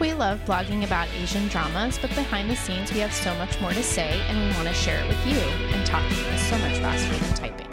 We 0.00 0.12
love 0.12 0.40
blogging 0.40 0.84
about 0.84 1.06
Asian 1.14 1.46
dramas, 1.46 2.00
but 2.00 2.10
behind 2.10 2.50
the 2.50 2.56
scenes, 2.56 2.92
we 2.92 2.98
have 2.98 3.12
so 3.12 3.32
much 3.36 3.60
more 3.60 3.70
to 3.70 3.82
say, 3.84 4.20
and 4.26 4.36
we 4.36 4.56
want 4.56 4.66
to 4.66 4.74
share 4.74 5.04
it 5.04 5.06
with 5.06 5.24
you. 5.24 5.38
And 5.38 5.86
talking 5.86 6.18
is 6.34 6.42
so 6.48 6.58
much 6.58 6.78
faster 6.78 7.14
than 7.14 7.34
typing. 7.34 7.65